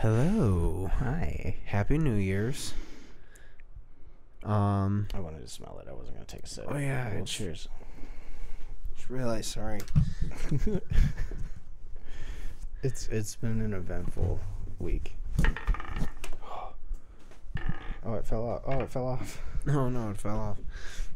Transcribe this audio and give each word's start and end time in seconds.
Hello. 0.00 0.90
Hi. 0.98 1.56
Happy 1.66 1.98
New 1.98 2.14
Year's. 2.14 2.72
Um, 4.42 5.06
I 5.12 5.20
wanted 5.20 5.42
to 5.42 5.48
smell 5.48 5.78
it. 5.82 5.88
I 5.90 5.92
wasn't 5.92 6.14
gonna 6.14 6.24
take 6.24 6.44
a 6.44 6.46
sip. 6.48 6.64
Oh, 6.68 6.78
yeah, 6.78 7.14
Well, 7.14 7.24
cheers. 7.26 7.68
just 8.96 9.10
realized, 9.10 9.46
sorry. 9.50 9.80
It's 12.82 13.08
it's 13.08 13.36
been 13.36 13.60
an 13.60 13.74
eventful 13.74 14.40
week. 14.78 15.12
Oh, 18.02 18.14
it 18.14 18.24
fell 18.24 18.48
off. 18.48 18.62
Oh, 18.64 18.80
it 18.80 18.88
fell 18.88 19.06
off. 19.06 19.42
No, 19.66 19.90
no, 19.90 20.08
it 20.08 20.16
fell 20.16 20.38
off. 20.38 20.56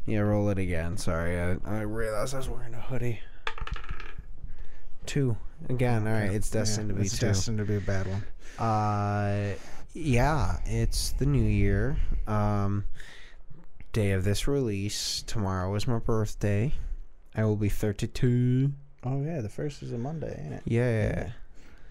Yeah, 0.04 0.18
roll 0.18 0.50
it 0.50 0.58
again. 0.58 0.98
Sorry, 0.98 1.40
I, 1.40 1.56
I 1.64 1.80
realized 1.80 2.34
I 2.34 2.36
was 2.36 2.48
wearing 2.50 2.74
a 2.74 2.80
hoodie. 2.82 3.20
Two. 5.14 5.36
Again, 5.68 6.08
alright, 6.08 6.32
it's 6.32 6.50
destined 6.50 6.88
to 6.88 6.94
be 6.96 7.02
it's 7.02 7.16
two. 7.16 7.26
destined 7.26 7.58
to 7.58 7.64
be 7.64 7.76
a 7.76 7.80
bad 7.80 8.08
one. 8.08 8.24
Uh, 8.58 9.54
yeah, 9.92 10.58
it's 10.64 11.12
the 11.12 11.24
new 11.24 11.44
year. 11.44 11.96
Um, 12.26 12.84
day 13.92 14.10
of 14.10 14.24
this 14.24 14.48
release. 14.48 15.22
Tomorrow 15.22 15.72
is 15.76 15.86
my 15.86 16.00
birthday. 16.00 16.74
I 17.32 17.44
will 17.44 17.54
be 17.54 17.68
32. 17.68 18.72
Oh 19.04 19.22
yeah, 19.22 19.40
the 19.40 19.48
first 19.48 19.84
is 19.84 19.92
a 19.92 19.98
Monday, 19.98 20.36
ain't 20.44 20.54
it? 20.54 20.62
Yeah. 20.64 21.30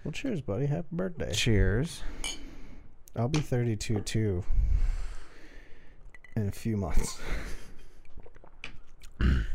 Well, 0.04 0.12
cheers, 0.12 0.42
buddy. 0.42 0.66
Happy 0.66 0.88
birthday. 0.92 1.32
Cheers. 1.32 2.02
I'll 3.16 3.28
be 3.28 3.40
32 3.40 4.00
too. 4.02 4.44
In 6.36 6.48
a 6.48 6.52
few 6.52 6.76
months. 6.76 7.18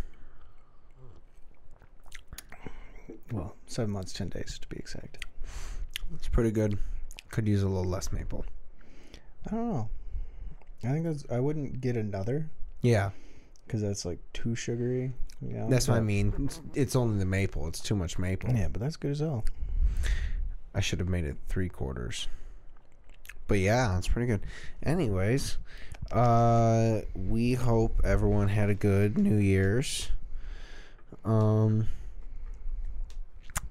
well, 3.31 3.55
seven 3.67 3.91
months, 3.91 4.13
ten 4.13 4.29
days 4.29 4.57
to 4.59 4.67
be 4.67 4.77
exact. 4.77 5.25
It's 6.15 6.27
pretty 6.27 6.51
good. 6.51 6.77
Could 7.29 7.47
use 7.47 7.63
a 7.63 7.67
little 7.67 7.89
less 7.89 8.11
maple. 8.11 8.45
I 9.47 9.51
don't 9.51 9.69
know. 9.69 9.89
I 10.83 10.87
think 10.87 11.05
that's, 11.05 11.25
I 11.31 11.39
wouldn't 11.39 11.81
get 11.81 11.95
another 11.97 12.49
Yeah, 12.81 13.11
because 13.65 13.81
that's 13.81 14.05
like 14.05 14.19
too 14.33 14.55
sugary. 14.55 15.11
You 15.41 15.53
know? 15.53 15.69
that's 15.69 15.87
what 15.87 15.97
I 15.97 16.01
mean. 16.01 16.33
It's, 16.45 16.61
it's 16.73 16.95
only 16.95 17.19
the 17.19 17.25
maple. 17.25 17.67
It's 17.67 17.79
too 17.79 17.95
much 17.95 18.17
maple. 18.17 18.51
Yeah, 18.51 18.67
but 18.69 18.81
that's 18.81 18.95
good 18.97 19.11
as 19.11 19.19
hell. 19.19 19.45
I 20.73 20.81
should 20.81 20.99
have 20.99 21.09
made 21.09 21.25
it 21.25 21.37
three 21.47 21.69
quarters. 21.69 22.27
But 23.47 23.59
yeah, 23.59 23.97
it's 23.97 24.07
pretty 24.07 24.27
good. 24.27 24.41
Anyways, 24.83 25.57
uh 26.11 27.01
we 27.15 27.53
hope 27.53 28.01
everyone 28.03 28.47
had 28.47 28.69
a 28.69 28.75
good 28.75 29.17
New 29.17 29.37
Year's. 29.37 30.09
Um 31.23 31.87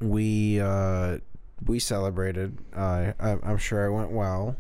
we 0.01 0.61
uh 0.61 1.19
we 1.67 1.79
celebrated. 1.79 2.57
Uh 2.75 3.13
I, 3.19 3.37
I'm 3.43 3.59
sure 3.59 3.87
it 3.87 3.93
went 3.93 4.11
well. 4.13 4.57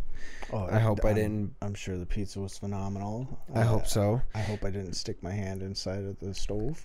Oh, 0.52 0.66
I 0.70 0.78
hope 0.78 1.04
I 1.04 1.08
I'm- 1.08 1.16
didn't 1.16 1.54
I'm 1.62 1.74
sure 1.74 1.96
the 1.98 2.06
pizza 2.06 2.40
was 2.40 2.56
phenomenal. 2.58 3.38
I 3.54 3.62
hope 3.62 3.86
so. 3.86 4.20
I 4.34 4.40
hope 4.40 4.64
I 4.64 4.70
didn't 4.70 4.94
stick 4.94 5.22
my 5.22 5.32
hand 5.32 5.62
inside 5.62 6.04
of 6.04 6.18
the 6.20 6.34
stove. 6.34 6.84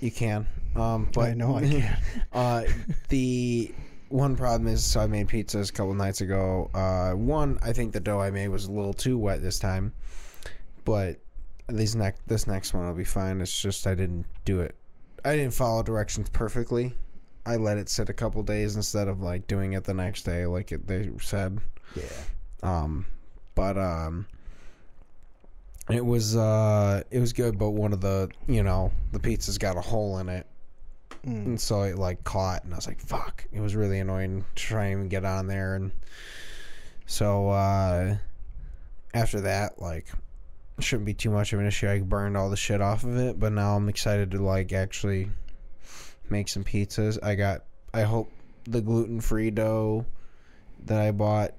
You 0.00 0.10
can. 0.10 0.46
Um 0.74 1.08
but 1.12 1.22
I 1.28 1.34
know 1.34 1.56
I 1.56 1.60
can. 1.68 1.98
Uh, 2.32 2.62
the 3.08 3.72
one 4.08 4.34
problem 4.34 4.66
is, 4.66 4.82
so 4.84 4.98
I 5.00 5.06
made 5.06 5.28
pizzas 5.28 5.70
a 5.70 5.72
couple 5.72 5.94
nights 5.94 6.20
ago. 6.20 6.68
Uh, 6.74 7.12
one, 7.12 7.60
I 7.62 7.72
think 7.72 7.92
the 7.92 8.00
dough 8.00 8.18
I 8.20 8.32
made 8.32 8.48
was 8.48 8.64
a 8.64 8.72
little 8.72 8.92
too 8.92 9.16
wet 9.16 9.40
this 9.40 9.60
time, 9.60 9.92
but 10.84 11.18
these 11.68 11.94
next 11.94 12.20
this 12.26 12.48
next 12.48 12.74
one 12.74 12.86
will 12.86 12.94
be 12.94 13.04
fine. 13.04 13.40
It's 13.40 13.62
just 13.62 13.86
I 13.86 13.94
didn't 13.94 14.26
do 14.44 14.58
it. 14.60 14.74
I 15.24 15.36
didn't 15.36 15.54
follow 15.54 15.82
directions 15.84 16.28
perfectly. 16.30 16.94
I 17.46 17.56
let 17.56 17.78
it 17.78 17.88
sit 17.88 18.08
a 18.08 18.12
couple 18.12 18.42
days 18.42 18.76
instead 18.76 19.08
of 19.08 19.20
like 19.22 19.46
doing 19.46 19.72
it 19.72 19.84
the 19.84 19.94
next 19.94 20.22
day, 20.24 20.46
like 20.46 20.72
it, 20.72 20.86
they 20.86 21.10
said. 21.20 21.58
Yeah. 21.96 22.02
Um, 22.62 23.06
but 23.54 23.78
um, 23.78 24.26
it 25.88 26.04
was 26.04 26.36
uh, 26.36 27.02
it 27.10 27.18
was 27.18 27.32
good. 27.32 27.58
But 27.58 27.70
one 27.70 27.92
of 27.92 28.00
the 28.00 28.30
you 28.46 28.62
know 28.62 28.92
the 29.12 29.18
pizza's 29.18 29.58
got 29.58 29.76
a 29.76 29.80
hole 29.80 30.18
in 30.18 30.28
it, 30.28 30.46
Mm. 31.26 31.44
and 31.46 31.60
so 31.60 31.82
it 31.82 31.98
like 31.98 32.24
caught 32.24 32.64
and 32.64 32.72
i 32.72 32.76
was 32.76 32.86
like 32.86 32.98
fuck 32.98 33.44
it 33.52 33.60
was 33.60 33.76
really 33.76 33.98
annoying 33.98 34.42
to 34.54 34.62
try 34.62 34.86
and 34.86 35.10
get 35.10 35.22
on 35.26 35.48
there 35.48 35.74
and 35.74 35.92
so 37.04 37.50
uh 37.50 38.16
after 39.12 39.42
that 39.42 39.82
like 39.82 40.06
shouldn't 40.78 41.04
be 41.04 41.12
too 41.12 41.28
much 41.28 41.52
of 41.52 41.60
an 41.60 41.66
issue 41.66 41.90
i 41.90 41.98
burned 42.00 42.38
all 42.38 42.48
the 42.48 42.56
shit 42.56 42.80
off 42.80 43.04
of 43.04 43.18
it 43.18 43.38
but 43.38 43.52
now 43.52 43.76
i'm 43.76 43.90
excited 43.90 44.30
to 44.30 44.42
like 44.42 44.72
actually 44.72 45.28
make 46.30 46.48
some 46.48 46.64
pizzas 46.64 47.18
i 47.22 47.34
got 47.34 47.64
i 47.94 48.02
hope 48.02 48.30
the 48.64 48.80
gluten-free 48.80 49.50
dough 49.50 50.04
that 50.86 51.00
i 51.00 51.10
bought 51.10 51.52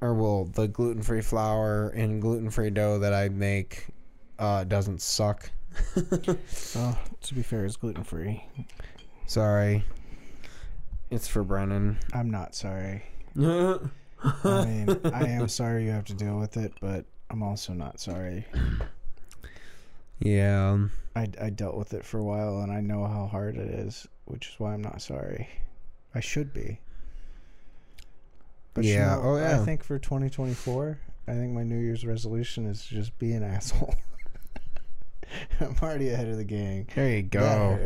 or 0.00 0.14
well 0.14 0.44
the 0.44 0.68
gluten-free 0.68 1.20
flour 1.22 1.88
and 1.90 2.20
gluten-free 2.20 2.70
dough 2.70 2.98
that 2.98 3.12
i 3.14 3.28
make 3.28 3.86
uh 4.38 4.64
doesn't 4.64 5.00
suck 5.00 5.50
Oh, 6.76 6.98
to 7.22 7.34
be 7.34 7.42
fair, 7.42 7.66
it's 7.66 7.76
gluten 7.76 8.02
free. 8.04 8.42
sorry 9.26 9.84
it's 11.10 11.28
for 11.28 11.42
brennan 11.44 11.98
I'm 12.14 12.30
not 12.30 12.54
sorry. 12.54 13.02
I 13.38 14.64
mean, 14.64 14.98
I 15.04 15.26
am 15.28 15.46
sorry 15.48 15.84
you 15.84 15.90
have 15.90 16.04
to 16.06 16.14
deal 16.14 16.38
with 16.38 16.56
it, 16.56 16.72
but 16.80 17.04
I'm 17.30 17.42
also 17.42 17.74
not 17.74 18.00
sorry. 18.00 18.46
um, 20.24 20.90
I, 21.14 21.28
I 21.40 21.50
dealt 21.50 21.76
with 21.76 21.92
it 21.94 22.04
for 22.04 22.18
a 22.18 22.24
while 22.24 22.60
and 22.60 22.72
I 22.72 22.80
know 22.80 23.06
how 23.06 23.26
hard 23.26 23.56
it 23.56 23.68
is, 23.70 24.06
which 24.24 24.48
is 24.48 24.54
why 24.58 24.74
I'm 24.74 24.82
not 24.82 25.00
sorry. 25.02 25.48
I 26.14 26.20
should 26.20 26.52
be. 26.52 26.80
you 28.76 28.82
Yeah, 28.82 29.16
know, 29.16 29.20
oh, 29.24 29.36
yeah. 29.36 29.60
I 29.60 29.64
think 29.64 29.84
for 29.84 29.98
2024, 29.98 30.98
I 31.28 31.32
think 31.32 31.52
my 31.52 31.62
New 31.62 31.78
Year's 31.78 32.06
resolution 32.06 32.66
is 32.66 32.84
just 32.84 33.18
be 33.18 33.32
an 33.32 33.42
asshole. 33.42 33.94
I'm 35.60 35.76
already 35.82 36.10
ahead 36.10 36.28
of 36.28 36.36
the 36.36 36.44
gang. 36.44 36.86
there 36.94 37.16
you 37.16 37.22
go. 37.22 37.78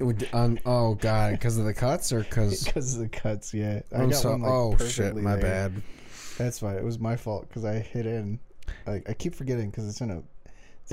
would- 0.00 0.28
um, 0.32 0.58
oh 0.66 0.94
god, 0.96 1.32
because 1.32 1.56
of 1.58 1.64
the 1.64 1.72
cuts 1.74 2.12
or 2.12 2.20
because 2.20 2.64
because 2.64 2.94
of 2.96 3.00
the 3.00 3.08
cuts. 3.08 3.54
Yeah, 3.54 3.80
I 3.94 4.02
I'm 4.02 4.10
got 4.10 4.18
so. 4.20 4.30
one, 4.32 4.42
like, 4.42 4.50
oh 4.50 4.76
shit, 4.78 5.14
my 5.14 5.36
there. 5.36 5.68
bad. 5.70 5.82
That's 6.38 6.60
why 6.60 6.74
it 6.76 6.82
was 6.82 6.98
my 6.98 7.14
fault 7.16 7.46
because 7.48 7.64
I 7.64 7.78
hit 7.78 8.06
in. 8.06 8.40
Like 8.86 9.08
I 9.08 9.14
keep 9.14 9.34
forgetting 9.34 9.70
because 9.70 9.88
it's 9.88 10.00
in 10.00 10.10
a. 10.10 10.22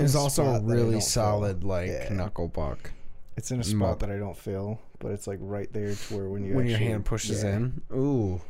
in 0.00 0.04
It's 0.06 0.14
a 0.14 0.18
also 0.18 0.42
a 0.42 0.56
spot 0.56 0.66
that 0.66 0.72
I 0.72 0.76
really 0.76 1.00
solid 1.00 1.60
feel. 1.60 1.68
like 1.68 1.88
Yeah. 1.88 2.08
knuckle 2.12 2.48
buck 2.48 2.90
It's 3.36 3.50
in 3.50 3.60
a 3.60 3.64
spot 3.64 4.00
that 4.00 4.10
I 4.10 4.18
don't 4.18 4.36
feel, 4.36 4.80
but 4.98 5.12
it's 5.12 5.26
like 5.26 5.38
right 5.40 5.72
there 5.72 5.94
to 5.94 6.14
where 6.14 6.28
when 6.28 6.44
you 6.44 6.54
when 6.54 6.66
your 6.66 6.78
hand 6.78 7.04
pushes 7.04 7.42
yeah. 7.42 7.56
in. 7.56 7.80
Ooh, 7.92 8.40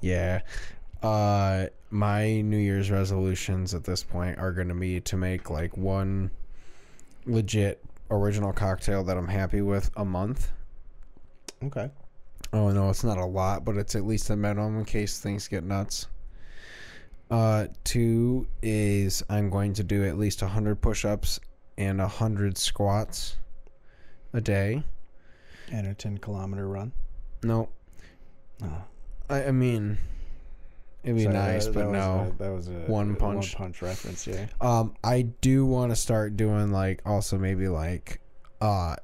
yeah. 0.00 0.40
Uh, 1.02 1.66
my 1.90 2.40
New 2.42 2.58
Year's 2.58 2.90
resolutions 2.90 3.74
at 3.74 3.84
this 3.84 4.02
point 4.02 4.38
are 4.38 4.52
going 4.52 4.68
to 4.68 4.74
be 4.74 5.00
to 5.00 5.16
make 5.16 5.48
like 5.50 5.76
one 5.76 6.30
legit 7.26 7.82
original 8.10 8.52
cocktail 8.52 9.02
that 9.04 9.16
I'm 9.16 9.28
happy 9.28 9.62
with 9.62 9.90
a 9.96 10.04
month. 10.04 10.52
Okay. 11.64 11.90
Oh 12.52 12.70
no, 12.70 12.90
it's 12.90 13.04
not 13.04 13.18
a 13.18 13.24
lot, 13.24 13.64
but 13.64 13.76
it's 13.76 13.94
at 13.94 14.04
least 14.04 14.30
a 14.30 14.36
minimum 14.36 14.78
in 14.78 14.84
case 14.84 15.18
things 15.20 15.46
get 15.48 15.64
nuts. 15.64 16.06
Uh, 17.30 17.66
two 17.84 18.46
is 18.62 19.22
I'm 19.30 19.50
going 19.50 19.72
to 19.74 19.84
do 19.84 20.04
at 20.04 20.18
least 20.18 20.40
hundred 20.40 20.80
push-ups 20.80 21.38
and 21.78 22.00
hundred 22.00 22.58
squats 22.58 23.36
a 24.32 24.40
day. 24.40 24.82
And 25.72 25.86
a 25.86 25.94
ten 25.94 26.18
kilometer 26.18 26.66
run. 26.68 26.92
No, 27.44 27.68
Oh. 28.62 28.82
I, 29.30 29.44
I 29.44 29.50
mean, 29.52 29.96
it'd 31.04 31.16
be 31.16 31.22
Sorry, 31.22 31.34
nice, 31.34 31.66
that- 31.66 31.74
but 31.74 31.84
that 31.86 31.92
no. 31.92 32.32
a- 32.34 32.42
that 32.42 32.50
was 32.50 32.68
a 32.68 32.72
One 32.72 33.14
punch. 33.16 33.54
One 33.54 33.64
punch 33.66 33.80
reference. 33.82 34.26
Yeah. 34.26 34.46
Um, 34.60 34.94
I 35.04 35.22
do 35.22 35.64
want 35.64 35.92
to 35.92 35.96
start 35.96 36.36
doing 36.36 36.72
like 36.72 37.00
also 37.06 37.38
maybe 37.38 37.68
like 37.68 38.20
uh 38.60 38.96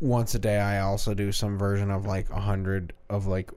once 0.00 0.34
a 0.34 0.38
day. 0.38 0.58
I 0.58 0.80
also 0.80 1.12
do 1.14 1.32
some 1.32 1.58
version 1.58 1.90
of 1.90 2.06
like 2.06 2.30
a 2.30 2.40
hundred 2.40 2.92
of 3.10 3.26
like 3.26 3.50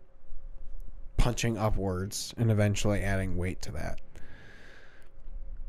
punching 1.18 1.58
upwards 1.58 2.34
and 2.38 2.52
eventually 2.52 3.02
adding 3.02 3.36
weight 3.38 3.62
to 3.64 3.72
that. 3.74 4.00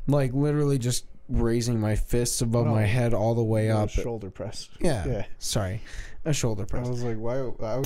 Like 0.07 0.33
literally 0.33 0.77
just 0.79 1.05
raising 1.27 1.79
my 1.79 1.95
fists 1.95 2.41
above 2.41 2.65
Oh. 2.67 2.71
my 2.71 2.83
head 2.85 3.13
all 3.13 3.35
the 3.35 3.43
way 3.43 3.67
A 3.67 3.77
up. 3.79 3.89
shoulder 3.89 4.29
press. 4.31 4.69
Yeah, 4.79 5.05
Yeah. 5.07 5.25
Sorry, 5.37 5.81
a 6.25 6.33
shoulder 6.33 6.65
press. 6.65 6.87
I 6.87 6.89
was 6.89 7.03
like, 7.03 7.17
why? 7.17 7.37
I 7.37 7.77
was, 7.77 7.85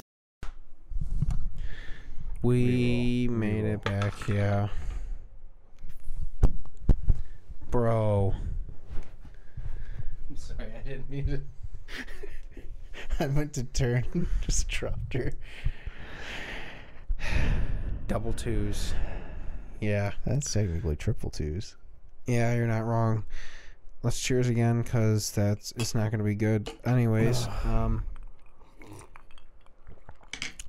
We 2.42 3.27
Reroll, 3.27 3.31
made 3.31 3.63
reroll. 3.66 3.74
it 3.74 3.83
back, 3.83 4.27
yeah. 4.27 4.68
Bro. 7.71 8.36
I'm 10.30 10.36
sorry, 10.38 10.68
I 10.77 10.88
didn't 10.88 11.09
mean 11.09 11.25
to. 11.27 11.42
I 13.19 13.27
meant 13.27 13.54
to 13.54 13.63
turn, 13.63 14.27
just 14.42 14.68
dropped 14.68 15.13
her. 15.13 15.33
Double 18.08 18.34
twos. 18.34 18.94
Yeah. 19.80 20.12
That's 20.25 20.52
technically 20.52 20.96
triple 20.96 21.30
twos. 21.30 21.75
Yeah, 22.25 22.56
you're 22.56 22.68
not 22.68 22.86
wrong. 22.86 23.25
Let's 24.02 24.20
cheers 24.20 24.50
again 24.50 24.81
because 24.81 25.31
that's 25.31 25.72
it's 25.78 25.96
not 25.96 26.12
going 26.12 26.20
to 26.20 26.25
be 26.25 26.36
good. 26.36 26.72
Anyways, 26.86 27.48
um, 27.66 28.04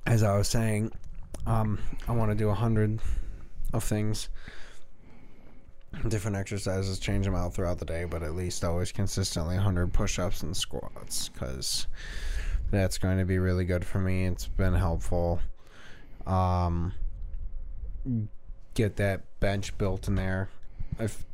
as 0.05 0.23
I 0.23 0.37
was 0.37 0.47
saying, 0.47 0.91
Um, 1.45 1.79
I 2.07 2.11
want 2.13 2.31
to 2.31 2.35
do 2.35 2.49
a 2.49 2.53
hundred 2.53 2.99
of 3.73 3.83
things, 3.83 4.29
different 6.07 6.37
exercises, 6.37 6.97
change 6.99 7.25
them 7.25 7.35
out 7.35 7.53
throughout 7.53 7.77
the 7.79 7.85
day, 7.85 8.05
but 8.05 8.23
at 8.23 8.35
least 8.35 8.63
always 8.63 8.91
consistently 8.91 9.57
hundred 9.57 9.91
push-ups 9.93 10.43
and 10.43 10.55
squats, 10.55 11.29
because 11.29 11.87
that's 12.71 12.97
going 12.97 13.17
to 13.17 13.25
be 13.25 13.37
really 13.37 13.65
good 13.65 13.85
for 13.85 13.99
me. 13.99 14.25
It's 14.25 14.47
been 14.47 14.73
helpful. 14.73 15.39
Um, 16.25 16.93
get 18.73 18.95
that 18.97 19.21
bench 19.39 19.77
built 19.77 20.07
in 20.07 20.15
there. 20.15 20.49
I've 20.99 21.25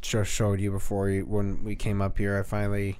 just 0.00 0.30
showed 0.30 0.60
you 0.60 0.70
before 0.70 1.10
you, 1.10 1.26
when 1.26 1.64
we 1.64 1.74
came 1.74 2.00
up 2.00 2.18
here. 2.18 2.38
I 2.38 2.42
finally 2.42 2.98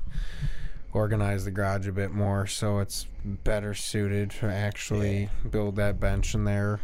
organized 0.92 1.46
the 1.46 1.50
garage 1.50 1.86
a 1.86 1.92
bit 1.92 2.10
more, 2.10 2.46
so 2.46 2.78
it's 2.78 3.06
better 3.24 3.74
suited 3.74 4.30
to 4.30 4.46
actually 4.46 5.28
build 5.50 5.76
that 5.76 6.00
bench 6.00 6.34
in 6.34 6.44
there. 6.44 6.80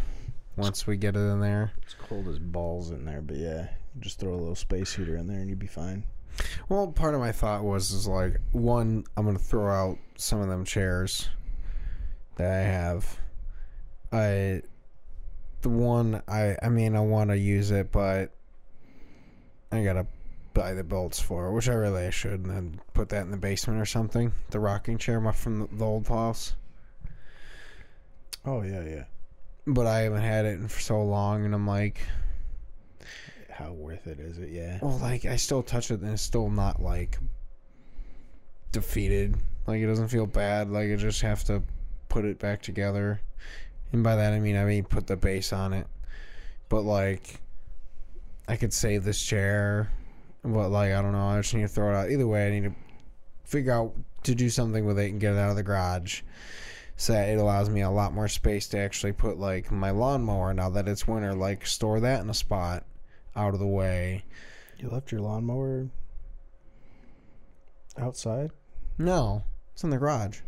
Once 0.56 0.87
we 0.87 0.97
get 0.99 1.17
it 1.17 1.20
in 1.20 1.41
there. 1.41 1.73
It's 1.82 1.94
cold 1.94 2.29
as 2.29 2.38
balls 2.38 2.91
in 2.91 3.06
there, 3.06 3.23
but 3.23 3.37
yeah, 3.37 3.69
just 4.00 4.20
throw 4.20 4.35
a 4.35 4.37
little 4.37 4.55
space 4.55 4.94
heater 4.94 5.17
in 5.17 5.26
there 5.26 5.38
and 5.38 5.49
you'd 5.49 5.59
be 5.59 5.67
fine. 5.67 6.05
Well, 6.69 6.88
part 6.88 7.14
of 7.14 7.20
my 7.20 7.32
thought 7.32 7.64
was 7.64 7.91
is 7.93 8.06
like 8.06 8.37
one, 8.53 9.05
I'm 9.17 9.25
gonna 9.25 9.38
throw 9.38 9.73
out 9.73 9.99
some 10.17 10.41
of 10.41 10.49
them 10.49 10.64
chairs 10.64 11.29
that 12.37 12.50
I 12.50 12.62
have. 12.62 13.19
I 14.12 14.62
the 15.62 15.69
one 15.69 16.23
I 16.29 16.56
I 16.62 16.69
mean 16.69 16.97
I 16.97 17.00
want 17.00 17.31
to 17.31 17.38
use 17.38 17.70
it, 17.70 17.91
but 17.93 18.31
I 19.70 19.82
gotta 19.82 20.06
buy 20.55 20.75
the 20.75 20.85
bolts 20.85 21.19
for 21.19 21.47
it, 21.49 21.53
which 21.53 21.69
I 21.69 21.73
really 21.75 22.11
should, 22.11 22.41
and 22.44 22.50
then 22.50 22.81
put 22.93 23.09
that 23.11 23.23
in 23.23 23.31
the 23.31 23.37
basement 23.38 23.81
or 23.81 23.87
something. 23.87 24.32
The 24.50 24.61
rocking 24.61 24.99
chair 24.99 25.20
from 25.32 25.61
the, 25.61 25.67
the 25.76 25.85
old 25.85 26.06
house, 26.09 26.55
Oh 28.44 28.62
yeah, 28.62 28.82
yeah. 28.85 29.05
but 29.67 29.87
I 29.87 30.00
haven't 30.00 30.23
had 30.23 30.44
it 30.44 30.59
in 30.61 30.69
for 30.69 30.81
so 30.81 31.03
long, 31.03 31.44
and 31.47 31.55
I'm 31.55 31.67
like, 31.67 32.00
How 33.50 33.73
worth 33.73 34.06
it 34.06 34.20
is 34.20 34.38
it? 34.38 34.50
Yeah. 34.50 34.79
well, 34.82 34.99
like 34.99 35.25
I 35.25 35.37
still 35.37 35.62
touch 35.62 35.91
it, 35.91 36.00
and 36.00 36.12
it's 36.12 36.23
still 36.23 36.50
not 36.50 36.82
like 36.82 37.19
defeated. 38.73 39.37
Like 39.67 39.81
it 39.81 39.87
doesn't 39.87 40.09
feel 40.09 40.26
bad. 40.26 40.70
Like 40.70 40.91
I 40.91 40.97
just 40.97 41.23
have 41.23 41.44
to 41.44 41.62
put 42.09 42.25
it 42.25 42.38
back 42.38 42.61
together, 42.61 43.20
and 43.93 44.03
by 44.03 44.17
that 44.17 44.33
I 44.33 44.41
mean 44.41 44.56
I 44.56 44.65
mean 44.65 44.85
put 44.85 45.06
the 45.06 45.17
base 45.17 45.53
on 45.53 45.73
it. 45.73 45.87
But 46.69 46.83
like, 46.83 47.41
I 48.49 48.56
could 48.56 48.73
save 48.73 49.05
this 49.05 49.23
chair, 49.23 49.91
but 50.43 50.71
like 50.71 50.93
I 50.93 51.03
don't 51.03 51.12
know. 51.12 51.27
I 51.27 51.39
just 51.41 51.55
need 51.55 51.62
to 51.62 51.69
throw 51.69 51.91
it 51.93 51.97
out. 51.97 52.11
Either 52.11 52.27
way, 52.27 52.47
I 52.47 52.50
need 52.50 52.65
to 52.65 52.75
figure 53.44 53.73
out 53.73 53.94
to 54.23 54.35
do 54.35 54.49
something 54.49 54.87
with 54.87 54.99
it 54.99 55.11
and 55.11 55.21
get 55.21 55.35
it 55.35 55.39
out 55.39 55.50
of 55.50 55.56
the 55.56 55.62
garage. 55.62 56.23
So 56.97 57.12
that 57.12 57.29
it 57.29 57.39
allows 57.39 57.69
me 57.69 57.83
a 57.83 57.91
lot 57.91 58.15
more 58.15 58.29
space 58.29 58.69
to 58.69 58.79
actually 58.79 59.12
put 59.12 59.39
like 59.39 59.71
my 59.71 59.91
lawnmower 59.91 60.55
now 60.55 60.71
that 60.71 60.88
it's 60.88 61.06
winter. 61.06 61.35
Like 61.35 61.67
store 61.67 62.00
that 62.00 62.23
in 62.23 62.31
a 62.31 62.35
spot 62.35 62.85
out 63.37 63.55
of 63.55 63.61
the 63.61 63.67
way. 63.67 64.25
You 64.79 64.88
left 64.88 65.12
your 65.12 65.21
lawnmower 65.21 65.88
outside? 67.99 68.50
No, 68.99 69.45
it's 69.73 69.85
in 69.85 69.91
the 69.91 69.99
garage. 69.99 70.41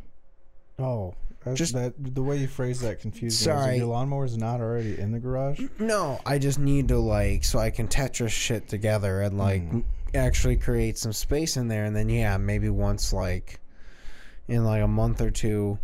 Oh, 0.79 1.14
that's, 1.44 1.58
Just- 1.58 1.75
that 1.75 1.94
the 1.99 2.23
way 2.23 2.38
you 2.38 2.46
phrased 2.49 2.82
that 2.82 3.00
confused 3.00 3.46
me. 3.46 3.52
Was 3.52 3.56
like, 3.56 3.64
Sorry. 3.67 3.76
your 3.79 3.87
lawnmower's 3.87 4.37
not 4.37 4.61
already 4.61 4.99
in 4.99 5.12
the 5.12 5.19
garage. 5.20 5.61
No, 5.79 6.20
I 6.25 6.38
just 6.38 6.58
need 6.58 6.88
to 6.88 6.99
like 6.99 7.44
so 7.44 7.58
I 7.58 7.70
can 7.70 7.87
Tetris 7.88 8.31
shit 8.31 8.69
together 8.69 9.20
and 9.23 9.37
like 9.38 9.62
Mm. 9.70 9.85
actually 10.14 10.56
create 10.56 10.96
some 10.99 11.12
space 11.12 11.56
in 11.56 11.69
there, 11.69 11.85
and 11.85 11.94
then 11.94 12.08
yeah, 12.08 12.37
maybe 12.38 12.69
once 12.70 13.12
like 13.12 13.61
in 14.49 14.64
like 14.64 14.82
a 14.82 14.88
month 14.88 15.20
or 15.20 15.31
two, 15.31 15.79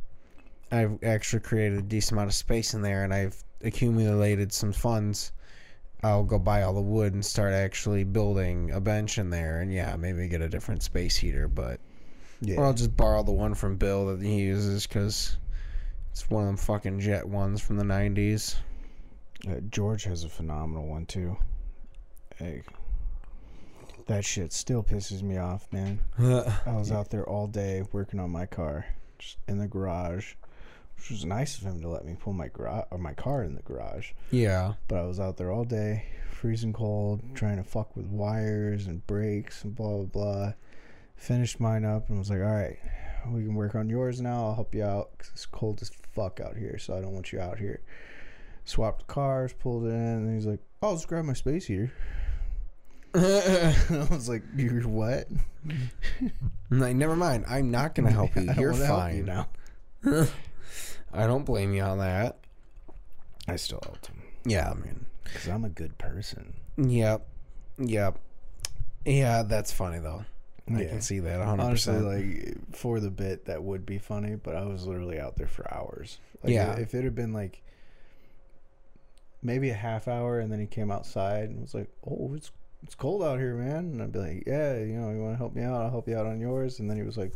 I've 0.73 1.03
actually 1.03 1.41
created 1.41 1.79
a 1.79 1.83
decent 1.83 2.13
amount 2.13 2.29
of 2.31 2.35
space 2.35 2.75
in 2.75 2.83
there, 2.83 3.05
and 3.05 3.13
I've 3.13 3.37
accumulated 3.63 4.53
some 4.53 4.73
funds. 4.73 5.33
I'll 6.03 6.25
go 6.25 6.39
buy 6.39 6.63
all 6.63 6.73
the 6.73 6.81
wood 6.81 7.13
and 7.13 7.23
start 7.25 7.53
actually 7.53 8.05
building 8.05 8.71
a 8.71 8.81
bench 8.81 9.19
in 9.19 9.29
there, 9.31 9.61
and 9.61 9.73
yeah, 9.73 9.97
maybe 9.97 10.27
get 10.29 10.41
a 10.41 10.49
different 10.49 10.83
space 10.83 11.17
heater, 11.17 11.47
but 11.49 11.79
Yeah. 12.41 12.57
or 12.57 12.65
I'll 12.67 12.73
just 12.73 12.97
borrow 12.97 13.23
the 13.23 13.33
one 13.33 13.55
from 13.55 13.77
Bill 13.77 14.07
that 14.07 14.23
he 14.25 14.37
uses 14.37 14.87
because 14.87 15.37
it's 16.21 16.29
one 16.29 16.43
of 16.43 16.49
them 16.49 16.57
fucking 16.59 17.01
jet 17.01 17.27
ones 17.27 17.63
from 17.63 17.79
the 17.79 17.85
'90s. 17.85 18.57
Uh, 19.49 19.55
George 19.71 20.05
has 20.05 20.23
a 20.23 20.29
phenomenal 20.29 20.87
one 20.87 21.07
too. 21.07 21.35
Hey, 22.37 22.63
that 24.07 24.23
shit 24.23 24.53
still 24.53 24.83
pisses 24.83 25.23
me 25.23 25.39
off, 25.39 25.67
man. 25.73 26.01
I 26.19 26.73
was 26.73 26.93
out 26.93 27.09
there 27.09 27.27
all 27.27 27.47
day 27.47 27.85
working 27.93 28.21
on 28.21 28.31
my 28.31 28.45
car, 28.45 28.85
just 29.19 29.39
in 29.49 29.57
the 29.57 29.67
garage, 29.67 30.35
which 30.99 31.11
was 31.11 31.25
nice 31.25 31.57
of 31.57 31.65
him 31.65 31.81
to 31.81 31.89
let 31.89 32.05
me 32.05 32.17
pull 32.21 32.35
my 32.35 32.49
garage 32.49 32.85
or 32.91 32.99
my 32.99 33.15
car 33.15 33.43
in 33.43 33.55
the 33.55 33.63
garage. 33.63 34.11
yeah. 34.31 34.75
But 34.89 34.99
I 34.99 35.05
was 35.05 35.19
out 35.19 35.39
there 35.39 35.51
all 35.51 35.65
day, 35.65 36.05
freezing 36.31 36.75
cold, 36.75 37.23
trying 37.35 37.57
to 37.57 37.65
fuck 37.65 37.97
with 37.97 38.07
wires 38.09 38.87
and 38.87 39.07
brakes 39.07 39.65
and 39.65 39.75
blah 39.75 39.97
blah 39.97 40.05
blah. 40.05 40.53
Finished 41.17 41.61
mine 41.61 41.87
up 41.87 42.11
and 42.11 42.19
was 42.19 42.29
like, 42.29 42.41
all 42.41 42.45
right, 42.45 42.79
we 43.29 43.43
can 43.45 43.55
work 43.55 43.75
on 43.75 43.89
yours 43.89 44.21
now. 44.21 44.47
I'll 44.47 44.55
help 44.55 44.75
you 44.75 44.85
out 44.85 45.11
'cause 45.19 45.31
it's 45.33 45.47
cold 45.47 45.81
as 45.83 45.91
fuck 46.13 46.41
out 46.41 46.57
here, 46.57 46.79
so 46.79 46.97
I 46.97 47.01
don't 47.01 47.13
want 47.13 47.33
you 47.33 47.41
out 47.41 47.59
here. 47.59 47.81
Swapped 48.65 49.07
cars, 49.07 49.53
pulled 49.53 49.85
in, 49.85 49.93
and 49.93 50.35
he's 50.35 50.47
like, 50.47 50.61
"Oh, 50.83 50.95
just 50.95 51.09
grab 51.09 51.25
my 51.25 51.33
space 51.33 51.67
heater." 51.67 51.91
I 53.15 54.07
was 54.11 54.29
like, 54.29 54.43
"You're 54.57 54.83
what?" 54.89 55.29
Like, 56.73 56.95
never 56.95 57.17
mind. 57.17 57.45
I'm 57.49 57.73
not 57.73 57.97
gonna 57.97 58.13
help 58.13 58.37
you. 58.37 58.43
You're 58.57 58.71
wanna 58.73 58.87
help 58.87 59.01
fine. 59.01 59.17
you 59.17 59.23
now. 59.25 59.49
I 61.13 61.27
don't 61.27 61.45
blame 61.45 61.75
you 61.75 61.83
on 61.83 61.99
that. 61.99 62.39
I 63.49 63.57
still 63.57 63.81
helped 63.85 64.07
him 64.07 64.23
Yeah, 64.45 64.71
I 64.71 64.75
mean, 64.75 65.07
because 65.25 65.49
I'm 65.49 65.65
a 65.65 65.69
good 65.69 65.99
person. 65.99 66.55
yep, 66.77 67.27
yep, 67.77 68.19
yeah. 69.05 69.43
That's 69.43 69.73
funny 69.73 69.99
though. 69.99 70.25
I 70.69 70.83
Yeah. 70.83 70.89
can 70.89 71.01
see 71.01 71.19
that 71.21 71.39
100. 71.41 71.63
Honestly, 71.63 71.99
like 71.99 72.75
for 72.77 73.01
the 73.01 73.11
bit, 73.11 73.47
that 73.47 73.63
would 73.63 73.85
be 73.87 73.99
funny, 73.99 74.35
but 74.37 74.55
I 74.57 74.65
was 74.65 74.87
literally 74.87 75.19
out 75.19 75.37
there 75.37 75.47
for 75.49 75.73
hours. 75.73 76.19
Like, 76.43 76.53
Yeah. 76.53 76.77
If 76.79 76.95
it 76.95 77.05
had 77.05 77.15
been 77.15 77.33
like 77.33 77.63
maybe 79.43 79.71
a 79.71 79.75
half 79.75 80.07
hour, 80.09 80.39
and 80.39 80.53
then 80.53 80.61
he 80.61 80.67
came 80.67 80.91
outside 80.91 81.49
and 81.51 81.61
was 81.63 81.75
like, 81.75 81.89
"Oh, 82.07 82.33
it's 82.35 82.51
it's 82.83 82.95
cold 82.95 83.23
out 83.23 83.39
here, 83.39 83.55
man," 83.55 83.77
and 83.93 84.03
I'd 84.03 84.13
be 84.13 84.19
like, 84.19 84.45
"Yeah, 84.47 84.77
you 84.79 84.99
know, 84.99 85.11
you 85.11 85.21
want 85.21 85.35
to 85.35 85.39
help 85.39 85.55
me 85.55 85.63
out? 85.63 85.81
I'll 85.83 85.91
help 85.91 86.09
you 86.09 86.17
out 86.17 86.27
on 86.27 86.41
yours." 86.41 86.79
And 86.79 86.89
then 86.91 86.97
he 86.97 87.03
was 87.03 87.17
like, 87.19 87.33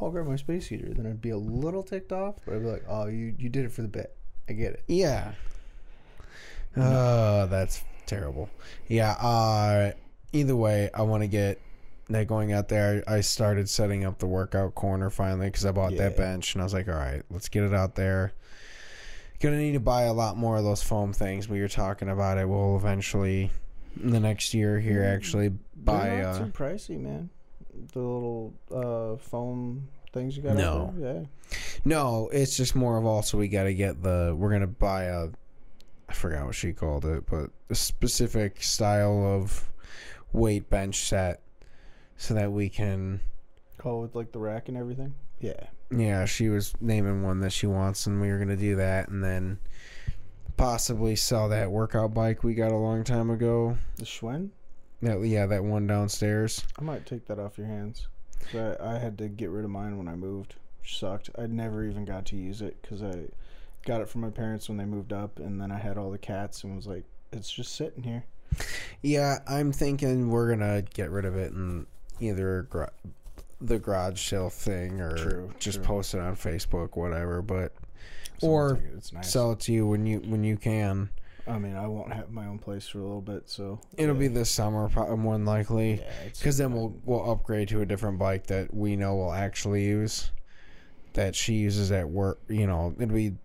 "I'll 0.00 0.10
grab 0.10 0.26
my 0.26 0.36
space 0.36 0.66
heater." 0.66 0.92
Then 0.92 1.06
I'd 1.06 1.20
be 1.22 1.30
a 1.30 1.38
little 1.38 1.82
ticked 1.82 2.12
off, 2.12 2.36
but 2.44 2.54
I'd 2.54 2.62
be 2.62 2.68
like, 2.68 2.84
"Oh, 2.88 3.06
you 3.06 3.34
you 3.38 3.48
did 3.48 3.64
it 3.64 3.72
for 3.72 3.82
the 3.82 3.88
bit. 3.88 4.14
I 4.48 4.52
get 4.54 4.72
it." 4.74 4.82
yeah. 4.86 5.32
Uh, 6.76 7.46
that's 7.46 7.82
terrible. 8.04 8.50
Yeah. 8.86 9.12
Uh, 9.12 9.92
either 10.32 10.54
way, 10.54 10.90
I 10.92 11.02
want 11.02 11.22
to 11.22 11.26
get 11.26 11.58
that 12.08 12.26
going 12.26 12.52
out 12.52 12.68
there. 12.68 13.02
I 13.06 13.20
started 13.20 13.68
setting 13.68 14.04
up 14.04 14.18
the 14.18 14.26
workout 14.26 14.74
corner 14.74 15.10
finally 15.10 15.46
because 15.48 15.66
I 15.66 15.72
bought 15.72 15.96
that 15.96 16.16
bench 16.16 16.54
and 16.54 16.62
I 16.62 16.64
was 16.64 16.74
like, 16.74 16.88
all 16.88 16.94
right, 16.94 17.22
let's 17.30 17.48
get 17.48 17.64
it 17.64 17.74
out 17.74 17.94
there. 17.94 18.32
Gonna 19.40 19.58
need 19.58 19.72
to 19.72 19.80
buy 19.80 20.02
a 20.02 20.12
lot 20.14 20.36
more 20.36 20.56
of 20.56 20.64
those 20.64 20.82
foam 20.82 21.12
things, 21.12 21.48
We 21.48 21.58
you're 21.58 21.68
talking 21.68 22.08
about 22.08 22.38
it. 22.38 22.48
We'll 22.48 22.76
eventually, 22.76 23.50
in 24.02 24.10
the 24.10 24.20
next 24.20 24.54
year 24.54 24.80
here, 24.80 25.04
actually 25.04 25.50
buy. 25.74 26.08
They're 26.08 26.22
not 26.22 26.34
Uh, 26.36 26.38
too 26.38 26.52
pricey, 26.52 26.98
man. 26.98 27.28
The 27.92 27.98
little 27.98 28.54
uh, 28.74 29.16
foam 29.18 29.88
things 30.14 30.36
you 30.38 30.42
got. 30.42 30.56
No. 30.56 30.94
yeah. 30.98 31.24
no, 31.84 32.30
it's 32.32 32.56
just 32.56 32.74
more 32.74 32.96
of 32.96 33.04
also 33.04 33.36
we 33.36 33.48
got 33.48 33.64
to 33.64 33.74
get 33.74 34.02
the. 34.02 34.34
We're 34.36 34.50
gonna 34.52 34.66
buy 34.66 35.04
a. 35.04 35.28
I 36.08 36.12
forgot 36.14 36.46
what 36.46 36.54
she 36.54 36.72
called 36.72 37.04
it, 37.04 37.26
but 37.28 37.50
a 37.68 37.74
specific 37.74 38.62
style 38.62 39.22
of 39.26 39.68
weight 40.32 40.70
bench 40.70 41.00
set, 41.02 41.42
so 42.16 42.34
that 42.34 42.52
we 42.52 42.68
can. 42.68 43.20
Oh, 43.84 44.00
with 44.00 44.14
like 44.14 44.32
the 44.32 44.38
rack 44.38 44.68
and 44.68 44.76
everything. 44.76 45.14
Yeah. 45.40 45.66
Yeah, 45.90 46.24
she 46.24 46.48
was 46.48 46.74
naming 46.80 47.22
one 47.22 47.40
that 47.40 47.52
she 47.52 47.66
wants, 47.66 48.06
and 48.06 48.20
we 48.20 48.30
were 48.30 48.38
gonna 48.38 48.56
do 48.56 48.76
that, 48.76 49.08
and 49.08 49.22
then 49.22 49.58
possibly 50.56 51.14
sell 51.14 51.50
that 51.50 51.70
workout 51.70 52.14
bike 52.14 52.42
we 52.42 52.54
got 52.54 52.72
a 52.72 52.76
long 52.76 53.04
time 53.04 53.30
ago. 53.30 53.76
The 53.96 54.04
Schwinn. 54.04 54.50
That 55.02 55.20
yeah, 55.20 55.46
that 55.46 55.62
one 55.62 55.86
downstairs. 55.86 56.64
I 56.78 56.82
might 56.82 57.06
take 57.06 57.26
that 57.26 57.38
off 57.38 57.58
your 57.58 57.66
hands. 57.66 58.08
I, 58.54 58.76
I 58.80 58.98
had 58.98 59.18
to 59.18 59.28
get 59.28 59.50
rid 59.50 59.64
of 59.64 59.70
mine 59.70 59.98
when 59.98 60.08
I 60.08 60.14
moved, 60.14 60.56
which 60.80 60.98
sucked. 60.98 61.30
I 61.38 61.46
never 61.46 61.84
even 61.84 62.04
got 62.04 62.24
to 62.26 62.36
use 62.36 62.62
it 62.62 62.80
because 62.80 63.02
I 63.02 63.26
got 63.84 64.00
it 64.00 64.08
from 64.08 64.22
my 64.22 64.30
parents 64.30 64.68
when 64.68 64.78
they 64.78 64.84
moved 64.84 65.12
up, 65.12 65.38
and 65.38 65.60
then 65.60 65.70
I 65.70 65.78
had 65.78 65.98
all 65.98 66.10
the 66.10 66.18
cats 66.18 66.64
and 66.64 66.74
was 66.74 66.86
like, 66.86 67.04
it's 67.32 67.50
just 67.50 67.74
sitting 67.74 68.02
here. 68.02 68.24
Yeah, 69.02 69.38
I'm 69.46 69.72
thinking 69.72 70.30
we're 70.30 70.48
gonna 70.48 70.82
get 70.82 71.10
rid 71.10 71.24
of 71.24 71.36
it 71.36 71.52
and 71.52 71.86
either 72.20 72.66
gra- 72.70 72.92
the 73.60 73.78
garage 73.78 74.20
sale 74.28 74.50
thing 74.50 75.00
or 75.00 75.16
True, 75.16 75.52
just 75.58 75.78
true. 75.78 75.84
post 75.86 76.14
it 76.14 76.20
on 76.20 76.36
Facebook, 76.36 76.96
whatever. 76.96 77.42
But 77.42 77.72
Someone 78.38 78.60
Or 78.72 78.74
it. 78.76 79.12
nice. 79.14 79.32
sell 79.32 79.52
it 79.52 79.60
to 79.60 79.72
you 79.72 79.86
when 79.86 80.04
you 80.06 80.18
when 80.20 80.44
you 80.44 80.56
can. 80.56 81.08
I 81.48 81.58
mean, 81.58 81.76
I 81.76 81.86
won't 81.86 82.12
have 82.12 82.30
my 82.32 82.44
own 82.46 82.58
place 82.58 82.88
for 82.88 82.98
a 82.98 83.02
little 83.02 83.20
bit, 83.20 83.48
so 83.48 83.80
It'll 83.96 84.14
yeah. 84.16 84.20
be 84.20 84.28
this 84.28 84.50
summer, 84.50 84.88
probably 84.88 85.16
more 85.16 85.34
than 85.34 85.44
likely. 85.46 85.94
Yeah, 86.00 86.10
Because 86.36 86.58
then 86.58 86.72
we'll 86.72 86.94
we'll 87.04 87.30
upgrade 87.30 87.68
to 87.68 87.80
a 87.82 87.86
different 87.86 88.18
bike 88.18 88.48
that 88.48 88.74
we 88.74 88.96
know 88.96 89.14
we'll 89.14 89.32
actually 89.32 89.84
use, 89.84 90.32
that 91.14 91.34
she 91.36 91.54
uses 91.54 91.92
at 91.92 92.08
work. 92.10 92.40
You 92.48 92.66
know, 92.66 92.94
it'll 92.98 93.14
be 93.14 93.36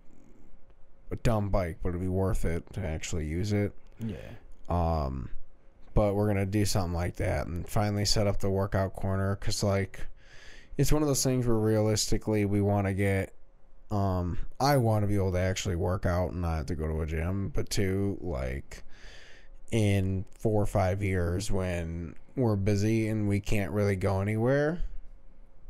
a 1.12 1.16
dumb 1.16 1.48
bike, 1.50 1.78
but 1.82 1.90
it'd 1.90 2.00
be 2.00 2.08
worth 2.08 2.44
it 2.44 2.64
to 2.72 2.80
actually 2.84 3.26
use 3.26 3.52
it. 3.52 3.72
Yeah. 4.00 4.16
Um, 4.68 5.30
but 5.94 6.14
we're 6.14 6.26
gonna 6.26 6.46
do 6.46 6.64
something 6.64 6.92
like 6.94 7.16
that 7.16 7.46
and 7.46 7.68
finally 7.68 8.04
set 8.04 8.26
up 8.26 8.38
the 8.40 8.50
workout 8.50 8.94
corner 8.94 9.36
because 9.38 9.62
like 9.62 10.00
it's 10.78 10.92
one 10.92 11.02
of 11.02 11.08
those 11.08 11.22
things 11.22 11.46
where 11.46 11.56
realistically 11.56 12.44
we 12.44 12.60
want 12.62 12.86
to 12.86 12.94
get. 12.94 13.34
Um, 13.90 14.38
I 14.58 14.78
want 14.78 15.02
to 15.02 15.06
be 15.06 15.16
able 15.16 15.32
to 15.32 15.38
actually 15.38 15.76
work 15.76 16.06
out 16.06 16.30
and 16.32 16.40
not 16.40 16.56
have 16.56 16.66
to 16.66 16.74
go 16.74 16.86
to 16.88 17.02
a 17.02 17.06
gym, 17.06 17.50
but 17.54 17.68
two, 17.68 18.16
like 18.22 18.82
in 19.70 20.24
four 20.38 20.62
or 20.62 20.66
five 20.66 21.02
years 21.02 21.50
when 21.50 22.14
we're 22.34 22.56
busy 22.56 23.08
and 23.08 23.28
we 23.28 23.38
can't 23.40 23.70
really 23.70 23.96
go 23.96 24.22
anywhere, 24.22 24.82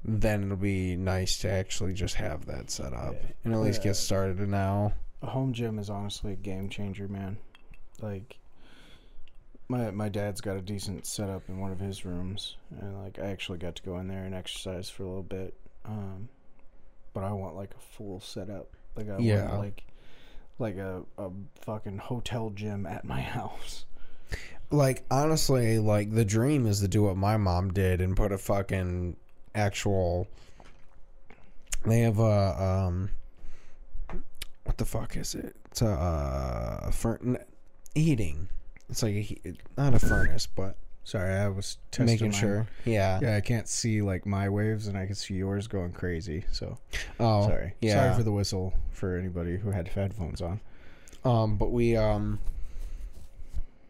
then 0.04 0.44
it'll 0.44 0.56
be 0.56 0.94
nice 0.96 1.38
to 1.38 1.50
actually 1.50 1.94
just 1.94 2.14
have 2.14 2.46
that 2.46 2.70
set 2.70 2.92
up 2.92 3.14
Yeah. 3.14 3.28
and 3.44 3.54
at 3.54 3.60
least 3.60 3.80
Yeah. 3.80 3.90
get 3.90 3.96
started 3.96 4.38
now. 4.48 4.92
A 5.22 5.26
home 5.26 5.52
gym 5.52 5.78
is 5.80 5.90
honestly 5.90 6.32
a 6.32 6.36
game 6.36 6.68
changer, 6.68 7.08
man. 7.08 7.38
Like 8.00 8.36
my 9.72 9.90
my 9.90 10.08
dad's 10.08 10.40
got 10.40 10.56
a 10.56 10.60
decent 10.60 11.06
setup 11.06 11.42
in 11.48 11.58
one 11.58 11.72
of 11.72 11.80
his 11.80 12.04
rooms 12.04 12.56
and 12.80 13.02
like 13.02 13.18
I 13.18 13.26
actually 13.26 13.58
got 13.58 13.74
to 13.76 13.82
go 13.82 13.98
in 13.98 14.06
there 14.08 14.24
and 14.24 14.34
exercise 14.34 14.88
for 14.90 15.02
a 15.02 15.06
little 15.06 15.22
bit. 15.22 15.54
Um 15.84 16.28
but 17.14 17.24
I 17.24 17.32
want 17.32 17.56
like 17.56 17.72
a 17.76 17.80
full 17.96 18.20
setup. 18.20 18.68
Like 18.96 19.08
I 19.10 19.18
Yeah. 19.18 19.48
want 19.48 19.58
like 19.60 19.84
like 20.58 20.76
a, 20.76 21.02
a 21.18 21.30
fucking 21.62 21.98
hotel 21.98 22.50
gym 22.50 22.86
at 22.86 23.04
my 23.04 23.20
house. 23.38 23.84
Like 24.70 25.04
honestly, 25.10 25.78
like 25.78 26.10
the 26.12 26.24
dream 26.24 26.66
is 26.66 26.80
to 26.80 26.88
do 26.88 27.02
what 27.02 27.16
my 27.16 27.36
mom 27.36 27.72
did 27.72 28.00
and 28.00 28.16
put 28.16 28.32
a 28.32 28.38
fucking 28.38 29.16
actual. 29.54 30.26
They 31.84 32.00
have 32.00 32.18
a 32.18 32.62
um. 32.88 33.10
What 34.64 34.78
the 34.78 34.84
fuck 34.84 35.16
is 35.16 35.34
it? 35.34 35.56
It's 35.72 35.82
a 35.82 35.88
uh, 35.90 36.90
fur- 36.92 37.18
n- 37.24 37.38
heating. 37.94 38.48
It's 38.92 39.02
like 39.02 39.40
a 39.44 39.54
not 39.76 39.94
a 39.94 39.98
furnace, 39.98 40.46
but 40.46 40.76
Sorry, 41.04 41.34
I 41.34 41.48
was 41.48 41.78
testing 41.90 42.06
making 42.06 42.30
mine. 42.30 42.40
sure. 42.40 42.66
Yeah. 42.84 43.18
Yeah, 43.20 43.36
I 43.36 43.40
can't 43.40 43.68
see 43.68 44.02
like 44.02 44.24
my 44.24 44.48
waves 44.48 44.86
and 44.86 44.96
I 44.96 45.06
can 45.06 45.14
see 45.16 45.34
yours 45.34 45.66
going 45.66 45.92
crazy. 45.92 46.44
So 46.52 46.78
Oh, 47.18 47.48
sorry. 47.48 47.74
Yeah. 47.80 47.94
Sorry 47.94 48.14
for 48.18 48.22
the 48.22 48.32
whistle 48.32 48.72
for 48.92 49.16
anybody 49.16 49.56
who 49.56 49.70
had 49.70 49.88
headphones 49.88 50.40
on. 50.40 50.60
Um, 51.24 51.56
but 51.56 51.72
we 51.72 51.96
um. 51.96 52.38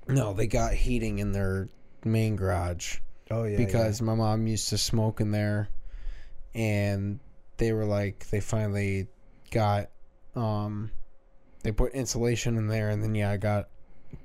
No, 0.09 0.33
they 0.33 0.47
got 0.47 0.73
heating 0.73 1.19
in 1.19 1.33
their 1.33 1.69
main 2.05 2.37
garage. 2.37 2.97
Oh 3.31 3.45
yeah. 3.45 3.57
because 3.57 4.01
my 4.01 4.15
mom 4.15 4.47
used 4.47 4.69
to 4.71 4.79
smoke 4.79 5.21
in 5.21 5.31
there 5.31 5.69
and 6.55 7.19
they 7.57 7.73
were 7.73 7.87
like 7.87 8.29
they 8.31 8.41
finally 8.41 9.07
got 9.51 9.89
um 10.37 10.91
they 11.63 11.73
put 11.73 11.93
insulation 11.93 12.57
in 12.59 12.67
there 12.69 12.91
and 12.91 13.03
then 13.03 13.15
yeah 13.15 13.31
I 13.31 13.37
got 13.39 13.69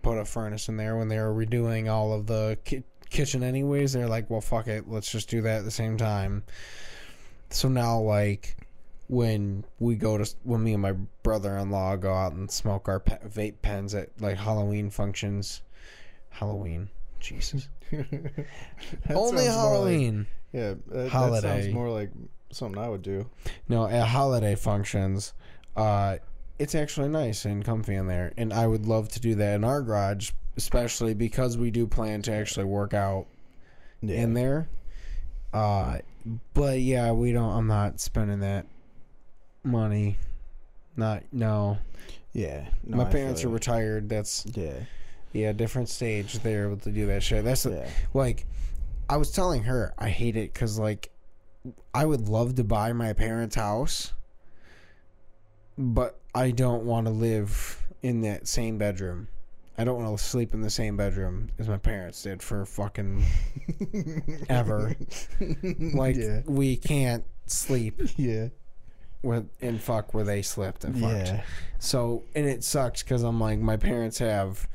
put 0.01 0.17
a 0.17 0.25
furnace 0.25 0.69
in 0.69 0.77
there 0.77 0.97
when 0.97 1.07
they 1.07 1.17
were 1.19 1.33
redoing 1.33 1.91
all 1.91 2.13
of 2.13 2.27
the 2.27 2.57
ki- 2.63 2.83
kitchen 3.09 3.43
anyways. 3.43 3.93
They're 3.93 4.07
like 4.07 4.29
well 4.29 4.41
fuck 4.41 4.67
it. 4.67 4.87
Let's 4.87 5.11
just 5.11 5.29
do 5.29 5.41
that 5.41 5.59
at 5.59 5.65
the 5.65 5.71
same 5.71 5.97
time. 5.97 6.43
So 7.49 7.67
now 7.69 7.99
like 7.99 8.57
when 9.09 9.63
we 9.79 9.95
go 9.95 10.17
to 10.17 10.29
when 10.43 10.63
me 10.63 10.73
and 10.73 10.81
my 10.81 10.93
brother-in-law 11.23 11.95
go 11.97 12.13
out 12.13 12.33
and 12.33 12.51
smoke 12.51 12.89
our 12.89 12.99
pe- 12.99 13.19
vape 13.19 13.61
pens 13.61 13.95
at 13.95 14.09
like 14.19 14.37
Halloween 14.37 14.89
functions. 14.89 15.61
Halloween. 16.29 16.89
Jesus. 17.19 17.67
Only 19.09 19.45
like- 19.45 19.45
Halloween. 19.47 20.27
Yeah, 20.53 20.75
that, 20.87 21.11
that 21.11 21.41
sounds 21.41 21.73
more 21.73 21.89
like 21.89 22.09
something 22.51 22.81
I 22.81 22.89
would 22.89 23.01
do. 23.01 23.29
No, 23.67 23.87
at 23.87 24.07
holiday 24.07 24.55
functions, 24.55 25.33
uh, 25.75 26.17
it's 26.59 26.75
actually 26.75 27.09
nice 27.09 27.45
and 27.45 27.63
comfy 27.63 27.95
in 27.95 28.07
there, 28.07 28.33
and 28.37 28.51
I 28.53 28.67
would 28.67 28.85
love 28.85 29.09
to 29.09 29.19
do 29.19 29.35
that 29.35 29.55
in 29.55 29.63
our 29.63 29.81
garage, 29.81 30.31
especially 30.55 31.13
because 31.13 31.57
we 31.57 31.71
do 31.71 31.85
plan 31.87 32.21
to 32.23 32.31
actually 32.33 32.65
work 32.65 32.93
out 32.93 33.27
Yeah. 34.01 34.21
in 34.21 34.33
there. 34.33 34.67
Uh, 35.53 35.99
but 36.53 36.79
yeah, 36.81 37.11
we 37.11 37.31
don't. 37.31 37.51
I'm 37.55 37.67
not 37.67 37.99
spending 37.99 38.39
that 38.41 38.65
money. 39.63 40.17
Not 40.95 41.23
no. 41.31 41.77
yeah. 42.33 42.67
No, 42.83 42.97
My 42.97 43.07
I 43.07 43.11
parents 43.11 43.43
are 43.43 43.49
retired. 43.49 44.09
That's 44.09 44.45
Yeah. 44.53 44.73
yeah, 45.31 45.51
different 45.53 45.89
stage. 45.89 46.39
They're 46.39 46.65
able 46.67 46.77
to 46.77 46.91
do 46.91 47.05
that 47.07 47.21
shit. 47.23 47.43
That's 47.45 47.65
Yeah. 47.65 47.87
like 48.13 48.45
I 49.09 49.17
was 49.17 49.31
telling 49.31 49.63
her 49.63 49.93
I 49.97 50.09
hate 50.09 50.35
it 50.35 50.53
because 50.53 50.77
like 50.79 51.11
I 51.93 52.05
would 52.05 52.27
love 52.29 52.55
to 52.55 52.63
buy 52.63 52.93
my 52.93 53.13
parents' 53.13 53.55
house, 53.55 54.13
but 55.77 56.19
I 56.37 56.51
don't 56.51 56.83
want 56.83 57.07
to 57.07 57.11
live 57.11 57.83
in 58.03 58.21
that 58.21 58.47
same 58.47 58.77
bedroom. 58.77 59.27
I 59.77 59.83
don't 59.83 60.01
want 60.03 60.17
to 60.17 60.23
sleep 60.23 60.53
in 60.53 60.61
the 60.61 60.69
same 60.69 60.97
bedroom 60.97 61.49
as 61.59 61.67
my 61.67 61.77
parents 61.77 62.21
did 62.23 62.41
for 62.41 62.65
fucking 62.65 63.23
ever. 64.49 64.95
Like 65.79 66.15
yeah. 66.15 66.41
we 66.45 66.77
can't 66.77 67.23
sleep 67.45 67.99
Yeah. 68.17 68.47
with 69.21 69.47
and 69.61 69.79
fuck 69.81 70.13
where 70.13 70.23
they 70.23 70.41
slept 70.41 70.83
and 70.83 70.99
fucked. 70.99 71.27
Yeah. 71.27 71.43
So 71.79 72.23
and 72.35 72.45
it 72.47 72.63
sucks 72.63 73.03
because 73.03 73.23
I'm 73.23 73.39
like 73.39 73.59
my 73.59 73.77
parents 73.77 74.17
have 74.19 74.67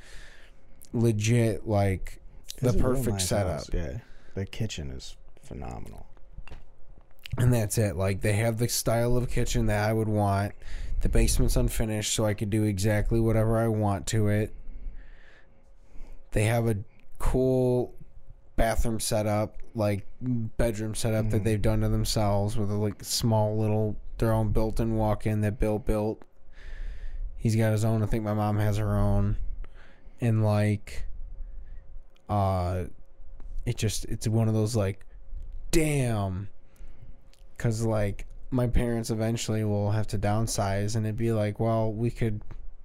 legit 0.93 1.67
like 1.67 2.21
the 2.61 2.73
perfect 2.73 3.09
nice 3.15 3.29
setup. 3.29 3.53
house, 3.53 3.71
Yeah. 3.73 3.99
The 4.35 4.47
kitchen 4.47 4.91
is 4.91 5.17
phenomenal. 5.43 6.07
and 7.39 7.53
that's 7.53 7.77
it. 7.79 7.97
Like 7.97 8.21
they 8.21 8.35
have 8.35 8.59
the 8.59 8.69
style 8.69 9.17
of 9.17 9.29
kitchen 9.31 9.67
that 9.67 9.89
I 9.89 9.93
would 9.93 10.09
want. 10.09 10.53
The 11.03 11.09
basement's 11.09 11.57
unfinished, 11.57 12.15
so 12.15 12.25
I 12.25 12.35
could 12.35 12.51
do 12.51 12.63
exactly 12.65 13.21
whatever 13.21 13.59
I 13.59 13.69
want 13.69 14.07
to 14.09 14.29
it. 14.29 14.55
They 16.31 16.45
have 16.45 16.67
a 16.69 16.79
cool 17.19 17.95
bathroom 18.57 19.01
setup, 19.01 19.57
like 19.75 20.07
bedroom 20.21 20.95
setup 20.95 21.31
that 21.31 21.41
Mhm. 21.43 21.45
they've 21.45 21.63
done 21.63 21.81
to 21.81 21.89
themselves 21.89 22.57
with 22.57 22.71
a 22.71 22.75
like 22.75 23.03
small 23.03 23.57
little 23.59 23.97
their 24.19 24.33
own 24.33 24.53
built-in 24.53 24.95
walk-in 24.95 25.41
that 25.41 25.59
Bill 25.59 25.81
built. 25.81 26.23
He's 27.37 27.57
got 27.57 27.73
his 27.73 27.85
own. 27.85 28.03
I 28.03 28.07
think 28.07 28.23
my 28.23 28.35
mom 28.35 28.59
has 28.59 28.77
her 28.77 28.97
own, 28.97 29.37
and 30.21 30.45
like, 30.45 31.07
uh, 32.29 32.85
it 33.67 33.77
just 33.77 34.05
it's 34.05 34.29
one 34.29 34.47
of 34.47 34.55
those 34.55 34.77
like, 34.77 35.05
damn, 35.73 36.49
because 37.57 37.83
like 37.85 38.27
my 38.53 38.67
parents 38.67 39.11
eventually 39.11 39.65
will 39.65 39.91
have 39.91 40.07
to 40.09 40.19
downsize, 40.19 40.95
and 40.95 41.07
it'd 41.07 41.17
be 41.17 41.33
like, 41.33 41.59
well, 41.59 41.93
we 41.93 42.11
could, 42.11 42.43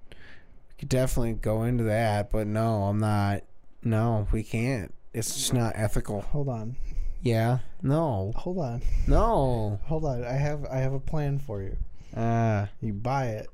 we 0.10 0.76
could 0.80 0.90
definitely 0.90 1.34
go 1.34 1.64
into 1.64 1.84
that, 1.84 2.32
but 2.32 2.48
no, 2.48 2.84
I'm 2.84 3.00
not. 3.00 3.44
No, 3.84 4.28
we 4.32 4.44
can't. 4.44 4.94
It's 5.14 5.36
just 5.36 5.54
not 5.54 5.74
ethical. 5.76 6.22
Hold 6.22 6.50
on. 6.50 6.76
Yeah. 7.22 7.60
No. 7.82 8.34
Hold 8.36 8.60
on. 8.60 8.82
No. 9.08 9.80
Hold 9.86 10.06
on. 10.06 10.24
I 10.24 10.34
have 10.34 10.66
I 10.66 10.78
have 10.78 10.94
a 10.94 11.00
plan 11.00 11.40
for 11.40 11.62
you. 11.62 11.78
Ah. 12.16 12.70
You 12.82 12.94
buy 12.94 13.28
it. 13.28 13.48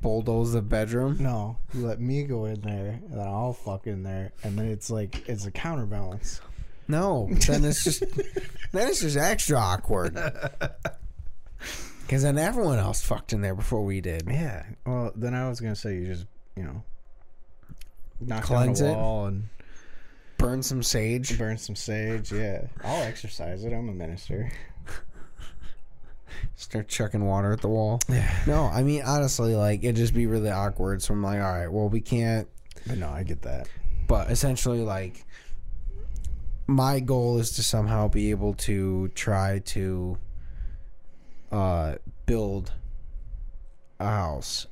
bulldoze 0.00 0.52
the 0.52 0.62
bedroom. 0.62 1.16
No, 1.20 1.58
you 1.74 1.84
let 1.86 2.00
me 2.00 2.22
go 2.24 2.44
in 2.44 2.60
there, 2.60 3.00
and 3.10 3.12
then 3.12 3.26
I'll 3.26 3.52
fuck 3.52 3.86
in 3.86 4.02
there, 4.04 4.32
and 4.42 4.58
then 4.58 4.66
it's 4.66 4.90
like 4.90 5.28
it's 5.28 5.44
a 5.46 5.50
counterbalance. 5.50 6.40
No, 6.86 7.28
then 7.46 7.64
it's 7.64 7.84
just 7.84 8.00
then 8.72 8.88
it's 8.88 9.00
just 9.00 9.16
extra 9.16 9.58
awkward. 9.58 10.16
Because 12.02 12.22
then 12.22 12.38
everyone 12.38 12.78
else 12.78 13.02
fucked 13.02 13.32
in 13.32 13.40
there 13.42 13.54
before 13.54 13.84
we 13.84 14.00
did. 14.00 14.22
Yeah. 14.26 14.64
Well, 14.86 15.12
then 15.14 15.34
I 15.34 15.48
was 15.48 15.60
gonna 15.60 15.76
say 15.76 15.94
you 15.96 16.06
just 16.06 16.26
you 16.56 16.62
know 16.62 16.82
knock 18.20 18.44
Cleanse 18.44 18.80
down 18.80 18.88
it? 18.88 18.92
a 18.92 18.96
wall 18.96 19.26
and 19.26 19.44
Burn 20.38 20.62
some 20.62 20.82
sage. 20.82 21.36
burn 21.36 21.58
some 21.58 21.74
sage. 21.76 22.32
Yeah, 22.32 22.62
I'll 22.84 23.02
exercise 23.02 23.64
it. 23.64 23.72
I'm 23.72 23.88
a 23.88 23.92
minister. 23.92 24.50
Start 26.56 26.88
chucking 26.88 27.24
water 27.24 27.52
at 27.52 27.60
the 27.60 27.68
wall. 27.68 28.00
Yeah. 28.08 28.30
No, 28.46 28.64
I 28.64 28.82
mean 28.82 29.02
honestly, 29.04 29.54
like 29.56 29.82
it'd 29.82 29.96
just 29.96 30.14
be 30.14 30.26
really 30.26 30.50
awkward. 30.50 31.02
So 31.02 31.14
I'm 31.14 31.22
like, 31.22 31.40
all 31.40 31.52
right, 31.52 31.68
well 31.68 31.88
we 31.88 32.00
can't. 32.00 32.48
But 32.86 32.98
no, 32.98 33.08
I 33.08 33.22
get 33.22 33.42
that. 33.42 33.68
But 34.06 34.30
essentially, 34.30 34.80
like 34.80 35.24
my 36.66 37.00
goal 37.00 37.38
is 37.38 37.50
to 37.52 37.62
somehow 37.62 38.08
be 38.08 38.30
able 38.30 38.54
to 38.54 39.08
try 39.08 39.60
to 39.66 40.18
uh 41.52 41.94
build 42.26 42.72
a 44.00 44.06
house 44.06 44.66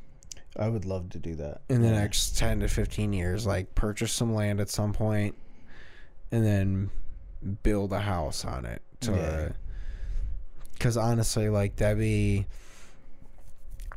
I 0.59 0.69
would 0.69 0.85
love 0.85 1.11
to 1.11 1.19
do 1.19 1.35
that 1.37 1.61
in 1.69 1.83
the 1.83 1.91
next 1.91 2.37
10 2.39 2.61
to 2.61 2.69
15 2.69 3.13
years 3.13 3.47
like 3.47 3.75
purchase 3.75 4.13
some 4.13 4.35
land 4.35 4.61
at 4.61 4.69
some 4.71 4.93
point 4.93 5.35
and 6.33 6.45
then 6.45 6.91
build 7.63 7.93
a 7.93 8.01
house 8.01 8.45
on 8.45 8.65
it 8.67 8.83
to 9.01 9.13
Yeah. 9.13 9.49
cuz 10.79 10.97
honestly 10.97 11.49
like 11.49 11.77
that'd 11.77 11.99
be 11.99 12.47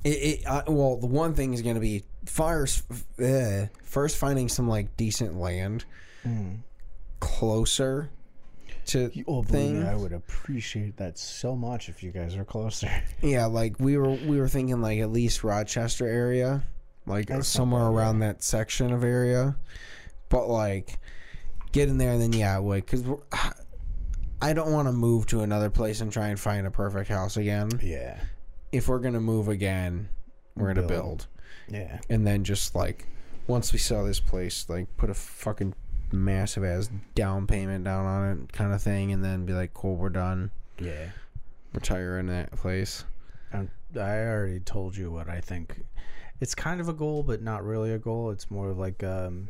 it, 0.04 0.10
it 0.10 0.46
uh, 0.48 0.64
well 0.68 0.96
the 0.98 1.08
one 1.08 1.34
thing 1.34 1.54
is 1.54 1.62
going 1.62 1.76
to 1.76 1.82
be 1.82 2.04
first 2.26 2.84
uh, 3.22 3.66
first 3.84 4.18
finding 4.18 4.48
some 4.50 4.68
like 4.68 4.96
decent 4.98 5.38
land 5.38 5.86
Mm. 6.26 6.58
closer 7.22 8.10
to 8.88 9.12
Oh, 9.28 9.44
things. 9.44 9.86
I 9.86 9.96
would 9.96 10.14
appreciate 10.14 10.98
that 10.98 11.18
so 11.18 11.56
much 11.56 11.90
if 11.90 12.02
you 12.04 12.12
guys 12.12 12.36
are 12.36 12.46
closer. 12.46 12.90
yeah 13.22 13.46
like 13.46 13.80
we 13.80 13.98
were 13.98 14.10
we 14.12 14.40
were 14.40 14.48
thinking 14.48 14.82
like 14.82 15.00
at 15.00 15.12
least 15.12 15.44
Rochester 15.44 16.08
area 16.08 16.64
like 17.06 17.28
That's 17.28 17.48
somewhere 17.48 17.86
around 17.86 18.20
that 18.20 18.44
section 18.44 18.94
of 18.94 19.04
area. 19.04 19.56
But 20.30 20.48
like, 20.48 21.00
get 21.72 21.90
in 21.90 21.98
there 21.98 22.12
and 22.12 22.22
then 22.22 22.34
yeah, 22.34 22.58
like 22.58 22.86
because 22.86 23.04
I 24.42 24.54
don't 24.54 24.72
want 24.72 24.88
to 24.88 24.92
move 24.92 25.26
to 25.28 25.42
another 25.42 25.70
place 25.72 26.02
and 26.02 26.12
try 26.12 26.28
and 26.28 26.40
find 26.40 26.68
a 26.68 26.72
perfect 26.72 27.10
house 27.10 27.36
again. 27.36 27.70
Yeah. 27.82 28.20
If 28.72 28.88
we're 28.88 29.00
gonna 29.00 29.20
move 29.20 29.48
again, 29.48 30.10
we're 30.56 30.68
gonna 30.74 30.88
Build. 30.88 31.28
build, 31.68 31.80
Yeah. 31.82 32.00
and 32.10 32.28
then 32.28 32.44
just 32.44 32.76
like 32.76 33.08
once 33.48 33.74
we 33.74 33.80
sell 33.80 34.06
this 34.06 34.20
place, 34.20 34.70
like 34.70 34.96
put 34.96 35.10
a 35.10 35.16
fucking 35.16 35.74
massive 36.12 36.64
ass 36.64 36.90
down 37.16 37.48
payment 37.48 37.84
down 37.86 38.06
on 38.06 38.30
it, 38.32 38.54
kind 38.54 38.74
of 38.74 38.82
thing, 38.82 39.12
and 39.12 39.24
then 39.24 39.46
be 39.46 39.54
like, 39.54 39.74
cool, 39.74 39.96
we're 39.96 40.10
done, 40.10 40.52
Yeah. 40.80 41.10
retire 41.74 42.20
in 42.20 42.28
that 42.28 42.52
place. 42.52 43.06
I'm, 43.54 43.70
I 43.96 44.20
already 44.26 44.60
told 44.60 44.96
you 44.96 45.12
what 45.12 45.30
I 45.30 45.42
think. 45.42 45.84
It's 46.42 46.56
kind 46.56 46.80
of 46.80 46.88
a 46.90 46.94
goal, 46.94 47.24
but 47.24 47.42
not 47.42 47.64
really 47.66 47.92
a 47.94 47.98
goal. 48.00 48.30
It's 48.32 48.50
more 48.50 48.70
of 48.70 48.78
like 48.78 49.04
um, 49.04 49.50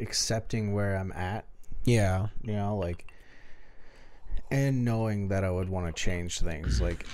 accepting 0.00 0.72
where 0.72 0.96
I'm 0.96 1.12
at, 1.12 1.44
Yeah, 1.84 2.28
you 2.42 2.52
know, 2.54 2.76
like, 2.76 3.06
and 4.50 4.84
knowing 4.84 5.28
that 5.28 5.44
I 5.44 5.50
would 5.50 5.68
want 5.68 5.86
to 5.86 5.92
change 6.02 6.40
things. 6.40 6.80
Like, 6.80 7.06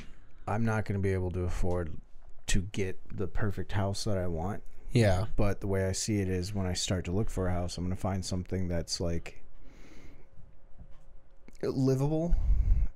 I'm 0.47 0.65
not 0.65 0.85
going 0.85 0.99
to 0.99 1.03
be 1.03 1.13
able 1.13 1.31
to 1.33 1.41
afford 1.45 1.97
to 2.49 2.63
get 2.73 2.99
the 3.17 3.27
perfect 3.27 3.73
house 3.73 4.05
that 4.05 4.19
I 4.19 4.27
want. 4.27 4.63
Yeah, 4.93 5.27
But 5.37 5.61
the 5.61 5.67
way 5.67 5.87
I 5.87 5.93
see 5.93 6.21
it 6.21 6.29
is 6.29 6.55
when 6.55 6.67
I 6.67 6.73
start 6.73 7.05
to 7.07 7.13
look 7.13 7.31
for 7.31 7.49
a 7.49 7.53
house, 7.53 7.77
I'm 7.79 7.85
going 7.85 7.95
to 7.97 8.01
find 8.01 8.25
something 8.25 8.69
that's 8.69 9.01
like 9.01 9.43
livable, 11.63 12.35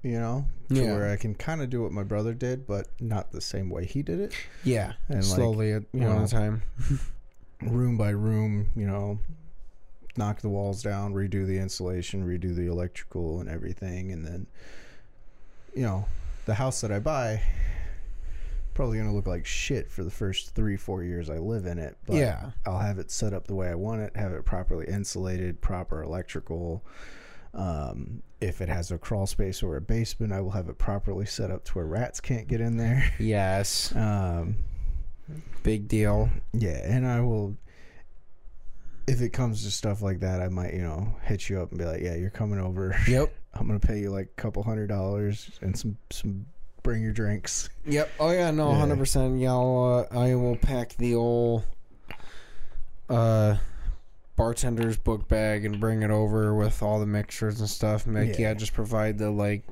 you 0.02 0.18
know, 0.18 0.46
to 0.70 0.74
Yeah. 0.76 0.92
where 0.92 1.10
I 1.10 1.16
can 1.16 1.34
kind 1.34 1.62
of 1.62 1.70
do 1.70 1.82
what 1.82 1.92
my 1.92 2.02
brother 2.02 2.34
did, 2.34 2.66
but 2.66 2.88
not 3.00 3.32
the 3.32 3.40
same 3.40 3.70
way 3.70 3.84
he 3.84 4.02
did 4.02 4.20
it. 4.20 4.32
yeah. 4.64 4.92
And, 5.08 5.16
like, 5.16 5.24
slowly, 5.24 5.72
at 5.72 5.82
you 5.92 6.00
one 6.06 6.20
know, 6.22 6.26
time. 6.26 6.62
Room 7.62 7.96
by 7.96 8.10
room, 8.10 8.70
you 8.74 8.86
know, 8.86 9.20
knock 10.16 10.40
the 10.40 10.48
walls 10.48 10.82
down, 10.82 11.14
redo 11.14 11.46
the 11.46 11.58
insulation, 11.58 12.26
redo 12.26 12.54
the 12.54 12.66
electrical 12.66 13.38
and 13.40 13.48
everything. 13.48 14.10
And 14.10 14.24
then, 14.24 14.46
you 15.74 15.82
know, 15.82 16.06
the 16.46 16.54
house 16.54 16.80
that 16.80 16.90
I 16.90 16.98
buy 16.98 17.40
probably 18.74 18.96
going 18.98 19.08
to 19.08 19.14
look 19.14 19.26
like 19.26 19.46
shit 19.46 19.90
for 19.90 20.02
the 20.04 20.10
first 20.10 20.54
three, 20.54 20.76
four 20.76 21.02
years 21.02 21.30
I 21.30 21.38
live 21.38 21.66
in 21.66 21.78
it. 21.78 21.96
But 22.06 22.16
Yeah. 22.16 22.50
I'll 22.66 22.78
have 22.78 22.98
it 22.98 23.10
set 23.10 23.32
up 23.32 23.46
the 23.46 23.54
way 23.54 23.68
I 23.68 23.74
want 23.74 24.00
it, 24.02 24.16
have 24.16 24.32
it 24.32 24.44
properly 24.44 24.86
insulated, 24.86 25.60
proper 25.60 26.02
electrical. 26.02 26.84
Um, 27.54 28.22
if 28.40 28.60
it 28.60 28.68
has 28.68 28.90
a 28.90 28.98
crawl 28.98 29.26
space 29.26 29.62
or 29.62 29.76
a 29.76 29.80
basement, 29.80 30.32
I 30.32 30.40
will 30.40 30.50
have 30.52 30.68
it 30.68 30.78
properly 30.78 31.26
set 31.26 31.50
up 31.50 31.64
to 31.66 31.72
where 31.74 31.84
rats 31.86 32.20
can't 32.20 32.48
get 32.48 32.60
in 32.60 32.76
there. 32.78 33.12
Yes, 33.18 33.94
Um, 33.94 34.56
big 35.62 35.86
deal. 35.88 36.30
yeah, 36.52 36.80
and 36.84 37.06
I 37.06 37.20
will. 37.20 37.56
If 39.06 39.20
it 39.20 39.30
comes 39.30 39.64
to 39.64 39.70
stuff 39.70 40.00
like 40.00 40.20
that, 40.20 40.40
I 40.40 40.48
might, 40.48 40.74
you 40.74 40.82
know, 40.82 41.16
hit 41.22 41.48
you 41.48 41.60
up 41.60 41.70
and 41.70 41.78
be 41.78 41.84
like, 41.84 42.00
"Yeah, 42.02 42.14
you're 42.14 42.30
coming 42.30 42.58
over. 42.60 42.96
Yep, 43.08 43.34
I'm 43.54 43.66
gonna 43.66 43.80
pay 43.80 43.98
you 43.98 44.10
like 44.10 44.26
a 44.26 44.40
couple 44.40 44.62
hundred 44.62 44.86
dollars 44.88 45.50
and 45.60 45.76
some 45.76 45.98
some 46.10 46.46
bring 46.82 47.02
your 47.02 47.12
drinks." 47.12 47.68
yep. 47.86 48.10
Oh 48.20 48.30
yeah, 48.30 48.50
no, 48.50 48.70
Yeah. 48.70 48.78
hundred 48.78 48.98
percent. 48.98 49.38
Yeah, 49.40 49.52
I'll, 49.52 50.08
uh, 50.12 50.18
I 50.18 50.34
will 50.34 50.56
pack 50.56 50.94
the 50.96 51.14
old 51.14 51.64
uh 53.08 53.56
bartender's 54.38 54.96
book 54.96 55.28
bag 55.28 55.64
and 55.64 55.78
bring 55.78 56.02
it 56.02 56.10
over 56.10 56.54
with 56.54 56.82
all 56.82 56.98
the 57.00 57.06
mixers 57.06 57.60
and 57.60 57.68
stuff. 57.68 58.06
And 58.06 58.14
like, 58.14 58.38
Yeah. 58.38 58.48
yeah. 58.48 58.54
just 58.54 58.72
provide 58.72 59.18
the 59.18 59.30
like 59.30 59.62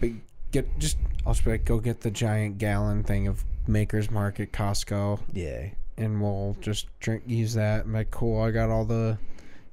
big 0.00 0.20
get 0.50 0.78
just. 0.78 0.96
I'll 1.26 1.34
just 1.34 1.46
like, 1.46 1.64
go 1.64 1.78
get 1.78 2.00
the 2.00 2.10
giant 2.10 2.58
gallon 2.58 3.02
thing 3.02 3.26
of 3.26 3.44
Maker's 3.66 4.10
Mark 4.10 4.40
at 4.40 4.52
Costco, 4.52 5.20
Yeah, 5.32 5.68
and 5.96 6.20
we'll 6.20 6.56
just 6.60 6.86
drink 7.00 7.22
use 7.26 7.54
that. 7.54 7.84
I'm 7.86 7.92
like, 7.94 8.10
cool. 8.10 8.40
I 8.42 8.50
got 8.50 8.70
all 8.70 8.84
the 8.84 9.18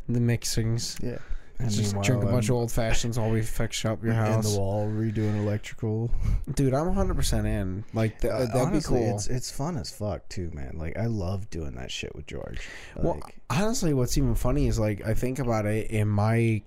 the 0.10 0.20
mixings. 0.20 1.02
yeah. 1.04 1.18
And 1.62 1.72
just 1.72 1.94
drink 2.02 2.24
a 2.24 2.26
bunch 2.28 2.50
I'm 2.50 2.56
of 2.56 2.62
old 2.62 2.72
fashions 2.72 3.20
while 3.20 3.30
we 3.30 3.42
fix 3.42 3.86
up 3.86 4.02
your 4.04 4.14
in 4.14 4.18
house. 4.18 4.52
the 4.54 4.60
wall 4.60 4.88
redoing 4.88 5.38
electrical. 5.38 6.10
Dude, 6.56 6.74
I'm 6.74 6.88
100% 6.94 7.46
in. 7.46 7.84
Like, 7.94 8.20
th- 8.20 8.34
Uh, 8.34 8.40
that'd 8.46 8.56
honestly, 8.56 9.00
be 9.00 9.06
cool. 9.06 9.16
It's 9.16 9.28
it's 9.28 9.52
fun 9.52 9.78
as 9.78 9.90
fuck 9.92 10.28
too, 10.30 10.50
man. 10.54 10.74
Like 10.78 10.98
I 10.98 11.06
love 11.06 11.50
doing 11.50 11.74
that 11.76 11.92
shit 11.92 12.16
with 12.16 12.26
George. 12.28 12.60
well, 12.96 13.20
honestly, 13.50 13.94
what's 13.94 14.18
even 14.18 14.36
funny 14.36 14.68
is, 14.68 14.80
like, 14.80 15.06
I 15.06 15.14
think 15.14 15.40
about 15.40 15.66
it 15.66 15.92
in 15.92 16.08
my. 16.08 16.62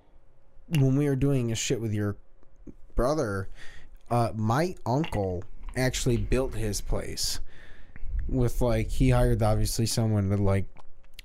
When 0.79 0.97
we 0.97 1.07
were 1.09 1.17
doing 1.17 1.53
a 1.53 1.55
shit 1.55 1.81
with 1.81 1.93
your 1.93 2.17
brother, 2.95 3.49
uh, 4.11 4.31
my 4.35 4.75
uncle 4.87 5.45
actually 5.77 6.17
built 6.17 6.55
his 6.55 6.81
place. 6.81 7.41
With, 8.29 8.63
like, 8.63 8.89
he 8.89 9.11
hired 9.11 9.43
obviously 9.43 9.85
someone 9.87 10.31
to, 10.31 10.37
like, 10.39 10.65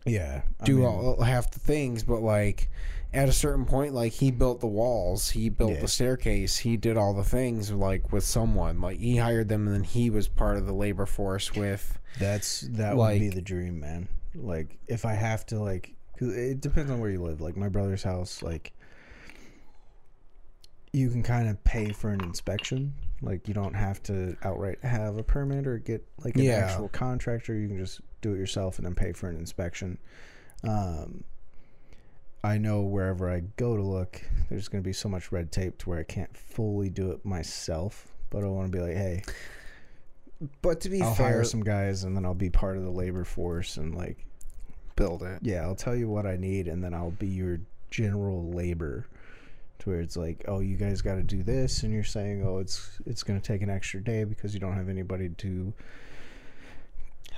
yeah, 0.05 0.41
I 0.59 0.65
do 0.65 0.77
mean, 0.79 0.85
all, 0.85 1.21
half 1.21 1.51
the 1.51 1.59
things, 1.59 2.03
but, 2.03 2.21
like, 2.21 2.67
at 3.13 3.27
a 3.27 3.31
certain 3.33 3.65
point, 3.65 3.93
like, 3.93 4.13
he 4.13 4.29
built 4.31 4.59
the 4.59 4.67
walls, 4.67 5.29
he 5.31 5.49
built 5.49 5.73
Yeah. 5.73 5.81
the 5.81 5.87
staircase, 5.87 6.57
he 6.57 6.77
did 6.77 6.95
all 6.97 7.13
the 7.13 7.23
things, 7.23 7.71
like, 7.71 8.11
with 8.11 8.23
someone. 8.23 8.79
Like, 8.81 8.97
he 8.99 9.17
hired 9.17 9.49
them, 9.49 9.65
and 9.67 9.75
then 9.75 9.83
he 9.83 10.09
was 10.09 10.27
part 10.27 10.57
of 10.57 10.65
the 10.67 10.73
labor 10.73 11.05
force 11.07 11.53
with. 11.55 11.97
That's 12.19 12.61
that 12.61 12.95
would 12.97 13.19
be 13.19 13.29
the 13.29 13.41
dream, 13.41 13.79
man. 13.79 14.09
Like 14.35 14.77
if 14.87 15.05
I 15.05 15.13
have 15.13 15.45
to, 15.47 15.59
like, 15.59 15.95
cause 16.17 16.35
it 16.35 16.61
depends 16.61 16.91
on 16.91 16.99
where 16.99 17.09
you 17.09 17.21
live. 17.21 17.41
Like 17.41 17.57
my 17.57 17.67
brother's 17.69 18.03
house, 18.03 18.43
like 18.43 18.73
you 20.91 21.09
can 21.09 21.21
kind 21.23 21.47
of 21.47 21.63
pay 21.63 21.91
for 21.91 22.09
an 22.09 22.21
inspection. 22.21 22.93
Like 23.21 23.47
you 23.47 23.53
don't 23.53 23.73
have 23.75 24.01
to 24.03 24.35
outright 24.43 24.79
have 24.83 25.17
a 25.17 25.23
permit 25.23 25.67
or 25.67 25.77
get 25.77 26.05
like 26.23 26.35
an 26.35 26.43
Yeah. 26.43 26.57
actual 26.65 26.89
contractor. 26.89 27.53
You 27.53 27.67
can 27.67 27.77
just 27.77 28.01
do 28.21 28.33
it 28.33 28.37
yourself 28.37 28.77
and 28.77 28.85
then 28.85 28.95
pay 28.95 29.11
for 29.13 29.29
an 29.29 29.35
inspection. 29.35 29.97
Um, 30.63 31.23
I 32.43 32.57
know 32.57 32.81
wherever 32.81 33.29
I 33.29 33.41
go 33.57 33.75
to 33.75 33.83
look, 33.83 34.21
there's 34.49 34.67
going 34.67 34.81
to 34.81 34.87
be 34.87 34.93
so 34.93 35.09
much 35.09 35.31
red 35.31 35.51
tape 35.51 35.77
to 35.79 35.89
where 35.89 35.99
I 35.99 36.03
can't 36.03 36.35
fully 36.35 36.89
do 36.89 37.11
it 37.11 37.25
myself. 37.25 38.07
But 38.29 38.43
I 38.43 38.47
want 38.47 38.71
to 38.71 38.77
be 38.77 38.81
like, 38.83 38.95
hey, 38.95 39.23
But 40.61 40.81
to 40.81 40.89
be 40.89 41.01
I'll 41.01 41.13
fair, 41.15 41.27
hire 41.31 41.43
some 41.43 41.63
guys 41.63 42.03
and 42.03 42.15
then 42.15 42.25
I'll 42.25 42.33
be 42.33 42.49
part 42.49 42.77
of 42.77 42.83
the 42.83 42.91
labor 42.91 43.23
force 43.25 43.77
and 43.77 43.93
like 43.95 44.25
build 44.95 45.23
it. 45.23 45.39
yeah, 45.41 45.61
I'll 45.61 45.75
tell 45.75 45.95
you 45.95 46.07
what 46.09 46.25
I 46.25 46.37
need 46.37 46.67
and 46.67 46.83
then 46.83 46.93
I'll 46.93 47.11
be 47.11 47.27
your 47.27 47.59
general 47.89 48.49
labor 48.51 49.07
to 49.79 49.89
where 49.89 49.99
it's 50.01 50.15
like, 50.17 50.45
oh, 50.47 50.59
you 50.59 50.75
guys 50.77 51.01
got 51.01 51.15
to 51.15 51.23
do 51.23 51.41
this 51.43 51.83
and 51.83 51.93
you're 51.93 52.03
saying, 52.03 52.45
oh, 52.45 52.59
it's 52.59 52.99
it's 53.05 53.23
going 53.23 53.39
to 53.39 53.45
take 53.45 53.61
an 53.61 53.69
extra 53.69 54.01
day 54.01 54.23
because 54.23 54.53
you 54.53 54.59
don't 54.59 54.75
have 54.75 54.89
anybody 54.89 55.29
to 55.29 55.73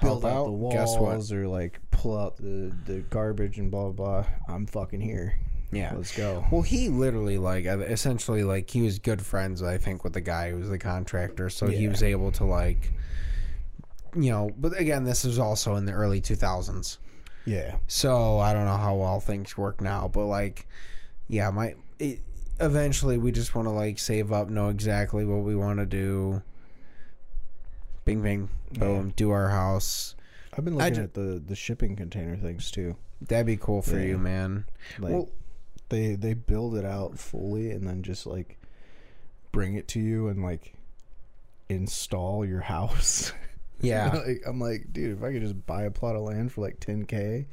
build 0.02 0.26
out 0.26 0.32
out. 0.32 0.46
the 0.46 0.52
walls 0.52 0.74
Guess 0.74 0.98
what? 0.98 1.38
or 1.38 1.48
like 1.48 1.80
pull 1.92 2.18
out 2.18 2.38
the 2.38 2.72
the 2.86 3.00
garbage 3.10 3.58
and 3.60 3.70
blah 3.72 3.90
blah. 3.90 4.22
blah. 4.24 4.26
I'm 4.56 4.66
fucking 4.66 5.02
here. 5.02 5.38
Yeah. 5.74 5.94
Let's 5.96 6.16
go. 6.16 6.44
Well, 6.52 6.64
he 6.64 6.90
literally 6.90 7.38
like 7.38 7.66
uh, 7.66 7.80
essentially 7.80 8.44
like 8.44 8.70
he 8.70 8.82
was 8.82 9.00
good 9.00 9.22
friends, 9.22 9.64
I 9.64 9.78
think, 9.78 10.04
with 10.04 10.12
the 10.14 10.20
guy 10.22 10.52
who 10.52 10.58
was 10.58 10.70
the 10.70 10.78
contractor, 10.78 11.50
so 11.50 11.68
he 11.68 11.88
was 11.88 12.04
able 12.04 12.32
to 12.34 12.44
like, 12.44 12.92
you 14.16 14.32
know. 14.32 14.52
But 14.58 14.78
again, 14.78 15.06
this 15.06 15.24
was 15.24 15.40
also 15.40 15.76
in 15.76 15.86
the 15.86 15.94
early 15.94 16.20
two 16.20 16.36
thousands, 16.36 17.00
Yeah. 17.46 17.78
so 17.88 18.38
I 18.40 18.52
don't 18.54 18.66
know 18.66 18.76
how 18.78 18.96
well 18.96 19.22
things 19.22 19.58
work 19.58 19.80
now. 19.80 20.10
But 20.12 20.26
like, 20.26 20.68
yeah, 21.30 21.50
my 21.52 21.76
it, 22.00 22.20
eventually 22.60 23.18
we 23.18 23.32
just 23.32 23.56
want 23.56 23.66
to 23.68 23.72
like 23.72 23.98
save 23.98 24.34
up, 24.34 24.50
know 24.50 24.68
exactly 24.70 25.24
what 25.26 25.44
we 25.44 25.56
want 25.56 25.80
to 25.80 25.86
do. 25.86 26.42
Bing, 28.06 28.22
bing, 28.22 28.50
boom, 28.74 29.14
do 29.16 29.32
our 29.32 29.50
house. 29.50 30.16
I've 30.58 30.66
been 30.66 30.76
looking 30.78 30.98
at 30.98 31.14
the 31.14 31.42
the 31.46 31.56
shipping 31.56 31.96
container 31.96 32.36
things 32.36 32.72
too. 32.72 32.96
That'd 33.22 33.46
be 33.46 33.58
cool 33.58 33.82
for 33.82 34.00
Yeah. 34.00 34.06
you, 34.08 34.18
man. 34.18 34.66
Like 35.00 35.14
well, 35.14 35.30
they 35.90 36.16
they 36.16 36.34
build 36.34 36.76
it 36.76 36.86
out 36.86 37.20
fully 37.20 37.72
and 37.72 37.88
then 37.88 38.02
just 38.04 38.26
like 38.26 38.58
bring 39.52 39.76
it 39.76 39.88
to 39.90 40.00
you 40.00 40.28
and 40.30 40.42
like 40.44 40.74
install 41.70 42.44
your 42.46 42.60
house. 42.76 43.32
yeah, 43.82 44.10
like, 44.14 44.42
I'm 44.46 44.60
like, 44.60 44.92
dude, 44.92 45.18
if 45.18 45.24
I 45.24 45.32
could 45.32 45.42
just 45.42 45.66
buy 45.66 45.84
a 45.84 45.92
plot 45.92 46.16
of 46.16 46.24
land 46.24 46.52
for 46.52 46.62
like 46.62 46.80
10k 46.80 47.46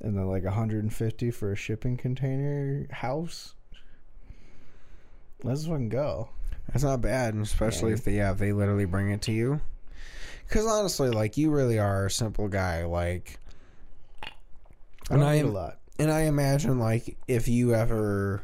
and 0.00 0.16
then 0.16 0.26
like 0.26 0.44
150 0.44 1.30
for 1.30 1.52
a 1.52 1.56
shipping 1.56 1.96
container 1.96 2.86
house, 2.90 3.54
let's 5.42 5.66
fucking 5.66 5.88
go. 5.88 6.28
That's 6.68 6.84
not 6.84 7.00
bad, 7.00 7.34
especially 7.36 7.90
Yeah. 7.90 7.94
if 7.94 8.04
they 8.04 8.16
yeah 8.16 8.32
if 8.32 8.38
they 8.38 8.52
literally 8.52 8.84
bring 8.84 9.10
it 9.10 9.22
to 9.22 9.32
you. 9.32 9.60
Because 10.46 10.66
honestly, 10.66 11.10
like 11.10 11.36
you 11.36 11.50
really 11.50 11.78
are 11.78 12.06
a 12.06 12.10
simple 12.10 12.48
guy. 12.48 12.84
Like, 12.84 13.38
I 14.22 15.14
and 15.14 15.24
I 15.24 15.34
am, 15.36 15.48
a 15.48 15.52
lot. 15.52 15.78
and 15.98 16.10
I 16.10 16.22
imagine 16.22 16.78
like 16.78 17.16
if 17.26 17.48
you 17.48 17.74
ever, 17.74 18.42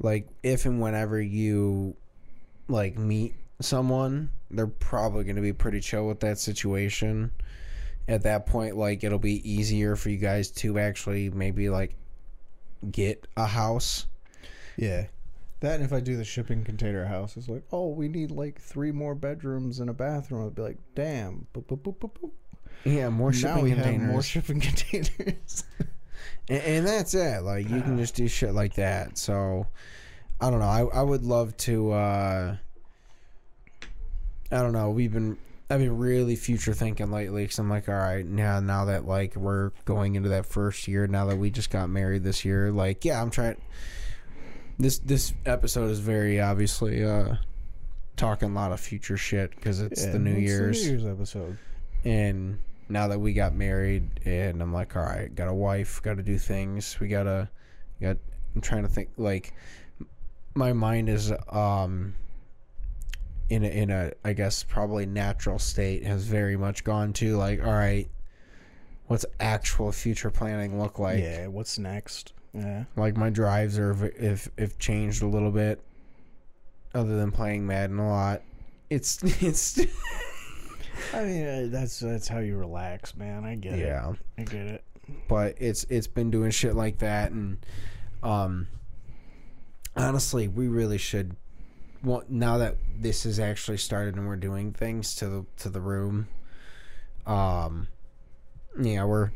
like 0.00 0.28
if 0.42 0.66
and 0.66 0.80
whenever 0.80 1.20
you, 1.20 1.96
like 2.68 2.98
meet 2.98 3.34
someone, 3.60 4.30
they're 4.50 4.66
probably 4.66 5.24
going 5.24 5.36
to 5.36 5.42
be 5.42 5.52
pretty 5.52 5.80
chill 5.80 6.06
with 6.06 6.20
that 6.20 6.38
situation. 6.38 7.30
At 8.08 8.24
that 8.24 8.46
point, 8.46 8.76
like 8.76 9.04
it'll 9.04 9.18
be 9.18 9.48
easier 9.48 9.94
for 9.96 10.10
you 10.10 10.18
guys 10.18 10.50
to 10.50 10.78
actually 10.78 11.30
maybe 11.30 11.70
like 11.70 11.94
get 12.90 13.26
a 13.36 13.46
house 13.46 14.06
Yeah. 14.76 15.06
That 15.62 15.76
and 15.76 15.84
if 15.84 15.92
I 15.92 16.00
do 16.00 16.16
the 16.16 16.24
shipping 16.24 16.64
container 16.64 17.04
house, 17.06 17.36
it's 17.36 17.48
like, 17.48 17.62
oh, 17.70 17.90
we 17.90 18.08
need 18.08 18.32
like 18.32 18.60
three 18.60 18.90
more 18.90 19.14
bedrooms 19.14 19.78
and 19.78 19.88
a 19.88 19.92
bathroom. 19.92 20.44
I'd 20.44 20.56
be 20.56 20.62
like, 20.62 20.78
damn. 20.96 21.46
Boop, 21.54 21.66
boop, 21.66 21.82
boop, 21.82 21.98
boop, 21.98 22.10
boop. 22.20 22.30
Yeah, 22.84 23.08
more 23.10 23.30
now 23.30 23.36
shipping 23.36 23.62
we 23.62 23.70
containers. 23.70 24.00
have 24.02 24.10
more 24.10 24.22
shipping 24.22 24.60
containers. 24.60 25.64
and, 26.48 26.62
and 26.64 26.86
that's 26.86 27.14
it. 27.14 27.44
Like 27.44 27.70
you 27.70 27.80
can 27.80 27.96
just 27.96 28.16
do 28.16 28.26
shit 28.26 28.54
like 28.54 28.74
that. 28.74 29.16
So 29.18 29.68
I 30.40 30.50
don't 30.50 30.58
know. 30.58 30.66
I 30.66 30.80
I 30.98 31.02
would 31.02 31.22
love 31.22 31.56
to. 31.58 31.92
uh 31.92 32.56
I 34.50 34.56
don't 34.56 34.72
know. 34.72 34.90
We've 34.90 35.12
been. 35.12 35.38
I've 35.70 35.78
been 35.78 35.96
really 35.96 36.34
future 36.36 36.74
thinking 36.74 37.10
lately 37.12 37.44
because 37.44 37.58
I'm 37.60 37.70
like, 37.70 37.88
all 37.88 37.94
right, 37.94 38.26
now 38.26 38.58
now 38.58 38.86
that 38.86 39.06
like 39.06 39.36
we're 39.36 39.70
going 39.84 40.16
into 40.16 40.28
that 40.30 40.44
first 40.44 40.88
year, 40.88 41.06
now 41.06 41.24
that 41.26 41.36
we 41.36 41.50
just 41.50 41.70
got 41.70 41.88
married 41.88 42.24
this 42.24 42.44
year, 42.44 42.72
like 42.72 43.04
yeah, 43.04 43.22
I'm 43.22 43.30
trying. 43.30 43.56
This 44.78 44.98
this 44.98 45.32
episode 45.46 45.90
is 45.90 46.00
very 46.00 46.40
obviously 46.40 47.04
uh 47.04 47.36
talking 48.16 48.50
a 48.50 48.54
lot 48.54 48.72
of 48.72 48.80
future 48.80 49.16
shit 49.16 49.54
because 49.54 49.80
it's 49.80 50.04
Yeah, 50.04 50.12
the 50.12 50.18
New 50.18 50.30
what's 50.32 50.42
Year's 50.42 50.78
The 50.82 50.84
New 50.84 50.90
Year's 50.92 51.06
episode. 51.06 51.58
and 52.04 52.58
now 52.88 53.08
that 53.08 53.18
we 53.18 53.32
got 53.32 53.54
married 53.54 54.08
and 54.26 54.60
i'm 54.60 54.72
like 54.72 54.96
all 54.96 55.02
right 55.02 55.34
got 55.34 55.48
a 55.48 55.54
wife 55.54 56.02
got 56.02 56.16
to 56.18 56.22
do 56.22 56.36
things 56.36 56.98
we 57.00 57.08
gotta 57.08 57.48
got 58.02 58.18
i'm 58.54 58.60
trying 58.60 58.82
to 58.82 58.88
think 58.88 59.08
like 59.16 59.54
my 60.54 60.72
mind 60.74 61.08
is 61.08 61.32
um 61.48 62.14
in 63.48 63.64
a, 63.64 63.68
in 63.68 63.90
a 63.90 64.10
i 64.24 64.32
guess 64.34 64.62
probably 64.64 65.06
natural 65.06 65.58
state 65.58 66.04
has 66.04 66.24
very 66.24 66.56
much 66.56 66.84
gone 66.84 67.12
to 67.14 67.36
like 67.36 67.64
all 67.64 67.72
right 67.72 68.10
what's 69.06 69.24
actual 69.40 69.90
future 69.92 70.30
planning 70.30 70.78
look 70.78 70.98
like 70.98 71.20
yeah. 71.20 71.46
What's 71.46 71.78
next? 71.78 72.32
Yeah. 72.54 72.84
like 72.96 73.16
my 73.16 73.30
drives 73.30 73.78
are 73.78 73.92
if 74.16 74.48
if 74.58 74.78
changed 74.78 75.22
a 75.22 75.26
little 75.26 75.50
bit 75.50 75.80
other 76.94 77.16
than 77.16 77.30
playing 77.32 77.66
madden 77.66 77.98
a 77.98 78.08
lot 78.08 78.42
it's 78.90 79.22
it's 79.42 79.80
I 81.14 81.24
mean, 81.24 81.46
uh, 81.46 81.66
that's 81.70 81.98
that's 81.98 82.28
how 82.28 82.38
you 82.38 82.56
relax, 82.56 83.16
man. 83.16 83.44
I 83.44 83.54
get 83.56 83.74
it. 83.74 83.78
yeah 83.80 84.12
I 84.38 84.42
get 84.42 84.66
it. 84.66 84.84
but 85.28 85.54
it's 85.58 85.84
it's 85.88 86.06
been 86.06 86.30
doing 86.30 86.50
shit 86.50 86.74
like 86.76 86.98
that 86.98 87.32
and 87.32 87.64
um 88.22 88.68
honestly 89.96 90.46
we 90.48 90.68
really 90.68 90.98
should 90.98 91.34
well 92.04 92.22
now 92.28 92.58
that 92.58 92.76
this 92.98 93.24
has 93.24 93.40
actually 93.40 93.78
started 93.78 94.16
and 94.16 94.26
we're 94.26 94.36
doing 94.36 94.72
things 94.72 95.14
to 95.16 95.26
the 95.28 95.46
to 95.56 95.68
the 95.70 95.80
room 95.80 96.28
um 97.26 97.88
yeah 98.80 99.04
we're 99.04 99.30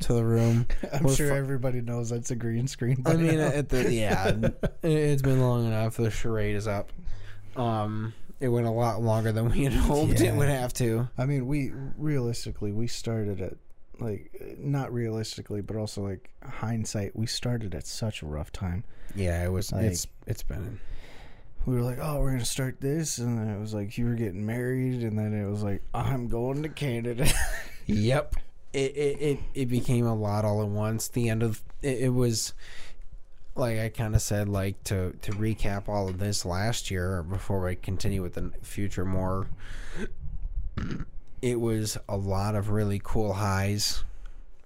to 0.00 0.12
the 0.12 0.24
room 0.24 0.66
I'm 0.92 1.04
We're 1.04 1.14
sure 1.14 1.28
fu- 1.30 1.34
everybody 1.34 1.80
knows 1.80 2.10
that's 2.10 2.30
a 2.30 2.36
green 2.36 2.68
screen. 2.68 3.02
i 3.06 3.14
mean 3.14 3.38
now. 3.38 3.46
at 3.54 3.68
the 3.68 3.92
yeah 3.92 4.32
it's 4.82 5.22
been 5.22 5.40
long 5.40 5.66
enough 5.66 5.96
the 5.96 6.10
charade 6.10 6.54
is 6.56 6.66
up 6.68 6.92
um 7.56 8.12
it 8.40 8.48
went 8.48 8.66
a 8.66 8.70
lot 8.70 9.00
longer 9.00 9.32
than 9.32 9.48
we 9.50 9.64
had 9.64 9.72
hoped 9.90 10.20
Yeah. 10.20 10.32
it 10.32 10.36
would 10.36 10.48
have 10.48 10.72
to 10.74 11.08
I 11.16 11.24
mean, 11.26 11.46
we 11.46 11.72
realistically 11.96 12.72
we 12.72 12.86
started 12.86 13.40
at 13.40 13.54
like 13.98 14.30
not 14.58 14.92
realistically, 14.92 15.62
but 15.62 15.74
also 15.76 16.02
like 16.02 16.28
hindsight, 16.46 17.16
we 17.16 17.26
started 17.26 17.74
at 17.74 17.86
such 17.86 18.20
a 18.20 18.26
rough 18.26 18.52
time. 18.52 18.84
yeah 19.14 19.42
it 19.42 19.48
was 19.50 19.72
Like- 19.72 19.84
it's 19.86 20.06
it's 20.26 20.42
been 20.42 20.78
We 21.64 21.74
were 21.74 21.80
like, 21.82 21.98
"Oh, 22.00 22.20
we're 22.20 22.32
gonna 22.32 22.44
start 22.44 22.78
this," 22.80 23.16
and 23.18 23.38
then 23.38 23.48
it 23.48 23.58
was 23.58 23.72
like 23.72 23.96
you 23.96 24.04
were 24.04 24.14
getting 24.14 24.44
married, 24.46 25.02
and 25.02 25.18
then 25.18 25.32
it 25.34 25.50
was 25.50 25.62
like, 25.64 25.82
"I'm 25.94 26.28
going 26.28 26.62
to 26.62 26.68
Canada." 26.68 27.26
Yep. 27.86 28.36
It, 28.72 28.96
it 28.96 29.20
it 29.22 29.38
it 29.54 29.66
became 29.66 30.06
a 30.06 30.14
lot 30.14 30.44
all 30.44 30.60
at 30.62 30.68
once. 30.68 31.08
The 31.08 31.28
end 31.30 31.42
of 31.42 31.62
it, 31.82 31.98
it 32.02 32.08
was 32.14 32.52
like 33.54 33.78
I 33.78 33.88
kind 33.88 34.14
of 34.14 34.20
said 34.20 34.48
like 34.48 34.82
to 34.84 35.12
to 35.22 35.32
recap 35.32 35.88
all 35.88 36.08
of 36.08 36.18
this 36.18 36.44
last 36.44 36.90
year 36.90 37.22
before 37.22 37.60
we 37.62 37.76
continue 37.76 38.22
with 38.22 38.34
the 38.34 38.52
future 38.62 39.04
more. 39.06 39.48
It 41.40 41.60
was 41.60 41.96
a 42.08 42.16
lot 42.16 42.54
of 42.54 42.70
really 42.70 43.00
cool 43.02 43.34
highs, 43.34 44.04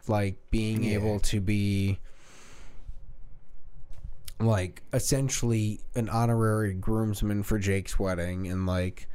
like 0.08 0.36
being 0.50 0.82
Yeah. 0.82 0.94
able 0.94 1.20
to 1.20 1.40
be 1.40 1.98
like 4.38 4.82
essentially 4.92 5.80
an 5.94 6.08
honorary 6.08 6.72
groomsman 6.72 7.42
for 7.42 7.58
Jake's 7.58 7.98
wedding 7.98 8.48
and 8.48 8.66
like 8.66 9.06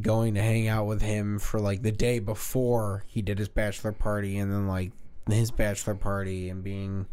going 0.00 0.34
to 0.34 0.42
hang 0.42 0.68
out 0.68 0.86
with 0.86 1.02
him 1.02 1.38
for 1.38 1.60
like 1.60 1.82
the 1.82 1.92
day 1.92 2.18
before 2.18 3.04
he 3.08 3.22
did 3.22 3.38
his 3.38 3.48
bachelor 3.48 3.92
party 3.92 4.38
and 4.38 4.52
then 4.52 4.66
like 4.68 4.92
his 5.28 5.50
bachelor 5.50 5.94
party 5.94 6.48
and 6.48 6.62
being 6.62 7.06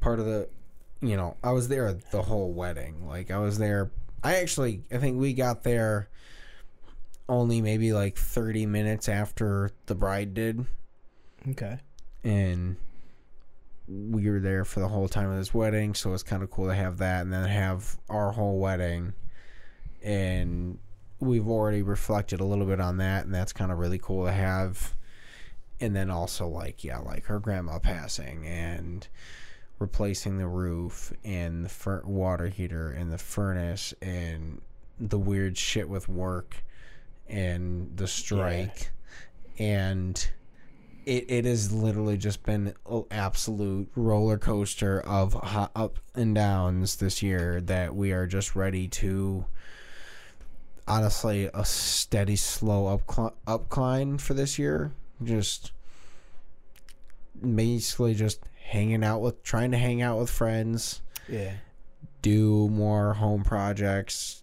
part 0.00 0.20
of 0.20 0.26
the 0.26 0.48
you 1.00 1.16
know 1.16 1.36
I 1.42 1.52
was 1.52 1.68
there 1.68 1.92
the 2.10 2.22
whole 2.22 2.52
wedding. 2.52 3.06
Like 3.06 3.30
I 3.30 3.38
was 3.38 3.58
there 3.58 3.90
I 4.22 4.36
actually 4.36 4.82
I 4.92 4.98
think 4.98 5.18
we 5.18 5.32
got 5.32 5.62
there 5.62 6.08
only 7.28 7.60
maybe 7.60 7.92
like 7.92 8.16
30 8.16 8.66
minutes 8.66 9.08
after 9.08 9.70
the 9.86 9.94
bride 9.94 10.34
did. 10.34 10.64
Okay. 11.50 11.78
and 12.24 12.76
we 13.88 14.28
were 14.28 14.40
there 14.40 14.64
for 14.64 14.80
the 14.80 14.88
whole 14.88 15.06
time 15.08 15.30
of 15.30 15.36
this 15.36 15.54
wedding 15.54 15.94
so 15.94 16.12
it's 16.12 16.24
kind 16.24 16.42
of 16.42 16.50
cool 16.50 16.66
to 16.66 16.74
have 16.74 16.98
that 16.98 17.22
and 17.22 17.32
then 17.32 17.46
have 17.48 17.96
our 18.10 18.32
whole 18.32 18.58
wedding. 18.58 19.12
And 20.02 20.78
we've 21.20 21.48
already 21.48 21.82
reflected 21.82 22.40
a 22.40 22.44
little 22.44 22.66
bit 22.66 22.80
on 22.80 22.98
that 22.98 23.24
and 23.24 23.34
that's 23.34 23.52
kind 23.52 23.72
of 23.72 23.78
really 23.78 23.98
cool 23.98 24.26
to 24.26 24.32
have. 24.32 24.94
And 25.78 25.94
then 25.94 26.10
also 26.10 26.48
like 26.48 26.84
yeah 26.84 26.98
like 26.98 27.26
her 27.26 27.38
grandma 27.38 27.78
passing 27.78 28.46
and 28.46 29.06
replacing 29.78 30.38
the 30.38 30.46
roof 30.46 31.12
and 31.24 31.64
the 31.64 31.68
fur- 31.68 32.02
water 32.04 32.48
heater 32.48 32.90
and 32.90 33.12
the 33.12 33.18
furnace 33.18 33.92
and 34.00 34.60
the 34.98 35.18
weird 35.18 35.58
shit 35.58 35.88
with 35.88 36.08
work 36.08 36.64
and 37.28 37.94
the 37.96 38.06
strike. 38.06 38.90
And 39.58 40.28
it, 41.04 41.24
it 41.28 41.44
has 41.44 41.72
literally 41.72 42.16
just 42.16 42.42
been 42.42 42.74
an 42.90 43.04
absolute 43.10 43.88
roller 43.94 44.38
coaster 44.38 45.00
of 45.00 45.36
up 45.74 45.98
and 46.14 46.34
downs 46.34 46.96
this 46.96 47.22
year 47.22 47.60
that 47.62 47.94
we 47.94 48.12
are 48.12 48.26
just 48.26 48.56
ready 48.56 48.88
to 48.88 49.44
honestly 50.88 51.50
a 51.52 51.64
steady 51.64 52.36
slow 52.36 52.86
up 52.86 53.06
upcline 53.46 54.20
for 54.20 54.34
this 54.34 54.58
year. 54.58 54.92
Just 55.22 55.72
basically 57.40 58.14
just 58.14 58.40
hanging 58.62 59.04
out 59.04 59.20
with 59.20 59.42
trying 59.42 59.70
to 59.70 59.78
hang 59.78 60.02
out 60.02 60.18
with 60.18 60.30
friends. 60.30 61.02
Yeah. 61.28 61.54
do 62.22 62.68
more 62.68 63.14
home 63.14 63.42
projects. 63.44 64.42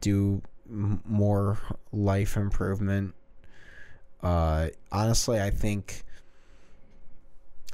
Do 0.00 0.42
m- 0.68 1.02
more 1.06 1.58
life 1.92 2.36
improvement. 2.36 3.14
Uh 4.22 4.68
honestly 4.90 5.40
i 5.40 5.50
think 5.50 6.02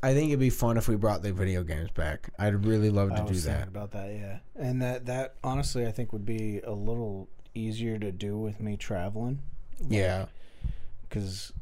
i 0.02 0.12
think 0.12 0.31
it'd 0.31 0.40
be 0.40 0.50
fun 0.50 0.76
if 0.76 0.88
we 0.88 0.96
brought 0.96 1.22
the 1.22 1.33
video 1.33 1.62
games 1.62 1.90
back. 1.92 2.31
I'd 2.38 2.64
really 2.66 2.90
love 2.90 3.11
to 3.14 3.24
do 3.33 3.38
that. 3.40 3.68
about 3.68 3.92
that, 3.92 4.12
yeah. 4.12 4.38
And 4.57 4.83
that 4.83 5.07
that 5.07 5.35
honestly, 5.44 5.87
I 5.87 5.92
think 5.92 6.12
would 6.12 6.26
be 6.26 6.61
a 6.61 6.72
little 6.72 7.28
easier 7.55 7.99
to 7.99 8.11
do 8.12 8.37
with 8.38 8.61
me 8.61 8.77
traveling. 8.77 9.41
yeah 9.88 10.27
because 11.09 11.53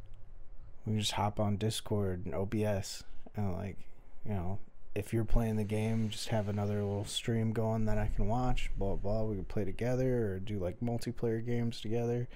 we 0.87 0.98
just 0.98 1.12
hop 1.12 1.40
on 1.40 1.57
Discord 1.57 2.24
and 2.24 2.35
OBS 2.35 3.05
and 3.37 3.53
like 3.53 3.76
you 4.24 4.33
know 4.33 4.59
if 4.94 5.12
you're 5.12 5.24
playing 5.24 5.55
the 5.57 5.62
game, 5.64 6.09
just 6.11 6.29
have 6.29 6.48
another 6.48 6.74
little 6.83 7.05
stream 7.05 7.53
going 7.53 7.85
that 7.85 7.96
I 7.96 8.11
can 8.14 8.26
watch. 8.26 8.70
Blah 8.76 8.96
blah. 8.96 9.22
We 9.22 9.37
can 9.37 9.44
play 9.44 9.64
together 9.64 10.33
or 10.33 10.38
do 10.40 10.59
like 10.59 10.81
multiplayer 10.81 11.44
games 11.44 11.81
together. 11.81 12.29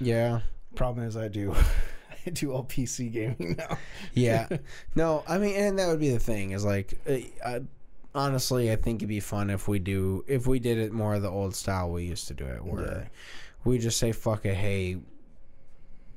yeah 0.00 0.40
Problem 0.74 1.06
is, 1.06 1.16
I 1.16 1.28
do 1.28 1.54
I 2.26 2.30
do 2.30 2.52
all 2.52 2.64
PC 2.64 3.12
gaming 3.12 3.56
now. 3.58 3.78
yeah 4.14 4.46
no 4.94 5.24
i 5.26 5.38
mean 5.38 5.56
and 5.56 5.78
that 5.78 5.88
would 5.88 6.00
be 6.00 6.10
the 6.10 6.18
thing 6.18 6.50
is 6.50 6.64
like 6.64 6.94
uh, 7.08 7.14
I, 7.48 7.60
honestly 8.14 8.72
i 8.72 8.76
think 8.76 8.98
it'd 8.98 9.08
be 9.08 9.20
fun 9.20 9.50
if 9.50 9.68
we 9.68 9.78
do 9.78 10.24
if 10.26 10.46
we 10.46 10.58
did 10.58 10.78
it 10.78 10.92
more 10.92 11.18
the 11.20 11.28
old 11.30 11.54
style 11.54 11.90
we 11.90 12.04
used 12.04 12.26
to 12.28 12.34
do 12.34 12.44
it 12.44 12.64
where 12.64 12.84
Yeah. 12.84 13.04
we 13.64 13.78
just 13.78 13.98
say 13.98 14.12
fuck 14.12 14.44
it 14.44 14.54
hey 14.54 14.98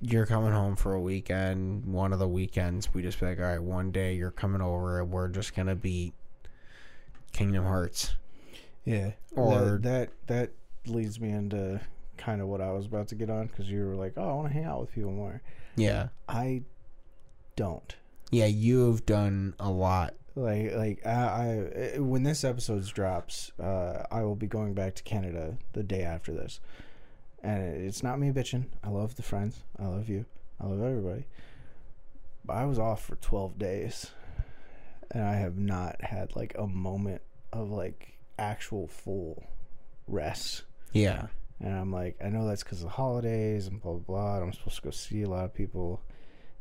you're 0.02 0.26
coming 0.26 0.52
home 0.52 0.76
for 0.76 0.94
a 0.94 1.00
weekend 1.02 1.86
one 1.86 2.12
of 2.12 2.20
the 2.20 2.28
weekends 2.28 2.94
we 2.94 3.02
just 3.02 3.20
be 3.20 3.26
like 3.28 3.40
all 3.40 3.46
right 3.46 3.62
one 3.62 3.92
day 3.92 4.16
you're 4.16 4.32
coming 4.32 4.62
over 4.62 5.00
and 5.02 5.12
we're 5.12 5.28
just 5.30 5.56
gonna 5.56 5.76
beat 5.76 6.14
kingdom 7.32 7.64
hearts 7.64 8.16
Yeah. 8.86 9.12
Or- 9.36 9.78
that 9.82 9.82
that, 9.84 10.10
that 10.28 10.52
leads 10.92 11.20
me 11.20 11.30
into 11.30 11.80
kind 12.18 12.42
of 12.42 12.48
what 12.48 12.60
I 12.62 12.72
was 12.72 12.86
about 12.86 13.08
to 13.10 13.16
get 13.16 13.30
on 13.30 13.48
because 13.48 13.70
you 13.70 13.86
were 13.86 13.96
like, 13.96 14.14
oh, 14.18 14.30
I 14.30 14.34
want 14.34 14.48
to 14.50 14.54
hang 14.54 14.66
out 14.66 14.82
with 14.82 14.92
people 14.94 15.12
more. 15.12 15.42
yeah 15.76 16.10
I 16.28 16.64
don't. 17.56 17.96
yeah 18.32 18.46
you've 18.46 19.06
done 19.06 19.54
a 19.60 19.70
lot 19.72 20.14
like 20.36 20.74
like 20.74 21.06
I, 21.06 21.94
I 21.96 22.00
when 22.00 22.24
this 22.24 22.44
episode 22.44 22.86
drops 22.86 23.52
uh 23.60 24.04
i 24.12 24.24
will 24.24 24.36
be 24.36 24.48
going 24.48 24.74
back 24.74 24.96
to 24.96 25.04
canada 25.04 25.58
the 25.74 25.84
day 25.84 26.02
after 26.02 26.34
this 26.34 26.60
and 27.44 27.62
it's 27.86 28.02
not 28.02 28.20
me 28.20 28.32
bitching 28.32 28.66
i 28.84 28.90
love 28.90 29.16
the 29.16 29.22
friends 29.22 29.62
i 29.80 29.86
love 29.86 30.10
you 30.10 30.26
i 30.60 30.66
love 30.66 30.82
everybody 30.82 31.26
but 32.44 32.54
i 32.54 32.66
was 32.66 32.80
off 32.80 33.06
for 33.06 33.16
12 33.18 33.60
days 33.60 34.12
and 35.12 35.24
i 35.24 35.36
have 35.36 35.58
not 35.58 36.02
had 36.02 36.36
like 36.36 36.56
a 36.58 36.66
moment 36.66 37.22
of 37.52 37.70
like 37.70 38.18
actual 38.38 38.88
full 38.88 39.44
rest. 40.08 40.64
Yeah. 40.92 41.28
And 41.60 41.74
I'm 41.74 41.92
like, 41.92 42.18
I 42.24 42.30
know 42.30 42.48
that's 42.48 42.64
because 42.64 42.80
of 42.80 42.86
the 42.86 42.96
holidays 42.96 43.68
and 43.68 43.82
blah, 43.82 43.94
blah, 43.94 44.02
blah. 44.02 44.44
I'm 44.44 44.54
supposed 44.54 44.78
to 44.78 44.82
go 44.82 44.92
see 44.92 45.22
a 45.22 45.30
lot 45.30 45.46
of 45.46 45.54
people. 45.54 46.02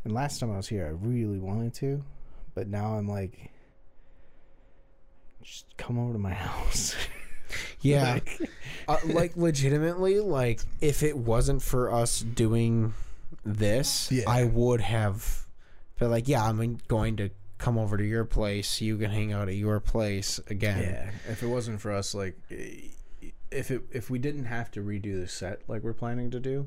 And 0.04 0.12
last 0.12 0.38
time 0.38 0.52
I 0.52 0.56
was 0.56 0.68
here, 0.68 0.86
I 0.86 0.90
really 0.90 1.38
wanted 1.38 1.74
to. 1.74 2.04
But 2.54 2.68
now 2.68 2.94
I'm 2.94 3.08
like, 3.08 3.50
just 5.42 5.66
come 5.76 5.98
over 5.98 6.12
to 6.12 6.18
my 6.18 6.32
house. 6.34 6.94
Yeah. 7.80 8.14
Like- 8.14 8.50
uh, 8.88 8.96
like 9.04 9.36
legitimately, 9.36 10.18
like 10.20 10.60
if 10.80 11.02
it 11.02 11.16
wasn't 11.16 11.62
for 11.62 11.92
us 11.92 12.20
doing 12.20 12.94
this, 13.44 14.10
Yeah. 14.10 14.24
I 14.26 14.44
would 14.44 14.80
have 14.80 15.46
been 15.98 16.10
like, 16.10 16.26
yeah, 16.28 16.44
I'm 16.44 16.78
going 16.88 17.16
to 17.16 17.30
come 17.58 17.78
over 17.78 17.96
to 17.96 18.04
your 18.04 18.24
place. 18.24 18.80
You 18.80 18.96
can 18.98 19.10
hang 19.10 19.32
out 19.32 19.48
at 19.48 19.54
your 19.54 19.78
place 19.78 20.40
again. 20.48 20.82
Yeah, 20.82 21.10
if 21.30 21.42
it 21.44 21.46
wasn't 21.46 21.80
for 21.80 21.92
us, 21.92 22.12
like, 22.14 22.36
if 22.50 23.70
it 23.70 23.82
if 23.92 24.10
we 24.10 24.18
didn't 24.18 24.46
have 24.46 24.70
to 24.72 24.80
redo 24.80 25.20
the 25.20 25.28
set 25.28 25.60
like 25.68 25.82
we're 25.82 25.92
planning 25.92 26.30
to 26.32 26.40
do, 26.40 26.66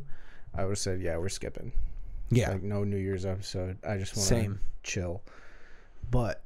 I 0.53 0.63
would 0.63 0.71
have 0.71 0.77
said, 0.79 1.01
yeah, 1.01 1.17
we're 1.17 1.27
skipping. 1.29 1.73
Yeah. 2.29 2.51
Like, 2.51 2.63
no 2.63 2.83
New 2.85 2.97
Year's 2.97 3.25
episode. 3.25 3.77
I 3.85 3.97
just 3.97 4.15
want 4.15 4.29
to 4.29 4.57
chill. 4.83 5.21
But 6.09 6.43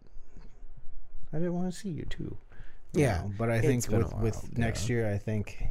I 1.34 1.38
didn't 1.38 1.54
want 1.54 1.72
to 1.72 1.78
see 1.78 1.90
you 1.90 2.06
too. 2.10 2.38
you 2.94 3.02
Yeah. 3.02 3.22
know? 3.22 3.32
but 3.38 3.50
I 3.52 3.62
think 3.62 3.88
with 3.88 4.12
while, 4.14 4.22
with 4.24 4.58
next 4.58 4.90
year, 4.90 5.12
I 5.12 5.18
think 5.18 5.64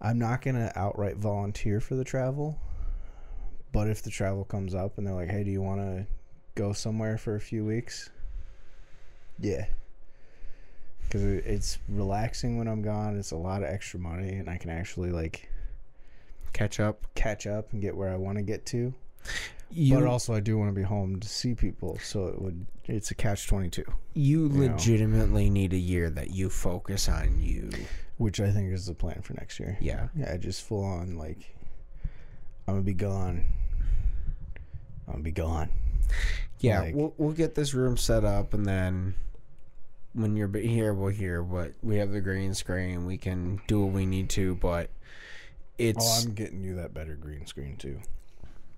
I'm 0.00 0.18
not 0.18 0.42
gonna 0.42 0.70
outright 0.76 1.16
volunteer 1.16 1.80
for 1.80 1.94
the 1.94 2.04
travel. 2.04 2.58
But 3.72 3.88
if 3.88 4.02
the 4.02 4.10
travel 4.10 4.44
comes 4.44 4.74
up 4.74 4.98
and 4.98 5.06
they're 5.06 5.14
like, 5.14 5.30
"Hey, 5.30 5.42
do 5.42 5.50
you 5.50 5.62
want 5.62 5.80
to 5.80 6.06
go 6.54 6.72
somewhere 6.72 7.18
for 7.18 7.34
a 7.34 7.40
few 7.40 7.64
weeks?" 7.64 8.10
Yeah, 9.38 9.66
because 11.02 11.22
it's 11.22 11.78
relaxing 11.88 12.56
when 12.56 12.68
I'm 12.68 12.82
gone. 12.82 13.16
It's 13.18 13.32
a 13.32 13.36
lot 13.36 13.62
of 13.64 13.68
extra 13.68 13.98
money, 13.98 14.34
and 14.34 14.48
I 14.48 14.58
can 14.58 14.70
actually 14.70 15.10
like 15.10 15.48
Catch 16.52 16.78
up. 16.78 17.04
catch 17.16 17.48
up 17.48 17.72
and 17.72 17.82
get 17.82 17.96
where 17.96 18.10
I 18.10 18.16
want 18.16 18.38
to 18.38 18.42
get 18.42 18.64
to. 18.66 18.94
You 19.74 19.96
but 19.96 20.06
also, 20.06 20.34
I 20.34 20.40
do 20.40 20.56
want 20.56 20.70
to 20.70 20.74
be 20.74 20.82
home 20.82 21.18
to 21.20 21.28
see 21.28 21.54
people, 21.54 21.98
so 22.02 22.26
it 22.28 22.40
would. 22.40 22.66
It's 22.84 23.10
a 23.10 23.14
catch 23.14 23.46
twenty 23.48 23.68
two, 23.70 23.84
you 24.14 24.48
know. 24.48 24.72
legitimately 24.72 25.50
need 25.50 25.72
a 25.72 25.78
year 25.78 26.10
that 26.10 26.30
you 26.30 26.48
focus 26.50 27.08
on 27.08 27.40
you. 27.40 27.70
which 28.18 28.40
I 28.40 28.50
think 28.50 28.72
is 28.72 28.86
the 28.86 28.94
plan 28.94 29.20
for 29.22 29.32
next 29.34 29.58
year. 29.58 29.76
Yeah. 29.80 30.08
Yeah, 30.14 30.36
just 30.36 30.62
full 30.62 30.84
on 30.84 31.16
like 31.18 31.54
I'm 32.68 32.74
gonna 32.74 32.82
be 32.82 32.94
gone. 32.94 33.44
I'm 35.08 35.12
gonna 35.14 35.24
be 35.24 35.32
gone. 35.32 35.68
Yeah, 36.60 36.80
Like- 36.82 36.94
we'll 36.94 37.14
we'll 37.18 37.32
get 37.32 37.54
this 37.54 37.74
room 37.74 37.96
set 37.96 38.24
up, 38.24 38.54
and 38.54 38.64
then 38.66 39.14
when 40.12 40.36
you're 40.36 40.48
here, 40.56 40.94
we'll 40.94 41.08
hear 41.10 41.42
what 41.42 41.72
we 41.82 41.96
have 41.96 42.12
the 42.12 42.20
green 42.20 42.54
screen. 42.54 43.04
We 43.06 43.18
can 43.18 43.60
do 43.66 43.84
what 43.84 43.92
we 43.92 44.06
need 44.06 44.30
to, 44.30 44.54
but 44.54 44.90
oh, 44.92 45.00
it's 45.78 46.06
Oh, 46.06 46.22
I'm 46.28 46.34
getting 46.34 46.62
you 46.62 46.76
that 46.76 46.94
better 46.94 47.16
green 47.16 47.46
screen 47.46 47.76
too. 47.76 47.98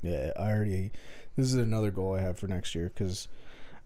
Yeah, 0.03 0.33
I 0.37 0.51
already. 0.53 0.91
This 1.37 1.47
is 1.47 1.55
another 1.55 1.91
goal 1.91 2.15
I 2.15 2.21
have 2.21 2.39
for 2.39 2.47
next 2.49 2.75
year 2.75 2.91
because 2.95 3.29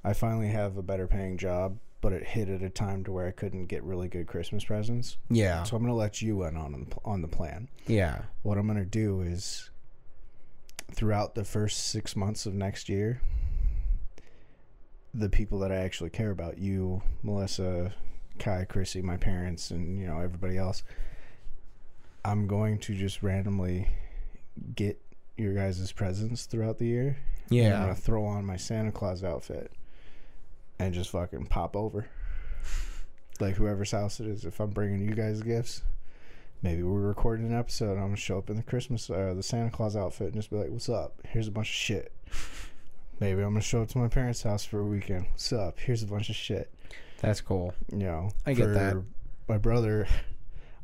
I 0.04 0.12
finally 0.12 0.48
have 0.48 0.76
a 0.76 0.82
better 0.82 1.06
paying 1.06 1.36
job, 1.38 1.78
but 2.00 2.12
it 2.12 2.24
hit 2.26 2.48
at 2.48 2.62
a 2.62 2.70
time 2.70 3.04
to 3.04 3.12
where 3.12 3.26
I 3.26 3.30
couldn't 3.32 3.66
get 3.66 3.82
really 3.82 4.08
good 4.08 4.26
Christmas 4.26 4.64
presents. 4.64 5.16
yeah, 5.28 5.62
So 5.64 5.76
I'm 5.76 5.82
gonna 5.82 5.94
let 5.94 6.22
you 6.22 6.42
in 6.44 6.56
on 6.56 6.72
the- 6.72 6.96
on 7.04 7.22
the 7.22 7.28
plan. 7.28 7.68
yeah, 7.86 8.22
What 8.42 8.56
I'm 8.58 8.66
gonna 8.66 8.84
do 8.84 9.20
is 9.20 9.70
throughout 10.92 11.34
the 11.34 11.44
first 11.44 11.78
six 11.88 12.16
months 12.16 12.46
of 12.46 12.54
next 12.54 12.88
year, 12.88 13.20
the 15.12 15.28
people 15.28 15.58
that 15.60 15.72
I 15.72 15.76
actually 15.76 16.10
care 16.10 16.30
about, 16.30 16.58
you, 16.58 17.02
Melissa, 17.22 17.94
Kai, 18.38 18.64
Chrissy, 18.64 19.02
my 19.02 19.16
parents, 19.16 19.70
and 19.70 19.98
you 19.98 20.06
know 20.06 20.20
everybody 20.20 20.56
else. 20.56 20.82
I'm 22.24 22.46
going 22.46 22.78
to 22.80 22.94
just 22.94 23.22
randomly 23.22 23.88
get 24.74 25.00
your 25.40 25.54
guys' 25.54 25.92
presents 25.92 26.46
throughout 26.46 26.78
the 26.78 26.86
year. 26.86 27.16
Yeah. 27.48 27.74
I'm 27.76 27.82
gonna 27.82 27.94
throw 27.94 28.24
on 28.24 28.44
my 28.44 28.56
Santa 28.56 28.92
Claus 28.92 29.24
outfit 29.24 29.72
and 30.78 30.94
just 30.94 31.10
fucking 31.10 31.46
pop 31.46 31.76
over. 31.76 32.06
Like 33.40 33.54
whoever's 33.56 33.90
house 33.90 34.20
it 34.20 34.26
is. 34.26 34.44
If 34.44 34.60
I'm 34.60 34.70
bringing 34.70 35.00
you 35.00 35.14
guys 35.14 35.42
gifts, 35.42 35.82
maybe 36.62 36.82
we're 36.82 37.00
recording 37.00 37.46
an 37.46 37.58
episode. 37.58 37.92
I'm 37.92 38.04
gonna 38.04 38.16
show 38.16 38.38
up 38.38 38.50
in 38.50 38.56
the 38.56 38.62
Christmas, 38.62 39.08
uh, 39.08 39.32
the 39.34 39.42
Santa 39.42 39.70
Claus 39.70 39.96
outfit, 39.96 40.28
and 40.28 40.36
just 40.36 40.50
be 40.50 40.56
like, 40.56 40.70
"What's 40.70 40.88
up? 40.88 41.14
Here's 41.26 41.48
a 41.48 41.50
bunch 41.50 41.68
of 41.68 41.74
shit." 41.74 42.12
Maybe 43.18 43.42
I'm 43.42 43.50
gonna 43.50 43.60
show 43.60 43.82
up 43.82 43.88
to 43.88 43.98
my 43.98 44.08
parents' 44.08 44.42
house 44.42 44.64
for 44.64 44.80
a 44.80 44.84
weekend. 44.84 45.26
What's 45.30 45.52
up? 45.52 45.78
Here's 45.78 46.02
a 46.02 46.06
bunch 46.06 46.28
of 46.30 46.36
shit. 46.36 46.72
That's 47.20 47.40
cool. 47.40 47.74
You 47.90 47.98
know, 47.98 48.30
I 48.46 48.54
get 48.54 48.72
that. 48.74 49.02
My 49.48 49.58
brother, 49.58 50.06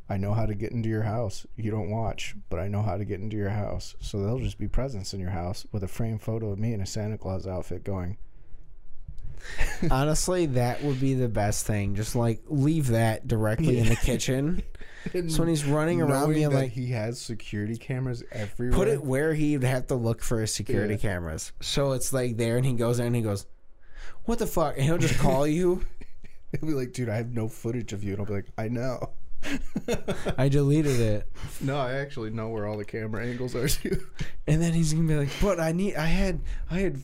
I 0.09 0.17
know 0.17 0.33
how 0.33 0.45
to 0.45 0.55
get 0.55 0.71
into 0.71 0.87
your 0.89 1.03
house. 1.03 1.45
You 1.57 1.69
don't 1.69 1.89
watch, 1.89 2.35
but 2.49 2.59
I 2.59 2.67
know 2.69 2.81
how 2.81 2.97
to 2.97 3.03
get 3.05 3.19
into 3.19 3.35
your 3.35 3.49
house. 3.49 3.95
So 3.99 4.19
there'll 4.19 4.39
just 4.39 4.57
be 4.57 4.67
presents 4.69 5.13
in 5.13 5.19
your 5.19 5.31
house 5.31 5.65
with 5.71 5.83
a 5.83 5.87
framed 5.87 6.21
photo 6.21 6.51
of 6.51 6.59
me 6.59 6.73
in 6.73 6.79
a 6.81 6.85
Santa 6.85 7.17
Claus 7.17 7.45
outfit 7.45 7.83
going. 7.83 8.17
Honestly, 9.91 10.45
that 10.47 10.83
would 10.83 10.99
be 10.99 11.13
the 11.13 11.27
best 11.29 11.65
thing. 11.65 11.95
Just 11.95 12.15
like 12.15 12.41
leave 12.47 12.87
that 12.87 13.27
directly 13.27 13.77
in 13.79 13.87
the 13.87 13.95
kitchen. 14.01 14.63
So 15.29 15.39
when 15.39 15.47
he's 15.47 15.63
running 15.65 16.01
around 16.01 16.33
being 16.33 16.51
like, 16.51 16.71
he 16.71 16.87
has 16.87 17.19
security 17.21 17.77
cameras 17.77 18.23
everywhere. 18.31 18.75
put 18.77 18.87
it 18.87 19.03
where 19.03 19.33
he'd 19.33 19.63
have 19.63 19.87
to 19.87 19.95
look 19.95 20.21
for 20.21 20.41
his 20.41 20.53
security 20.53 20.95
Yeah. 20.95 20.99
cameras. 20.99 21.53
So 21.61 21.93
it's 21.93 22.11
like 22.11 22.35
there, 22.37 22.57
and 22.57 22.65
he 22.65 22.73
goes 22.73 22.97
there 22.97 23.07
and 23.07 23.15
he 23.15 23.21
goes, 23.21 23.45
"What 24.25 24.39
the 24.39 24.47
fuck?" 24.47 24.75
And 24.75 24.83
he'll 24.83 24.97
just 24.97 25.17
call 25.19 25.45
you. 25.47 25.83
He'll 26.61 26.69
be 26.69 26.75
like, 26.75 26.93
dude, 26.93 27.09
I 27.09 27.17
have 27.17 27.33
no 27.33 27.49
footage 27.49 27.91
of 27.91 28.05
you. 28.05 28.13
And 28.13 28.21
I'll 28.21 28.25
be 28.25 28.33
like, 28.33 28.45
I 28.57 28.69
know. 28.69 29.09
I 30.37 30.49
deleted 30.49 30.99
it. 30.99 31.27
No, 31.61 31.77
I 31.77 31.93
actually 31.93 32.29
know 32.31 32.49
where 32.49 32.65
all 32.67 32.77
the 32.77 32.85
camera 32.85 33.25
angles 33.25 33.55
are 33.55 33.67
too. 33.67 33.99
And 34.47 34.61
then 34.61 34.73
he's 34.73 34.93
gonna 34.93 35.07
be 35.07 35.15
like, 35.15 35.29
"But 35.41 35.59
I 35.59 35.71
need, 35.71 35.95
I 35.95 36.05
had, 36.07 36.41
I 36.69 36.79
had, 36.79 37.01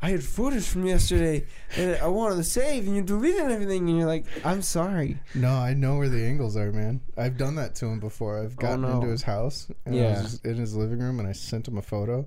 I 0.00 0.10
had 0.10 0.22
footage 0.22 0.64
from 0.66 0.86
yesterday, 0.86 1.46
and 1.76 1.96
I 1.96 2.06
wanted 2.08 2.36
to 2.36 2.44
save, 2.44 2.86
and 2.86 2.96
you 2.96 3.02
deleted 3.02 3.50
everything." 3.50 3.88
And 3.88 3.98
you're 3.98 4.06
like, 4.06 4.24
"I'm 4.44 4.62
sorry." 4.62 5.18
No, 5.34 5.50
I 5.50 5.74
know 5.74 5.96
where 5.96 6.08
the 6.08 6.24
angles 6.24 6.56
are, 6.56 6.72
man. 6.72 7.00
I've 7.16 7.36
done 7.36 7.54
that 7.56 7.74
to 7.76 7.86
him 7.86 8.00
before. 8.00 8.38
I've 8.42 8.56
oh, 8.58 8.62
gotten 8.62 8.84
Oh, 8.84 8.88
no. 8.88 8.94
into 8.96 9.08
his 9.08 9.22
house 9.22 9.68
and 9.84 9.94
I 9.94 9.98
Yeah. 9.98 10.22
was 10.22 10.40
in 10.44 10.56
his 10.56 10.74
living 10.74 11.00
room 11.00 11.18
and 11.18 11.28
I 11.28 11.32
sent 11.32 11.68
him 11.68 11.76
a 11.78 11.82
photo 11.82 12.26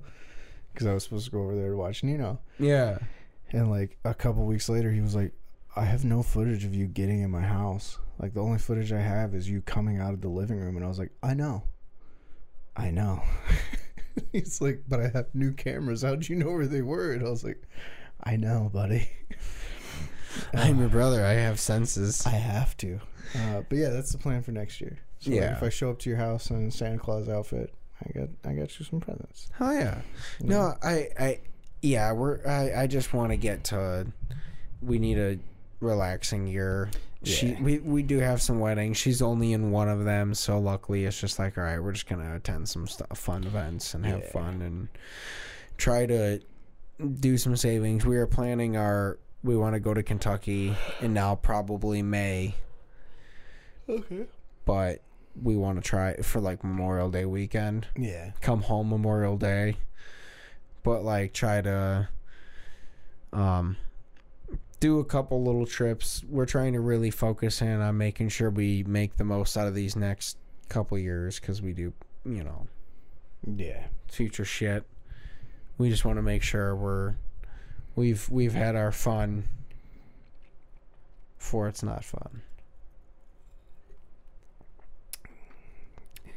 because 0.74 0.88
I 0.88 0.94
was 0.94 1.04
supposed 1.04 1.26
to 1.26 1.32
go 1.32 1.42
over 1.42 1.56
there 1.56 1.70
to 1.72 1.78
watch 1.78 2.04
Nino. 2.04 2.40
Yeah, 2.60 2.98
And 3.52 3.70
like 3.70 3.98
a 4.04 4.14
couple 4.14 4.46
weeks 4.46 4.68
later, 4.70 4.92
he 4.92 5.02
was 5.02 5.16
like, 5.16 5.32
I 5.76 5.84
have 5.86 6.06
no 6.06 6.24
footage 6.24 6.64
of 6.66 6.74
you 6.74 6.88
getting 6.88 7.22
in 7.22 7.32
my 7.32 7.42
house. 7.42 7.98
Like 8.20 8.34
the 8.34 8.42
only 8.42 8.60
footage 8.60 8.92
I 8.94 9.02
have 9.02 9.36
is 9.36 9.50
you 9.50 9.62
coming 9.62 10.00
out 10.00 10.14
of 10.14 10.22
the 10.22 10.30
living 10.30 10.58
room. 10.60 10.76
And 10.78 10.86
I 10.86 10.88
was 10.88 11.00
like, 11.00 11.12
I 11.22 11.34
know. 11.34 11.64
I 12.78 12.92
know. 12.92 13.22
He's 14.32 14.62
like, 14.62 14.84
but 14.88 15.00
I 15.02 15.10
have 15.10 15.28
new 15.34 15.52
cameras. 15.52 16.02
How'd 16.04 16.28
you 16.30 16.36
know 16.38 16.52
where 16.52 16.68
they 16.68 16.82
were? 16.82 17.12
And 17.14 17.26
I 17.26 17.30
was 17.30 17.44
like, 17.44 17.62
I 18.24 18.38
know, 18.38 18.70
buddy. 18.74 19.10
I'm 20.54 20.80
your 20.80 20.90
brother. 20.90 21.26
I 21.26 21.34
have 21.34 21.60
senses. 21.60 22.26
I 22.26 22.30
have 22.32 22.76
to. 22.78 23.00
Uh, 23.38 23.62
but 23.68 23.78
yeah, 23.78 23.90
that's 23.90 24.12
the 24.12 24.18
plan 24.18 24.42
for 24.44 24.52
next 24.52 24.80
year. 24.80 24.98
So 25.20 25.32
like, 25.32 25.40
Yeah. 25.42 25.58
if 25.58 25.64
I 25.64 25.70
show 25.70 25.90
up 25.90 26.00
to 26.00 26.10
your 26.10 26.20
house 26.20 26.50
in 26.50 26.68
a 26.68 26.72
Santa 26.72 26.98
Claus 26.98 27.28
outfit, 27.30 27.74
I 28.06 28.18
got 28.18 28.30
I 28.44 28.54
got 28.54 28.78
you 28.80 28.86
some 28.86 29.00
presents. 29.00 29.50
Hell 29.58 29.74
yeah. 29.74 30.02
No, 30.42 30.74
I, 30.84 31.08
I, 31.20 31.40
yeah, 31.82 32.12
we're. 32.12 32.46
I, 32.46 32.84
I 32.84 32.88
just 32.88 33.14
want 33.14 33.32
to 33.32 33.38
get 33.38 33.64
to. 33.66 34.08
We 34.82 35.00
need 35.00 35.18
a 35.18 35.40
relaxing 35.80 36.48
year. 36.48 36.90
She, 37.24 37.54
we, 37.60 37.80
we 37.80 38.04
do 38.04 38.20
have 38.20 38.42
some 38.42 38.60
weddings. 38.60 38.98
She's 38.98 39.22
only 39.22 39.54
in 39.54 39.72
one 39.72 39.90
of 39.90 40.06
them, 40.06 40.34
so 40.36 40.60
luckily 40.60 41.06
it's 41.06 41.20
just 41.20 41.40
like, 41.40 41.58
all 41.58 41.64
right, 41.64 41.80
we're 41.82 41.92
just 41.94 42.08
gonna 42.08 42.36
attend 42.36 42.70
some 42.70 42.86
stuff, 42.88 43.18
fun 43.18 43.44
events 43.46 43.94
and 43.96 44.06
have 44.06 44.20
Yeah. 44.20 44.32
fun 44.32 44.62
and 44.62 44.88
try 45.78 46.06
to 46.06 46.40
do 47.20 47.38
some 47.38 47.56
savings. 47.56 48.06
We 48.06 48.18
are 48.18 48.28
planning 48.28 48.78
our. 48.78 49.18
We 49.44 49.56
want 49.58 49.74
to 49.76 49.80
go 49.80 49.94
to 49.94 50.02
Kentucky 50.04 50.76
and 51.02 51.14
now 51.14 51.36
probably 51.36 52.02
May, 52.02 52.56
Okay. 53.90 54.26
but 54.66 55.02
we 55.42 55.56
want 55.56 55.78
to 55.78 55.88
try 55.88 56.10
it 56.12 56.26
for 56.26 56.40
like 56.40 56.64
Memorial 56.64 57.10
Day 57.12 57.26
weekend. 57.26 57.88
Yeah. 57.96 58.32
come 58.42 58.62
home 58.62 58.90
Memorial 58.90 59.38
Day, 59.38 59.78
but 60.84 61.04
like 61.04 61.34
try 61.34 61.62
to 61.62 62.08
um 63.34 63.78
do 64.86 65.00
a 65.00 65.04
couple 65.06 65.44
little 65.44 65.66
trips. 65.66 66.24
We're 66.30 66.46
trying 66.46 66.74
to 66.74 66.80
really 66.80 67.10
focus 67.10 67.60
in 67.62 67.82
on 67.82 67.98
making 67.98 68.30
sure 68.30 68.52
we 68.52 68.84
make 68.84 69.18
the 69.18 69.24
most 69.24 69.58
out 69.58 69.68
of 69.68 69.74
these 69.74 69.96
next 69.96 70.38
couple 70.70 70.96
years 71.00 71.40
because 71.40 71.60
we 71.60 71.74
do, 71.74 71.92
you 72.24 72.44
know, 72.44 72.68
Yeah. 73.56 73.86
future 74.08 74.46
shit. 74.46 74.84
We 75.80 75.90
just 75.90 76.06
want 76.06 76.18
to 76.18 76.22
make 76.22 76.44
sure 76.44 76.76
we're 76.76 77.16
we've 77.96 78.30
we've 78.30 78.54
had 78.54 78.76
our 78.76 78.92
fun 78.92 79.46
before 81.40 81.68
it's 81.68 81.82
not 81.82 82.06
fun. 82.06 82.42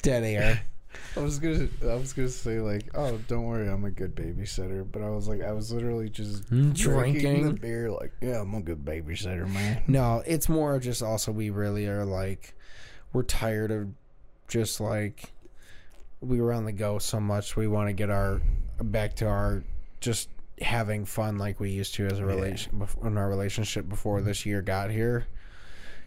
Dead 0.02 0.24
air. 0.24 0.62
I 1.16 1.20
was 1.20 1.38
gonna, 1.38 1.68
I 1.82 1.94
was 1.94 2.12
gonna 2.12 2.28
say 2.28 2.61
like, 2.61 2.88
oh, 2.94 3.18
don't 3.28 3.44
worry, 3.44 3.68
I'm 3.68 3.84
a 3.84 3.90
good 3.90 4.14
babysitter. 4.14 4.87
But 4.90 5.02
I 5.02 5.11
was 5.11 5.26
like, 5.28 5.42
I 5.42 5.52
was 5.52 5.72
literally 5.72 6.08
just 6.08 6.44
Mm, 6.50 6.74
drinking 6.74 7.20
drinking. 7.20 7.44
the 7.46 7.52
beer. 7.61 7.90
Like, 7.90 8.12
yeah, 8.20 8.40
I'm 8.40 8.54
a 8.54 8.61
good 8.61 8.84
babysitter, 8.84 9.48
man. 9.52 9.82
No, 9.88 10.22
it's 10.26 10.48
more 10.48 10.78
just 10.78 11.02
also 11.02 11.32
we 11.32 11.50
really 11.50 11.87
are 11.87 12.04
like 12.04 12.54
we're 13.12 13.22
tired 13.24 13.70
of 13.70 13.88
just 14.48 14.80
like 14.80 15.32
we 16.20 16.40
were 16.40 16.52
on 16.52 16.64
the 16.64 16.72
go 16.72 16.98
so 16.98 17.18
much. 17.20 17.56
We 17.56 17.66
want 17.68 17.88
to 17.88 17.92
get 17.92 18.11
our 18.11 18.40
back 18.80 19.14
to 19.16 19.26
our 19.26 19.62
just 20.00 20.28
having 20.61 21.04
fun 21.04 21.38
like 21.38 21.61
we 21.61 21.70
used 21.70 21.94
to 21.94 22.06
as 22.06 22.18
a 22.18 22.24
relation 22.26 22.72
bef- 22.80 23.06
in 23.06 23.16
our 23.16 23.28
relationship 23.28 23.88
before 23.88 24.20
this 24.20 24.44
year 24.46 24.61
got 24.62 24.90
here. 24.90 25.26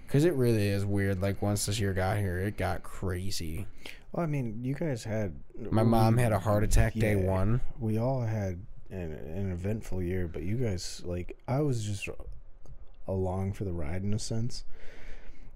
Because 0.05 0.25
it 0.25 0.33
really 0.33 0.67
is 0.67 0.83
weird. 0.85 1.21
Like 1.21 1.41
once 1.41 1.65
this 1.65 1.79
year 1.79 1.93
got 1.93 2.17
here, 2.17 2.37
it 2.39 2.57
got 2.57 2.83
crazy. 2.83 3.65
Well, 4.11 4.23
I 4.23 4.27
mean, 4.27 4.59
you 4.63 4.73
guys 4.75 5.03
had 5.03 5.35
My 5.69 5.83
mom 5.83 6.17
had 6.17 6.31
a 6.31 6.39
heart 6.39 6.63
attack 6.63 6.93
day 6.95 7.15
one. 7.15 7.61
we 7.79 7.97
all 7.97 8.21
had 8.21 8.59
an, 8.89 9.13
an 9.13 9.51
eventful 9.51 10.01
year, 10.03 10.27
but 10.27 10.43
you 10.43 10.57
guys 10.57 11.01
like 11.05 11.37
I 11.47 11.61
was 11.61 11.83
just 11.83 12.09
along 13.07 13.53
for 13.53 13.63
the 13.63 13.71
ride 13.73 14.03
in 14.03 14.13
a 14.13 14.19
sense. 14.19 14.63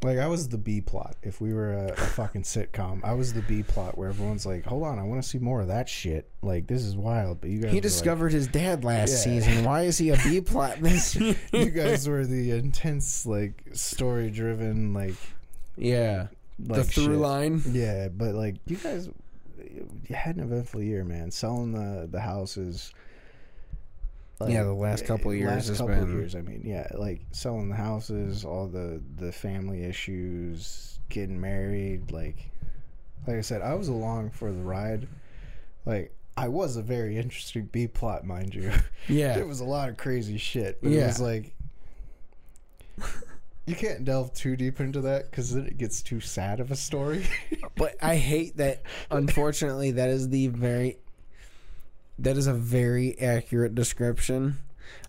Like 0.03 0.19
I 0.19 0.27
was 0.27 0.49
the 0.49 0.57
B 0.57 0.81
plot. 0.81 1.15
If 1.23 1.41
we 1.41 1.51
were 1.53 1.73
a, 1.73 1.87
a 1.93 1.95
fucking 1.95 2.43
sitcom, 2.43 3.03
I 3.03 3.13
was 3.13 3.33
the 3.33 3.41
B 3.41 3.63
plot 3.63 3.97
where 3.97 4.09
everyone's 4.09 4.45
like, 4.45 4.65
"Hold 4.65 4.83
on, 4.83 4.99
I 4.99 5.03
want 5.03 5.23
to 5.23 5.27
see 5.27 5.39
more 5.39 5.61
of 5.61 5.67
that 5.69 5.89
shit." 5.89 6.29
Like 6.43 6.67
this 6.67 6.83
is 6.83 6.95
wild, 6.95 7.41
but 7.41 7.49
you 7.49 7.59
guys 7.59 7.71
He 7.73 7.79
discovered 7.79 8.31
his 8.31 8.45
dad 8.47 8.83
last 8.83 9.11
Yeah. 9.11 9.39
season. 9.39 9.63
Why 9.63 9.83
is 9.83 9.97
he 9.97 10.11
a 10.11 10.17
B 10.17 10.41
plot 10.41 10.77
this 10.81 11.15
you 11.15 11.69
guys 11.71 12.07
were 12.07 12.25
the 12.25 12.51
intense, 12.51 13.25
like 13.25 13.63
story 13.73 14.29
driven, 14.29 14.93
like 14.93 15.15
yeah. 15.75 16.27
Like 16.59 16.77
the 16.77 16.83
through 16.83 17.03
shit. 17.05 17.15
line. 17.15 17.61
Yeah, 17.71 18.07
but 18.09 18.35
like 18.35 18.55
you 18.65 18.77
guys, 18.77 19.09
you 19.59 20.15
had 20.15 20.35
an 20.37 20.43
eventful 20.43 20.81
year, 20.81 21.03
man. 21.03 21.31
Selling 21.31 21.71
the 21.71 22.07
the 22.09 22.19
houses. 22.21 22.93
Yeah, 24.45 24.63
the 24.63 24.73
last 24.73 25.05
couple 25.05 25.31
of 25.31 25.37
years 25.37 25.49
last 25.49 25.67
has 25.69 25.77
couple 25.77 25.95
been- 25.95 26.11
years. 26.17 26.35
I 26.35 26.41
mean, 26.41 26.61
yeah, 26.65 26.87
like 26.93 27.21
selling 27.31 27.69
the 27.69 27.75
houses, 27.75 28.43
all 28.43 28.67
the 28.67 29.01
the 29.17 29.31
family 29.31 29.83
issues, 29.85 30.99
getting 31.09 31.39
married. 31.39 32.11
Like, 32.11 32.49
like 33.27 33.37
I 33.37 33.41
said, 33.41 33.61
I 33.61 33.75
was 33.75 33.87
along 33.87 34.31
for 34.31 34.51
the 34.51 34.61
ride. 34.61 35.07
Like, 35.85 36.13
I 36.35 36.49
was 36.49 36.75
a 36.75 36.81
very 36.81 37.15
interesting 37.17 37.69
B 37.71 37.87
plot, 37.87 38.25
mind 38.25 38.53
you. 38.53 38.71
Yeah. 39.07 39.37
It 39.39 39.47
was 39.47 39.61
a 39.61 39.65
lot 39.65 39.87
of 39.87 39.95
crazy 39.97 40.37
shit. 40.37 40.79
But 40.81 40.91
it 40.91 40.95
Yeah. 40.97 41.07
was 41.07 41.21
like. 41.21 41.53
You 43.65 43.75
can't 43.75 44.05
delve 44.05 44.33
too 44.33 44.55
deep 44.55 44.79
into 44.79 45.01
that 45.01 45.29
because 45.29 45.53
then 45.53 45.65
it 45.65 45.77
gets 45.77 46.01
too 46.01 46.19
sad 46.19 46.59
of 46.59 46.71
a 46.71 46.75
story. 46.75 47.25
But 47.77 47.95
I 48.01 48.15
hate 48.15 48.55
that. 48.55 48.83
Unfortunately, 49.11 49.91
that 49.91 50.09
is 50.09 50.29
the 50.29 50.47
very. 50.47 50.97
That 52.19 52.37
is 52.37 52.47
a 52.47 52.53
very 52.53 53.19
accurate 53.19 53.75
description 53.75 54.59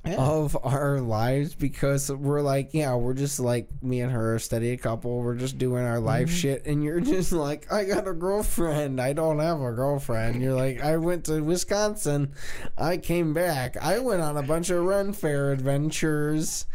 of 0.04 0.56
our 0.62 1.00
lives 1.00 1.54
because 1.54 2.10
we're 2.10 2.40
like, 2.40 2.70
yeah, 2.72 2.94
we're 2.94 3.14
just 3.14 3.40
like 3.40 3.68
me 3.82 4.00
and 4.00 4.12
her, 4.12 4.36
a 4.36 4.40
steady 4.40 4.76
couple. 4.76 5.20
We're 5.20 5.34
just 5.34 5.58
doing 5.58 5.84
our 5.84 5.98
life 5.98 6.28
mm-hmm. 6.28 6.36
shit, 6.36 6.66
and 6.66 6.82
you're 6.82 7.00
just 7.16 7.32
like, 7.32 7.70
I 7.72 7.84
got 7.84 8.06
a 8.06 8.12
girlfriend. 8.12 9.00
I 9.00 9.12
don't 9.12 9.38
have 9.38 9.60
a 9.60 9.72
girlfriend. 9.72 10.42
You're 10.42 10.54
like, 10.54 10.80
I 10.80 10.96
went 10.96 11.24
to 11.26 11.40
Wisconsin. 11.40 12.32
I 12.76 12.96
came 12.96 13.34
back. 13.34 13.76
I 13.76 13.98
went 13.98 14.22
on 14.22 14.36
a 14.36 14.42
bunch 14.42 14.70
of 14.70 14.84
Ren 14.84 15.12
Faire 15.12 15.52
adventures. 15.52 16.66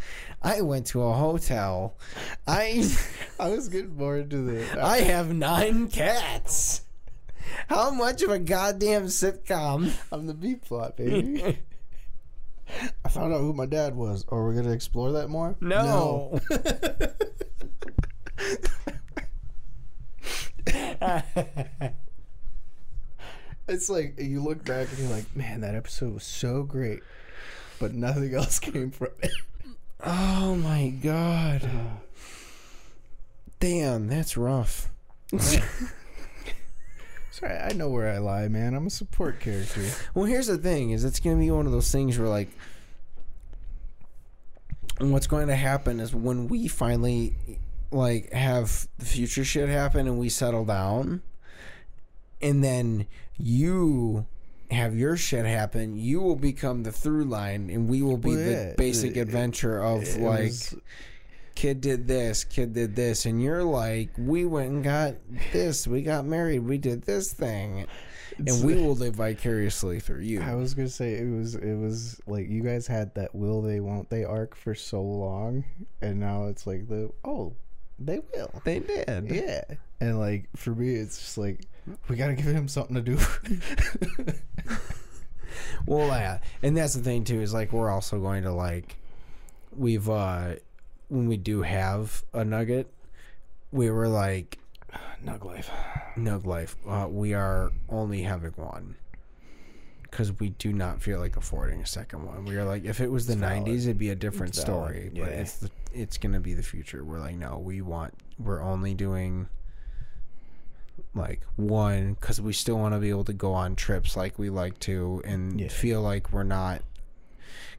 I 0.42 0.60
went 0.60 0.86
to 0.88 1.02
a 1.02 1.12
hotel. 1.12 1.96
I. 2.46 2.84
I 3.40 3.48
was 3.50 3.68
getting 3.68 3.96
more 3.96 4.18
into 4.18 4.42
the. 4.42 4.80
Uh, 4.80 4.86
I 4.86 4.98
have 5.00 5.32
nine 5.32 5.88
cats. 5.88 6.82
How 7.68 7.90
much 7.90 8.22
of 8.22 8.30
a 8.30 8.38
goddamn 8.38 9.06
sitcom? 9.06 9.92
I'm 10.10 10.26
the 10.26 10.34
B 10.34 10.56
plot, 10.56 10.96
baby. 10.96 11.58
I 13.04 13.08
found 13.08 13.34
out 13.34 13.40
who 13.40 13.52
my 13.52 13.66
dad 13.66 13.94
was. 13.94 14.24
Are 14.30 14.48
we 14.48 14.54
gonna 14.54 14.72
explore 14.72 15.12
that 15.12 15.28
more? 15.28 15.56
No. 15.60 16.40
No. 16.50 17.10
It's 23.68 23.88
like 23.88 24.18
you 24.18 24.42
look 24.42 24.64
back 24.64 24.88
and 24.90 24.98
you're 24.98 25.08
like, 25.08 25.34
man, 25.36 25.60
that 25.60 25.74
episode 25.74 26.14
was 26.14 26.24
so 26.24 26.62
great, 26.64 27.00
but 27.78 27.94
nothing 27.94 28.34
else 28.34 28.58
came 28.58 28.90
from 28.90 29.08
it. 29.22 29.30
Oh 30.04 30.54
my 30.56 30.88
god. 30.88 31.68
Damn, 33.60 34.08
that's 34.08 34.36
rough. 34.36 34.88
Sorry, 37.30 37.56
I 37.56 37.72
know 37.72 37.88
where 37.88 38.12
I 38.12 38.18
lie, 38.18 38.48
man. 38.48 38.74
I'm 38.74 38.86
a 38.86 38.90
support 38.90 39.40
character. 39.40 39.84
Well, 40.14 40.24
here's 40.24 40.48
the 40.48 40.58
thing: 40.58 40.90
is 40.90 41.04
it's 41.04 41.20
going 41.20 41.36
to 41.36 41.40
be 41.40 41.50
one 41.50 41.66
of 41.66 41.72
those 41.72 41.90
things 41.90 42.18
where, 42.18 42.28
like, 42.28 42.48
what's 44.98 45.26
going 45.26 45.48
to 45.48 45.56
happen 45.56 46.00
is 46.00 46.14
when 46.14 46.48
we 46.48 46.68
finally, 46.68 47.34
like, 47.90 48.32
have 48.32 48.88
the 48.98 49.04
future 49.06 49.44
shit 49.44 49.68
happen 49.68 50.06
and 50.06 50.18
we 50.18 50.28
settle 50.28 50.64
down, 50.64 51.22
and 52.40 52.62
then 52.62 53.06
you 53.38 54.26
have 54.72 54.96
your 54.96 55.16
shit 55.16 55.44
happen, 55.46 55.96
you 55.96 56.20
will 56.20 56.36
become 56.36 56.82
the 56.82 56.92
through 56.92 57.24
line, 57.24 57.70
and 57.70 57.88
we 57.88 58.02
will 58.02 58.16
be 58.16 58.30
Well, 58.30 58.38
the 58.38 58.74
basic 58.76 59.16
uh, 59.16 59.20
it- 59.20 59.22
adventure 59.22 59.82
of 59.82 60.02
It 60.02 60.20
like. 60.20 60.42
was- 60.44 60.74
kid 61.54 61.80
did 61.82 62.08
this, 62.08 62.44
kid 62.44 62.72
did 62.72 62.96
this, 62.96 63.26
and 63.26 63.42
you're 63.42 63.62
like, 63.62 64.08
we 64.16 64.46
went 64.46 64.70
and 64.70 64.82
got 64.82 65.14
this, 65.52 65.86
we 65.86 66.00
got 66.02 66.24
married, 66.24 66.60
we 66.60 66.78
did 66.78 67.02
this 67.02 67.32
thing, 67.34 67.86
and 68.38 68.64
we 68.64 68.74
will 68.74 68.94
live 68.94 69.16
vicariously 69.16 70.00
through 70.00 70.22
you. 70.22 70.40
I 70.42 70.54
was 70.54 70.72
gonna 70.72 70.88
say 70.88 71.12
it 71.14 71.30
was 71.30 71.54
it 71.54 71.74
was 71.74 72.18
like 72.26 72.48
you 72.48 72.62
guys 72.62 72.86
had 72.86 73.14
that 73.16 73.34
will 73.34 73.60
they 73.60 73.80
won't 73.80 74.08
they 74.08 74.24
arc 74.24 74.56
for 74.56 74.74
so 74.74 75.02
long, 75.02 75.64
and 76.00 76.18
now 76.18 76.46
it's 76.46 76.66
like 76.66 76.88
the 76.88 77.10
oh 77.22 77.52
they 77.98 78.20
will 78.34 78.60
They 78.64 78.78
did. 78.80 79.30
yeah, 79.30 79.62
and 80.00 80.18
like 80.18 80.48
for 80.56 80.74
me 80.74 80.94
it's 80.94 81.18
just 81.18 81.38
like 81.38 81.60
we 82.08 82.16
gotta 82.16 82.34
give 82.34 82.46
him 82.46 82.68
something 82.68 82.94
to 82.96 83.02
do. 83.02 83.18
Well, 85.86 86.06
yeah, 86.08 86.38
and 86.62 86.76
that's 86.76 86.94
the 86.94 87.02
thing 87.02 87.24
too 87.24 87.40
is 87.40 87.52
like 87.52 87.72
we're 87.72 87.90
also 87.90 88.20
going 88.20 88.44
to 88.44 88.52
like 88.52 88.96
we've 89.76 90.08
uh 90.08 90.54
when 91.08 91.26
we 91.28 91.36
do 91.36 91.62
have 91.62 92.22
a 92.32 92.44
nugget, 92.44 92.88
we 93.72 93.90
were 93.90 94.08
like 94.08 94.58
Nug 95.24 95.44
life. 95.44 95.70
nug 96.16 96.46
life. 96.46 96.76
Uh, 96.86 97.06
we 97.10 97.34
are 97.34 97.72
only 97.88 98.22
having 98.22 98.52
one 98.52 98.96
because 100.12 100.38
we 100.38 100.50
do 100.50 100.72
not 100.74 101.00
feel 101.02 101.18
like 101.18 101.36
affording 101.38 101.80
a 101.80 101.86
second 101.86 102.24
one. 102.26 102.44
We 102.44 102.54
are 102.56 102.64
like, 102.64 102.84
if 102.84 103.00
it 103.00 103.10
was 103.10 103.26
the 103.26 103.32
It's 103.32 103.40
valid. 103.40 103.64
'90s, 103.64 103.80
it'd 103.84 103.98
be 103.98 104.10
a 104.10 104.14
different 104.14 104.50
It's 104.52 104.60
story. 104.60 105.10
yeah. 105.14 105.24
But 105.24 105.32
it's 105.32 105.56
the, 105.56 105.70
it's 105.94 106.18
gonna 106.18 106.38
be 106.38 106.52
the 106.54 106.62
future. 106.62 107.02
We're 107.04 107.18
like, 107.18 107.36
no, 107.36 107.58
we 107.58 107.80
want. 107.80 108.12
We're 108.38 108.62
only 108.62 108.92
doing 108.94 109.48
like 111.14 111.40
one 111.56 112.12
because 112.14 112.40
we 112.40 112.52
still 112.52 112.76
want 112.78 112.94
to 112.94 112.98
be 113.00 113.08
able 113.10 113.24
to 113.24 113.32
go 113.32 113.52
on 113.54 113.74
trips 113.74 114.14
like 114.16 114.38
we 114.38 114.50
like 114.50 114.78
to 114.80 115.22
and 115.24 115.58
Yeah. 115.60 115.68
feel 115.68 116.02
like 116.02 116.30
we're 116.32 116.42
not. 116.42 116.82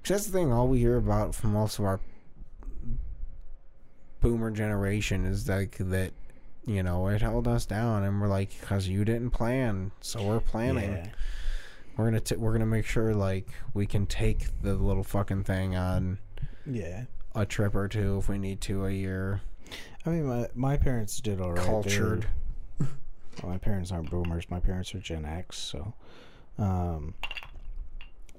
Because 0.01 0.17
that's 0.17 0.25
the 0.25 0.33
thing. 0.33 0.51
All 0.51 0.67
we 0.67 0.79
hear 0.79 0.97
about 0.97 1.35
from 1.35 1.53
most 1.53 1.77
of 1.79 1.85
our 1.85 1.99
boomer 4.21 4.51
generation 4.51 5.25
is 5.25 5.47
like 5.47 5.77
that. 5.77 6.11
You 6.65 6.81
know, 6.81 7.07
it 7.09 7.21
held 7.21 7.45
us 7.45 7.65
down, 7.65 8.03
and 8.03 8.21
we're 8.21 8.29
like, 8.29 8.57
because 8.61 8.87
you 8.87 9.03
didn't 9.03 9.31
plan, 9.31 9.91
so 9.99 10.23
we're 10.23 10.39
planning 10.39 10.91
Yeah. 10.93 11.07
We're 11.97 12.05
gonna 12.05 12.19
t- 12.19 12.35
we're 12.35 12.51
gonna 12.53 12.65
make 12.65 12.85
sure 12.85 13.13
like 13.13 13.47
we 13.73 13.85
can 13.85 14.05
take 14.05 14.47
the 14.61 14.73
little 14.75 15.03
fucking 15.03 15.43
thing 15.43 15.75
on 15.75 16.19
Yeah. 16.65 17.05
a 17.35 17.45
trip 17.45 17.75
or 17.75 17.87
two 17.87 18.17
if 18.19 18.27
we 18.29 18.37
need 18.37 18.61
to 18.61 18.85
a 18.85 18.91
year. 18.91 19.41
I 20.05 20.09
mean, 20.09 20.25
my 20.25 20.49
my 20.55 20.77
parents 20.77 21.19
did 21.21 21.39
all 21.39 21.53
right. 21.53 21.65
Cultured. 21.65 22.27
well, 22.79 22.89
my 23.43 23.57
parents 23.57 23.91
aren't 23.91 24.09
boomers. 24.09 24.49
My 24.49 24.59
parents 24.59 24.93
are 24.95 24.99
Gen 24.99 25.25
X, 25.25 25.57
so. 25.57 25.93
Um, 26.57 27.13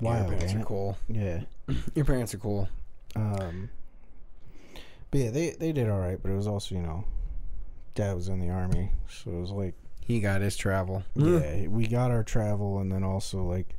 Your 0.00 0.12
parents 0.24 0.54
are 0.54 0.64
cool. 0.64 0.98
Yeah. 1.08 1.40
Your 1.94 2.04
parents 2.04 2.34
are 2.34 2.38
cool. 2.38 2.68
Um, 3.16 3.70
but 5.10 5.20
yeah, 5.20 5.30
they 5.30 5.50
they 5.50 5.72
did 5.72 5.88
all 5.88 5.98
right. 6.00 6.18
But 6.20 6.30
it 6.30 6.36
was 6.36 6.46
also 6.46 6.74
you 6.74 6.82
know, 6.82 7.04
dad 7.94 8.14
was 8.14 8.28
in 8.28 8.40
the 8.40 8.50
army, 8.50 8.90
so 9.08 9.30
it 9.30 9.40
was 9.40 9.50
like 9.50 9.74
He 10.06 10.20
got 10.20 10.40
his 10.42 10.56
travel. 10.56 11.02
Hmm. 11.14 11.38
yeah, 11.38 11.66
we 11.68 11.86
got 11.86 12.10
our 12.10 12.22
travel, 12.22 12.78
and 12.78 12.92
then 12.92 13.02
also 13.04 13.42
like. 13.42 13.74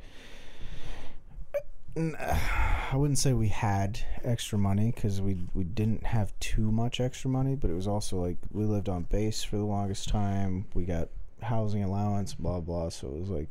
I 1.96 2.94
wouldn't 2.94 3.18
say 3.18 3.32
we 3.32 3.48
had 3.48 4.00
extra 4.22 4.58
money 4.58 4.92
because 4.94 5.20
we 5.20 5.38
we 5.54 5.64
didn't 5.64 6.04
have 6.06 6.38
too 6.40 6.70
much 6.70 7.00
extra 7.00 7.30
money, 7.30 7.54
but 7.54 7.70
it 7.70 7.74
was 7.74 7.86
also 7.88 8.16
like 8.18 8.36
we 8.52 8.64
lived 8.64 8.88
on 8.88 9.04
base 9.04 9.42
for 9.42 9.56
the 9.56 9.64
longest 9.64 10.08
time. 10.08 10.66
We 10.74 10.84
got 10.84 11.08
housing 11.42 11.82
allowance, 11.82 12.34
blah 12.34 12.60
blah. 12.60 12.90
So 12.90 13.08
it 13.08 13.14
was 13.20 13.30
like 13.30 13.48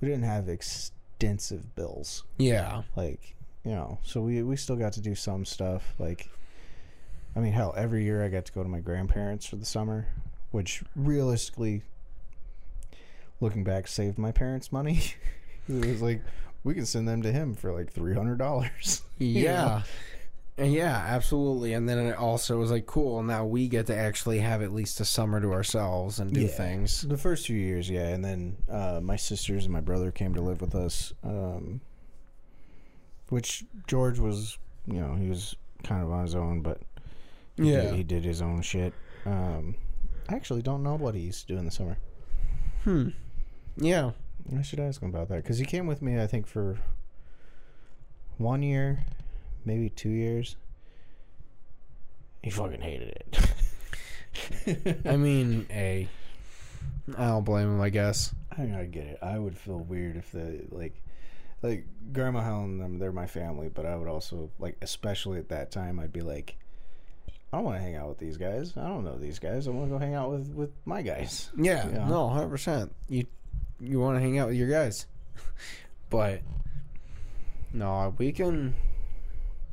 we 0.00 0.08
didn't 0.08 0.24
have 0.24 0.48
extensive 0.48 1.74
bills 1.76 2.24
Yeah. 2.38 2.82
like 2.96 3.34
you 3.62 3.72
know 3.72 3.98
so 4.02 4.22
we 4.22 4.42
we 4.42 4.56
still 4.56 4.76
got 4.76 4.94
to 4.94 5.02
do 5.02 5.14
some 5.14 5.44
stuff 5.44 5.94
like 5.98 6.30
i 7.36 7.40
mean 7.40 7.52
hell 7.52 7.74
every 7.76 8.04
year 8.04 8.24
i 8.24 8.28
got 8.28 8.46
to 8.46 8.52
go 8.52 8.62
to 8.62 8.68
my 8.70 8.80
grandparents 8.80 9.44
for 9.44 9.56
the 9.56 9.66
summer 9.66 10.06
which 10.50 10.82
realistically 10.96 11.82
looking 13.40 13.64
back, 13.64 13.88
saved 13.88 14.18
my 14.18 14.32
parents 14.32 14.70
money. 14.72 15.00
it 15.68 15.86
was 15.86 16.02
like 16.02 16.22
we 16.64 16.74
can 16.74 16.84
send 16.86 17.08
them 17.08 17.22
to 17.22 17.32
him 17.32 17.54
for 17.54 17.72
like 17.72 17.90
three 17.92 18.14
hundred 18.14 18.38
dollars. 18.38 19.02
Yeah. 19.18 19.82
And 20.58 20.72
Yeah, 20.74 20.94
absolutely. 20.94 21.72
And 21.72 21.88
then 21.88 21.98
it 21.98 22.16
also 22.16 22.58
was 22.58 22.70
like, 22.70 22.84
cool, 22.86 23.22
now 23.22 23.46
we 23.46 23.66
get 23.68 23.86
to 23.86 23.96
actually 23.96 24.40
have 24.40 24.60
at 24.60 24.72
least 24.74 25.00
a 25.00 25.06
summer 25.06 25.40
to 25.40 25.52
ourselves 25.52 26.18
and 26.18 26.32
do 26.34 26.40
Yeah. 26.42 26.48
things. 26.48 27.00
The 27.02 27.16
first 27.16 27.46
few 27.46 27.56
years, 27.56 27.88
yeah, 27.88 28.08
and 28.08 28.22
then 28.22 28.56
uh, 28.68 29.00
my 29.02 29.16
sisters 29.16 29.64
and 29.64 29.72
my 29.72 29.80
brother 29.80 30.10
came 30.10 30.34
to 30.34 30.42
live 30.42 30.60
with 30.60 30.74
us. 30.74 31.14
Um, 31.24 31.80
which 33.30 33.64
George 33.86 34.18
was, 34.18 34.58
you 34.86 35.00
know, 35.00 35.14
he 35.14 35.28
was 35.28 35.54
kind 35.84 36.02
of 36.02 36.10
on 36.10 36.22
his 36.24 36.34
own, 36.34 36.60
but 36.62 36.80
he 37.56 37.70
Yeah. 37.72 37.82
did, 37.82 37.94
he 37.94 38.02
did 38.02 38.24
his 38.24 38.42
own 38.42 38.60
shit. 38.60 38.92
Um, 39.24 39.76
I 40.30 40.34
actually 40.34 40.62
don't 40.62 40.84
know 40.84 40.94
what 40.94 41.16
he's 41.16 41.42
doing 41.42 41.64
this 41.64 41.74
summer. 41.74 41.98
Hmm. 42.84 43.08
Yeah. 43.76 44.12
I 44.56 44.62
should 44.62 44.78
ask 44.78 45.02
him 45.02 45.08
about 45.08 45.28
that 45.28 45.42
because 45.42 45.58
he 45.58 45.64
came 45.64 45.88
with 45.88 46.02
me, 46.02 46.20
I 46.20 46.28
think, 46.28 46.46
for 46.46 46.78
one 48.38 48.62
year, 48.62 49.04
maybe 49.64 49.90
two 49.90 50.10
years. 50.10 50.54
He 52.42 52.50
fucking 52.50 52.80
hated 52.80 53.24
it. 54.66 55.00
I 55.04 55.16
mean, 55.16 55.66
a. 55.70 56.08
I 57.18 57.26
don't 57.26 57.44
blame 57.44 57.66
him, 57.66 57.80
I 57.80 57.90
guess. 57.90 58.32
I 58.56 58.62
I 58.62 58.84
get 58.84 59.06
it. 59.06 59.18
I 59.20 59.36
would 59.36 59.58
feel 59.58 59.78
weird 59.78 60.16
if 60.16 60.30
the 60.30 60.62
like, 60.70 60.94
like 61.60 61.86
Grandma 62.12 62.40
Helen, 62.40 62.78
them 62.78 62.98
they're 63.00 63.12
my 63.12 63.26
family, 63.26 63.68
but 63.68 63.84
I 63.84 63.96
would 63.96 64.08
also 64.08 64.50
like, 64.60 64.76
especially 64.80 65.38
at 65.38 65.48
that 65.48 65.72
time, 65.72 65.98
I'd 65.98 66.12
be 66.12 66.22
like, 66.22 66.56
I 67.52 67.56
don't 67.56 67.64
want 67.64 67.78
to 67.78 67.82
hang 67.82 67.96
out 67.96 68.08
with 68.08 68.18
these 68.18 68.36
guys. 68.36 68.74
I 68.76 68.86
don't 68.86 69.04
know 69.04 69.18
these 69.18 69.38
guys. 69.40 69.66
I 69.66 69.70
want 69.70 69.88
to 69.88 69.92
go 69.92 69.98
hang 69.98 70.14
out 70.14 70.30
with 70.30 70.48
with 70.54 70.70
my 70.84 71.02
guys. 71.02 71.50
Yeah, 71.58 71.88
Yeah. 71.88 72.08
no, 72.08 72.28
hundred 72.28 72.48
percent. 72.50 72.94
You 73.08 73.26
you 73.80 73.98
want 73.98 74.16
to 74.16 74.20
hang 74.20 74.38
out 74.38 74.48
with 74.48 74.56
your 74.56 74.68
guys, 74.68 75.06
but 76.10 76.40
no, 77.72 78.14
we 78.18 78.32
can. 78.32 78.74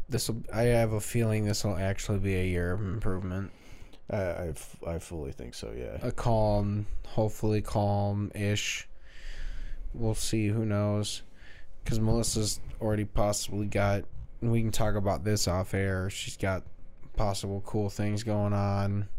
This 0.09 0.29
will. 0.29 0.41
I 0.53 0.63
have 0.63 0.93
a 0.93 1.01
feeling 1.01 1.45
this 1.45 1.63
will 1.63 1.75
actually 1.75 2.19
be 2.19 2.35
a 2.35 2.45
year 2.45 2.71
of 2.73 2.81
improvement. 2.81 3.51
I 4.09 4.15
I, 4.17 4.47
f- 4.49 4.77
I 4.87 4.99
fully 4.99 5.31
think 5.31 5.53
so. 5.53 5.73
Yeah. 5.77 5.97
A 6.01 6.11
calm, 6.11 6.85
hopefully 7.05 7.61
calm-ish. 7.61 8.87
We'll 9.93 10.15
see. 10.15 10.47
Who 10.47 10.65
knows? 10.65 11.23
Because 11.83 11.99
Melissa's 11.99 12.59
already 12.81 13.05
possibly 13.05 13.65
got. 13.67 14.03
We 14.41 14.61
can 14.61 14.71
talk 14.71 14.95
about 14.95 15.23
this 15.23 15.47
off 15.47 15.73
air. 15.73 16.09
She's 16.09 16.37
got 16.37 16.63
possible 17.17 17.61
cool 17.65 17.89
things 17.89 18.23
going 18.23 18.53
on. 18.53 19.09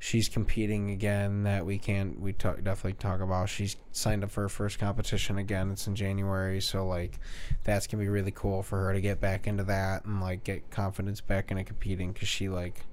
She's 0.00 0.28
competing 0.28 0.90
again 0.92 1.42
that 1.42 1.66
we 1.66 1.76
can't 1.76 2.20
we 2.20 2.32
talk, 2.32 2.62
definitely 2.62 2.92
talk 2.92 3.20
about. 3.20 3.48
She's 3.48 3.74
signed 3.90 4.22
up 4.22 4.30
for 4.30 4.42
her 4.42 4.48
first 4.48 4.78
competition 4.78 5.38
again. 5.38 5.72
It's 5.72 5.88
in 5.88 5.96
January, 5.96 6.60
so 6.60 6.86
like 6.86 7.18
that's 7.64 7.88
gonna 7.88 8.04
be 8.04 8.08
really 8.08 8.30
cool 8.30 8.62
for 8.62 8.84
her 8.84 8.92
to 8.92 9.00
get 9.00 9.20
back 9.20 9.48
into 9.48 9.64
that 9.64 10.04
and 10.04 10.20
like 10.20 10.44
get 10.44 10.70
confidence 10.70 11.20
back 11.20 11.50
into 11.50 11.64
competing 11.64 12.12
because 12.12 12.28
she 12.28 12.48
like 12.48 12.84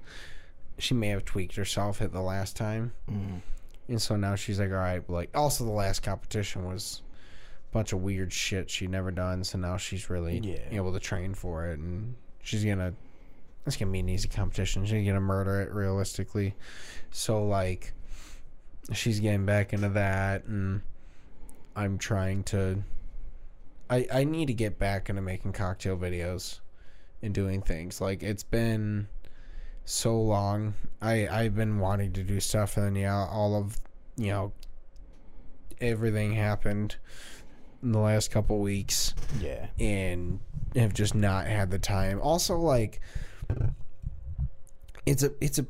she 0.78 0.94
may 0.94 1.08
have 1.08 1.24
tweaked 1.24 1.54
herself 1.54 2.02
at 2.02 2.12
the 2.12 2.20
last 2.20 2.56
time, 2.56 2.92
Mm. 3.08 3.40
and 3.88 4.02
so 4.02 4.16
now 4.16 4.34
she's 4.34 4.58
like, 4.58 4.70
all 4.70 4.76
right. 4.76 5.08
Like 5.08 5.30
also 5.32 5.64
the 5.64 5.70
last 5.70 6.02
competition 6.02 6.64
was 6.66 7.02
a 7.70 7.72
bunch 7.72 7.92
of 7.92 8.02
weird 8.02 8.32
shit 8.32 8.68
she'd 8.68 8.90
never 8.90 9.12
done, 9.12 9.44
so 9.44 9.58
now 9.58 9.76
she's 9.76 10.10
really 10.10 10.38
Yeah. 10.40 10.58
able 10.72 10.92
to 10.92 10.98
train 11.00 11.34
for 11.34 11.66
it, 11.68 11.78
and 11.78 12.16
she's 12.42 12.64
gonna. 12.64 12.94
It's 13.66 13.76
gonna 13.76 13.90
be 13.90 14.00
an 14.00 14.08
easy 14.08 14.28
competition. 14.28 14.84
She's 14.86 15.06
gonna 15.06 15.20
murder 15.20 15.60
it 15.60 15.72
realistically. 15.72 16.54
So 17.10 17.44
like, 17.46 17.92
she's 18.92 19.20
getting 19.20 19.44
back 19.46 19.72
into 19.72 19.88
that, 19.90 20.44
and 20.44 20.82
I'm 21.74 21.98
trying 21.98 22.44
to. 22.44 22.82
I 23.90 24.06
I 24.12 24.24
need 24.24 24.46
to 24.46 24.54
get 24.54 24.78
back 24.78 25.08
into 25.10 25.22
making 25.22 25.52
cocktail 25.52 25.96
videos, 25.96 26.60
and 27.22 27.34
doing 27.34 27.60
things 27.62 28.00
like 28.00 28.22
it's 28.22 28.44
been 28.44 29.08
so 29.84 30.20
long. 30.20 30.74
I 31.02 31.26
I've 31.28 31.56
been 31.56 31.78
wanting 31.80 32.12
to 32.14 32.22
do 32.22 32.38
stuff, 32.40 32.76
and 32.76 32.86
then 32.86 32.96
yeah, 32.96 33.26
all 33.28 33.56
of 33.56 33.78
you 34.16 34.28
know 34.30 34.52
everything 35.80 36.32
happened 36.34 36.96
in 37.82 37.92
the 37.92 37.98
last 37.98 38.30
couple 38.30 38.58
weeks 38.58 39.14
Yeah. 39.38 39.66
and 39.78 40.40
have 40.74 40.94
just 40.94 41.14
not 41.14 41.46
had 41.46 41.70
the 41.70 41.78
time. 41.78 42.18
Also, 42.22 42.56
like 42.58 43.00
it's 45.06 45.22
a 45.22 45.32
it's 45.40 45.58
a 45.58 45.66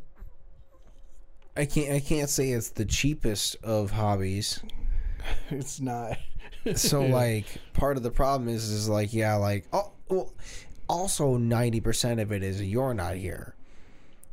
I 1.57 1.65
can't 1.67 1.93
I 1.93 2.01
can't 2.01 2.29
say 2.29 2.51
it's 2.51 2.71
the 2.71 2.85
cheapest 2.85 3.57
of 3.63 3.91
hobbies. 3.93 4.61
It's 5.51 5.81
not. 5.81 6.17
So 6.75 7.03
like 7.03 7.47
part 7.75 7.97
of 7.97 8.03
the 8.03 8.11
problem 8.11 8.49
is 8.49 8.69
is 8.71 8.89
like 8.89 9.15
yeah 9.15 9.35
like 9.37 9.67
oh 9.73 9.93
well 10.09 10.33
also 10.89 11.37
90% 11.37 12.21
of 12.21 12.33
it 12.33 12.43
is 12.43 12.61
you're 12.61 12.95
not 12.95 13.15
here. 13.15 13.55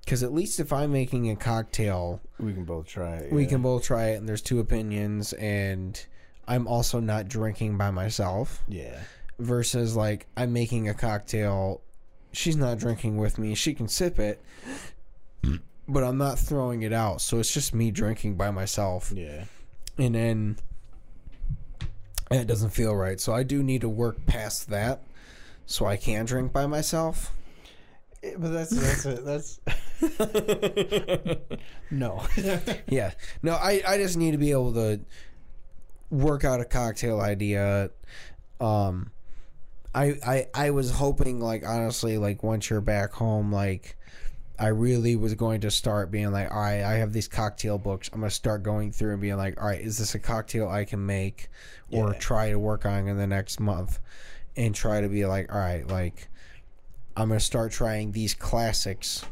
Cuz 0.07 0.23
at 0.23 0.33
least 0.33 0.59
if 0.59 0.73
I'm 0.73 0.91
making 0.91 1.29
a 1.29 1.35
cocktail, 1.35 2.21
we 2.39 2.53
can 2.53 2.65
both 2.65 2.87
try. 2.87 3.17
It, 3.17 3.31
we 3.31 3.43
yeah. 3.43 3.49
can 3.49 3.61
both 3.61 3.83
try 3.83 4.09
it 4.09 4.15
and 4.15 4.27
there's 4.27 4.41
two 4.41 4.59
opinions 4.59 5.33
and 5.33 6.03
I'm 6.47 6.67
also 6.67 6.99
not 6.99 7.27
drinking 7.27 7.77
by 7.77 7.91
myself. 7.91 8.63
Yeah. 8.67 8.99
versus 9.39 9.95
like 9.95 10.27
I'm 10.35 10.53
making 10.53 10.89
a 10.89 10.93
cocktail. 10.93 11.81
She's 12.33 12.57
not 12.57 12.79
drinking 12.79 13.17
with 13.17 13.37
me. 13.37 13.53
She 13.55 13.73
can 13.73 13.87
sip 13.87 14.19
it, 14.19 14.41
but 15.87 16.03
I'm 16.03 16.17
not 16.17 16.39
throwing 16.39 16.81
it 16.81 16.91
out. 16.91 17.21
So 17.21 17.39
it's 17.39 17.53
just 17.53 17.73
me 17.73 17.91
drinking 17.91 18.35
by 18.35 18.49
myself, 18.51 19.11
Yeah. 19.15 19.45
and 19.97 20.15
then 20.15 20.57
and 22.31 22.39
it 22.41 22.47
doesn't 22.47 22.71
feel 22.71 22.95
right. 22.95 23.19
So 23.19 23.33
I 23.33 23.43
do 23.43 23.61
need 23.61 23.81
to 23.81 23.89
work 23.89 24.25
past 24.25 24.69
that, 24.71 25.03
so 25.67 25.85
I 25.85 25.95
can 25.97 26.25
drink 26.25 26.51
by 26.51 26.65
myself. 26.65 27.31
Eh, 28.23 28.33
But 28.37 28.49
that's 28.51 28.71
that's 28.71 29.05
it. 29.05 29.23
That's 29.25 29.59
no. 31.91 32.23
yeah. 32.87 33.11
No, 33.43 33.53
I, 33.53 33.81
I 33.87 33.97
just 33.97 34.17
need 34.17 34.31
to 34.31 34.37
be 34.37 34.51
able 34.51 34.73
to 34.73 34.99
work 36.09 36.43
out 36.43 36.59
a 36.61 36.65
cocktail 36.65 37.19
idea. 37.21 37.89
Um 38.59 39.11
I 39.95 40.15
I 40.25 40.47
I 40.53 40.69
was 40.71 40.91
hoping 40.91 41.39
like 41.39 41.67
honestly 41.67 42.17
like 42.17 42.43
once 42.43 42.69
you're 42.69 42.81
back 42.81 43.13
home 43.13 43.51
like 43.51 43.95
I 44.59 44.67
really 44.67 45.15
was 45.15 45.33
going 45.33 45.61
to 45.61 45.71
start 45.71 46.11
being 46.11 46.31
like, 46.31 46.51
all 46.51 46.61
right, 46.61 46.83
I 46.83 46.93
have 46.97 47.11
these 47.11 47.27
cocktail 47.27 47.77
books. 47.79 48.09
I'm 48.13 48.19
gonna 48.19 48.29
start 48.29 48.61
going 48.63 48.91
through 48.91 49.13
and 49.13 49.21
being 49.21 49.35
like, 49.37 49.59
all 49.59 49.67
right, 49.67 49.81
is 49.81 49.97
this 49.97 50.13
a 50.15 50.19
cocktail 50.19 50.69
I 50.69 50.85
can 50.85 51.03
make 51.05 51.49
or 51.91 52.13
Yeah. 52.13 52.19
try 52.19 52.49
to 52.51 52.59
work 52.59 52.85
on 52.85 53.07
in 53.07 53.17
the 53.17 53.27
next 53.27 53.59
month, 53.59 53.99
and 54.55 54.73
try 54.75 55.01
to 55.01 55.09
be 55.09 55.25
like, 55.25 55.51
all 55.51 55.59
right, 55.59 55.87
like 55.87 56.29
I'm 57.17 57.29
gonna 57.29 57.39
start 57.39 57.71
trying 57.71 58.11
these 58.11 58.33
classics, 58.35 59.25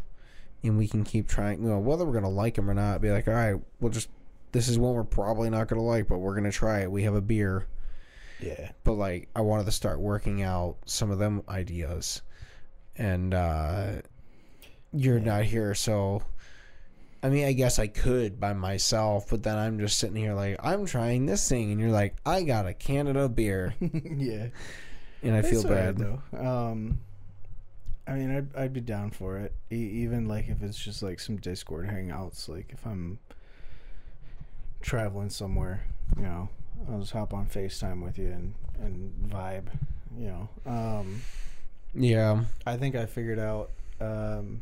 and 0.64 0.78
we 0.78 0.88
can 0.88 1.04
keep 1.04 1.28
trying. 1.28 1.62
You 1.64 1.70
know, 1.70 1.80
whether 1.80 2.04
we're 2.06 2.14
gonna 2.14 2.30
like 2.30 2.56
them 2.56 2.70
or 2.70 2.74
not, 2.74 3.00
be 3.02 3.12
like, 3.12 3.28
all 3.28 3.34
right, 3.36 3.56
we'll 3.80 3.92
just 3.92 4.10
this 4.54 4.68
is 4.68 4.78
one 4.78 4.96
we're 4.96 5.04
probably 5.04 5.50
not 5.52 5.68
gonna 5.68 5.82
like, 5.84 6.08
but 6.08 6.18
we're 6.18 6.36
gonna 6.36 6.52
try 6.52 6.80
it. 6.82 6.92
We 6.92 7.04
have 7.04 7.16
a 7.16 7.22
beer, 7.22 7.68
yeah. 8.42 8.72
but 8.84 8.94
like 8.94 9.30
I 9.36 9.42
wanted 9.42 9.66
to 9.66 9.72
start 9.72 10.00
working 10.00 10.42
out 10.42 10.78
some 10.86 11.12
of 11.12 11.20
them 11.20 11.44
ideas, 11.50 12.22
and 12.96 13.34
uh 13.34 14.02
you're 14.94 15.20
not 15.20 15.44
here, 15.46 15.74
so. 15.76 16.24
I 17.24 17.30
mean, 17.30 17.46
I 17.46 17.54
guess 17.54 17.78
I 17.78 17.86
could 17.86 18.40
by 18.40 18.54
myself, 18.54 19.28
but 19.30 19.44
then 19.44 19.56
I'm 19.56 19.78
just 19.78 20.00
sitting 20.00 20.16
here 20.16 20.34
like 20.34 20.56
I'm 20.60 20.88
trying 20.88 21.28
this 21.28 21.48
thing, 21.48 21.72
and 21.72 21.80
you're 21.80 21.92
like, 21.92 22.16
I 22.26 22.42
got 22.42 22.66
a 22.66 22.74
Canada 22.74 23.30
beer, 23.30 23.76
yeah. 23.80 24.48
and 25.22 25.36
I 25.36 25.44
feel 25.44 25.60
It's 25.62 25.66
alright, 25.66 25.96
bad. 25.96 25.98
though. 26.00 26.20
Um, 26.40 27.00
I 28.08 28.14
mean, 28.16 28.36
I'd 28.36 28.56
I'd 28.56 28.74
be 28.74 28.82
down 28.82 29.12
for 29.12 29.38
it, 29.38 29.54
e- 29.72 29.76
even 30.02 30.28
like 30.28 30.50
if 30.50 30.64
it's 30.64 30.80
just 30.80 31.04
like 31.04 31.20
some 31.20 31.38
Discord 31.38 31.88
hangouts. 31.88 32.50
Like 32.50 32.72
if 32.74 32.84
I'm 32.88 33.20
traveling 34.82 35.30
somewhere, 35.30 35.84
you 36.18 36.24
know, 36.24 36.50
I'll 36.90 37.00
just 37.00 37.12
hop 37.12 37.34
on 37.34 37.48
Facetime 37.48 38.04
with 38.04 38.18
you 38.18 38.28
and 38.28 38.54
and 38.82 39.30
vibe. 39.30 39.68
You 40.18 40.28
know, 40.28 40.50
um, 40.66 41.22
Yeah, 41.94 42.44
I 42.66 42.78
think 42.78 42.96
I 42.96 43.06
figured 43.06 43.40
out 43.40 43.70
um, 44.00 44.62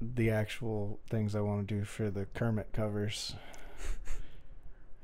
the 0.00 0.30
actual 0.30 0.98
things 1.10 1.34
I 1.34 1.40
want 1.40 1.66
to 1.66 1.74
do 1.74 1.84
for 1.84 2.10
the 2.10 2.26
Kermit 2.34 2.72
covers. 2.72 3.34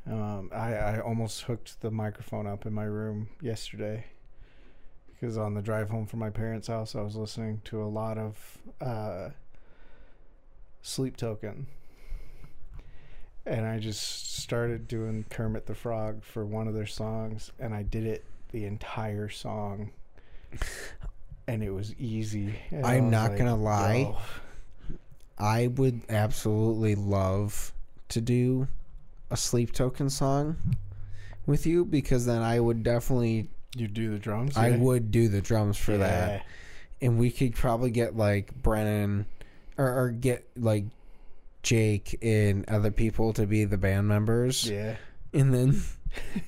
Um, 0.06 0.50
I, 0.54 0.72
I 0.74 1.00
almost 1.00 1.42
hooked 1.42 1.82
the 1.82 1.90
microphone 1.90 2.46
up 2.46 2.64
in 2.64 2.72
my 2.72 2.84
room 2.84 3.28
yesterday 3.42 4.06
because 5.12 5.36
on 5.36 5.52
the 5.52 5.60
drive 5.60 5.90
home 5.90 6.06
from 6.06 6.20
my 6.20 6.30
parents' 6.30 6.68
house, 6.68 6.94
I 6.94 7.02
was 7.02 7.14
listening 7.14 7.60
to 7.64 7.82
a 7.82 7.84
lot 7.84 8.16
of 8.16 8.58
uh, 8.80 9.30
Sleep 10.80 11.16
Token. 11.18 11.66
And 13.48 13.66
I 13.66 13.78
just 13.78 14.36
started 14.42 14.86
doing 14.88 15.24
Kermit 15.30 15.66
the 15.66 15.74
Frog 15.74 16.22
for 16.22 16.44
one 16.44 16.68
of 16.68 16.74
their 16.74 16.86
songs, 16.86 17.50
and 17.58 17.74
I 17.74 17.82
did 17.82 18.04
it 18.04 18.24
the 18.52 18.66
entire 18.66 19.30
song. 19.30 19.90
And 21.46 21.62
it 21.62 21.70
was 21.70 21.94
easy. 21.94 22.54
And 22.70 22.84
I'm 22.84 23.04
was 23.04 23.12
not 23.12 23.30
like, 23.30 23.38
gonna 23.38 23.56
lie. 23.56 24.14
I 25.38 25.68
would 25.68 26.02
absolutely 26.10 26.94
love 26.94 27.72
to 28.10 28.20
do 28.20 28.68
a 29.30 29.36
sleep 29.36 29.72
token 29.72 30.10
song 30.10 30.56
with 31.46 31.66
you 31.66 31.84
because 31.84 32.26
then 32.26 32.42
I 32.42 32.60
would 32.60 32.82
definitely 32.82 33.48
You 33.76 33.88
do 33.88 34.10
the 34.10 34.18
drums. 34.18 34.56
I 34.56 34.68
yeah? 34.68 34.76
would 34.76 35.10
do 35.10 35.28
the 35.28 35.40
drums 35.40 35.78
for 35.78 35.96
that. 35.96 36.44
And 37.00 37.18
we 37.18 37.30
could 37.30 37.54
probably 37.54 37.90
get 37.90 38.16
like 38.16 38.54
Brennan 38.62 39.24
or, 39.78 39.86
or 39.86 40.10
get 40.10 40.46
like 40.56 40.84
Jake 41.62 42.18
and 42.22 42.68
other 42.68 42.90
people 42.90 43.32
to 43.34 43.46
be 43.46 43.64
the 43.64 43.78
band 43.78 44.08
members. 44.08 44.68
Yeah. 44.68 44.96
And 45.32 45.52
then 45.52 45.80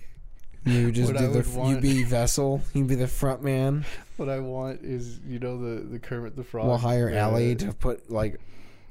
you 0.65 0.93
just 0.93 1.13
What 1.13 1.19
do 1.21 1.27
the 1.29 1.39
would 1.39 1.47
you 1.47 1.59
want- 1.59 1.83
be 1.83 2.05
Vessel, 2.05 2.63
you 2.75 2.85
be 2.85 2.95
the 2.95 3.09
front 3.09 3.43
man. 3.43 3.85
What 4.17 4.29
I 4.29 4.39
want 4.39 4.83
is 4.83 5.19
you 5.27 5.39
know 5.39 5.59
the 5.59 5.81
the 5.83 5.99
Kermit 5.99 6.37
the 6.37 6.45
Frog. 6.45 6.67
We'll 6.67 6.77
hire 6.79 7.11
the- 7.11 7.19
Allie 7.19 7.55
to 7.57 7.73
put 7.73 8.11
like 8.11 8.41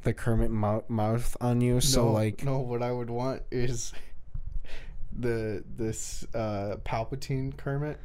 the 0.04 0.14
Kermit 0.14 0.52
mou- 0.52 0.84
mouth 0.90 1.36
on 1.42 1.62
you. 1.62 1.82
So 1.82 2.06
no, 2.06 2.12
like 2.12 2.44
no. 2.44 2.60
What 2.60 2.82
I 2.84 2.92
would 2.92 3.10
want 3.10 3.42
is 3.52 3.94
the 5.18 5.64
this 5.78 6.26
uh 6.34 6.76
Palpatine 6.86 7.56
Kermit 7.58 8.00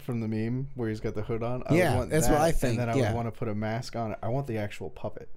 from 0.00 0.20
the 0.20 0.26
meme 0.28 0.68
where 0.74 0.88
he's 0.88 1.00
got 1.00 1.14
the 1.14 1.22
hood 1.22 1.42
on. 1.42 1.62
I 1.66 1.74
Yeah, 1.76 1.96
want 1.98 2.10
that's 2.10 2.28
what 2.28 2.40
I 2.40 2.50
think, 2.50 2.80
And 2.80 2.80
then 2.80 2.88
I 2.90 2.94
yeah. 2.98 3.08
would 3.10 3.16
want 3.16 3.28
to 3.28 3.32
put 3.38 3.48
a 3.48 3.54
mask 3.54 3.94
on 3.94 4.12
it. 4.12 4.18
I 4.22 4.28
want 4.28 4.46
the 4.46 4.58
actual 4.58 4.90
puppet. 4.90 5.28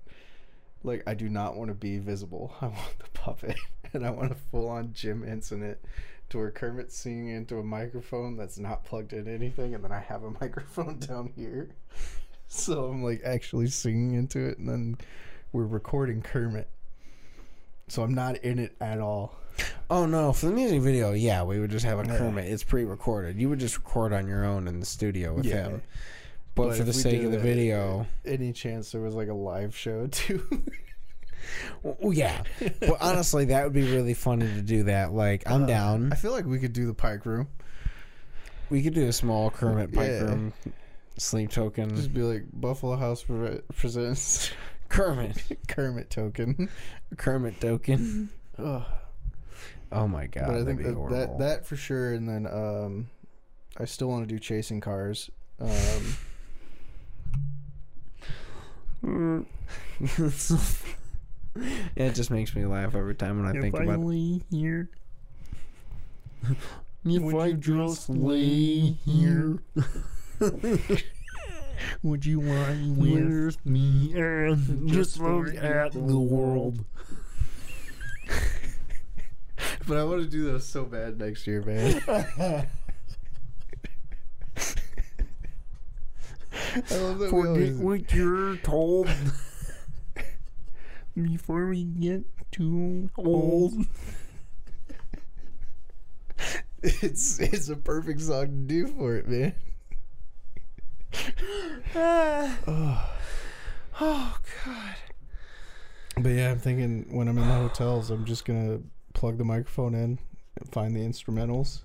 Like 0.87 1.03
I 1.05 1.13
do 1.13 1.29
not 1.29 1.55
want 1.55 1.69
to 1.69 1.75
be 1.75 1.99
visible. 1.99 2.53
I 2.61 2.67
want 2.67 2.99
the 2.99 3.09
puppet, 3.13 3.57
and 3.93 4.05
I 4.05 4.09
want 4.09 4.31
a 4.31 4.35
full 4.35 4.69
on 4.69 4.93
Jim 4.93 5.23
Henson 5.23 5.61
it. 5.61 5.83
To 6.31 6.39
where 6.39 6.51
Kermit's 6.51 6.93
singing 6.97 7.29
into 7.29 7.57
a 7.57 7.63
microphone 7.63 8.35
that's 8.35 8.57
not 8.59 8.83
plugged 8.83 9.13
in 9.13 9.29
anything, 9.33 9.73
and 9.75 9.81
then 9.83 9.93
I 9.93 9.99
have 9.99 10.23
a 10.23 10.31
microphone 10.41 10.99
down 10.99 11.31
here. 11.37 11.69
So 12.49 12.85
I'm 12.87 13.01
like 13.03 13.21
actually 13.23 13.67
singing 13.67 14.13
into 14.15 14.45
it, 14.45 14.57
and 14.57 14.67
then 14.67 14.97
we're 15.53 15.65
recording 15.65 16.21
Kermit. 16.21 16.67
So 17.87 18.03
I'm 18.03 18.13
not 18.13 18.37
in 18.37 18.59
it 18.59 18.75
at 18.81 18.99
all. 18.99 19.37
Oh 19.89 20.05
no, 20.05 20.33
for 20.33 20.47
the 20.47 20.51
music 20.51 20.81
video, 20.81 21.13
yeah, 21.13 21.43
we 21.43 21.59
would 21.59 21.71
just 21.71 21.85
have 21.85 21.99
a 21.99 22.05
Yeah. 22.05 22.17
Kermit. 22.17 22.45
It's 22.45 22.63
pre-recorded. 22.63 23.37
You 23.39 23.47
would 23.49 23.59
just 23.59 23.77
record 23.77 24.11
on 24.11 24.27
your 24.27 24.43
own 24.43 24.67
in 24.67 24.81
the 24.81 24.85
studio 24.85 25.33
with 25.33 25.45
Yeah. 25.45 25.63
him. 25.69 25.81
But, 26.57 26.69
But 26.69 26.77
for 26.77 26.83
the 26.83 26.91
sake 26.93 27.21
of 27.23 27.31
the 27.31 27.39
video, 27.39 28.05
Any 28.25 28.51
chance 28.51 28.91
there 28.91 28.99
was 29.01 29.13
like 29.15 29.29
a 29.29 29.33
live 29.33 29.75
show 29.75 30.07
too? 30.11 30.43
well, 31.83 32.11
yeah. 32.13 32.41
But 32.79 32.97
honestly, 32.99 33.45
that 33.45 33.63
would 33.63 33.73
be 33.73 33.83
really 33.89 34.13
funny 34.15 34.47
to 34.47 34.61
do 34.61 34.83
that. 34.83 35.13
Like, 35.13 35.49
I'm 35.49 35.63
Uh, 35.63 35.67
down. 35.67 36.11
I 36.11 36.15
feel 36.15 36.31
like 36.31 36.45
we 36.45 36.59
could 36.59 36.73
do 36.73 36.85
the 36.87 36.93
Pike 36.93 37.25
Room. 37.25 37.47
We 38.69 38.81
could 38.83 38.93
do 38.95 39.07
a 39.07 39.13
small 39.13 39.49
Kermit 39.51 39.93
Pike 39.93 40.07
Yeah. 40.09 40.19
room 40.23 40.53
sleep 41.17 41.51
token. 41.51 41.95
Just 41.95 42.13
be 42.13 42.21
like 42.21 42.43
Buffalo 42.51 42.95
House 42.95 43.23
pre- 43.23 43.61
presents 43.75 44.51
Kermit, 44.89 45.41
Kermit 45.67 46.09
token. 46.09 46.69
Kermit 47.17 47.61
token. 47.61 48.29
Oh 48.59 50.07
my 50.07 50.27
god, 50.27 50.47
but 50.47 50.55
I 50.55 50.65
think 50.65 50.79
be 50.79 50.83
that, 50.85 51.09
that 51.11 51.39
that 51.39 51.65
for 51.65 51.75
sure. 51.75 52.13
And 52.13 52.27
then 52.27 52.45
um, 52.45 53.07
I 53.77 53.85
still 53.85 54.09
want 54.09 54.27
to 54.27 54.33
do 54.33 54.39
chasing 54.39 54.81
cars. 54.81 55.29
Um. 55.59 56.17
Yeah, 59.03 59.09
mm. 59.09 59.45
it 61.95 62.15
just 62.15 62.31
makes 62.31 62.55
me 62.55 62.65
laugh 62.65 62.95
every 62.95 63.15
time 63.15 63.41
when 63.41 63.47
I 63.47 63.59
think 63.59 63.75
about 63.77 63.99
it. 63.99 64.43
here, 64.49 64.89
If 67.05 67.21
Would 67.21 67.35
I 67.35 67.45
you 67.47 67.53
just 67.57 68.07
just 68.07 68.09
lay 68.09 68.79
here 69.05 69.59
would 72.03 72.25
you 72.25 72.41
lie 72.41 72.77
with 72.95 73.65
me 73.65 74.11
and 74.15 74.87
just 74.89 75.19
look 75.19 75.55
at 75.55 75.93
the 75.93 76.19
world. 76.19 76.83
But 79.87 79.97
I 79.97 80.03
want 80.03 80.21
to 80.21 80.27
do 80.27 80.45
those 80.45 80.67
so 80.67 80.83
bad 80.85 81.17
next 81.19 81.47
year, 81.47 81.61
man. 81.61 82.01
I 82.07 82.07
love 82.11 82.65
that 86.55 86.59
we 86.59 86.66
Forget 86.85 87.33
always, 87.33 87.77
what 87.77 88.13
you're 88.13 88.57
told. 88.57 89.09
before 91.15 91.67
we 91.67 91.83
get 91.83 92.23
too 92.51 93.09
Old. 93.17 93.73
It's 96.83 97.39
it's 97.39 97.69
a 97.69 97.75
perfect 97.75 98.21
song 98.21 98.45
to 98.45 98.51
do 98.51 98.87
for 98.87 99.15
it, 99.15 99.27
man. 99.27 99.55
oh. 101.95 103.13
Oh 103.99 104.37
God. 104.63 104.95
But 106.19 106.29
yeah, 106.29 106.51
I'm 106.51 106.59
thinking 106.59 107.07
when 107.09 107.27
I'm 107.27 107.37
in 107.37 107.47
the 107.47 107.53
hotels, 107.53 108.11
I'm 108.11 108.25
just 108.25 108.45
gonna 108.45 108.79
plug 109.13 109.37
the 109.37 109.43
microphone 109.43 109.95
in, 109.95 110.19
and 110.59 110.71
find 110.71 110.95
the 110.95 110.99
instrumentals, 110.99 111.81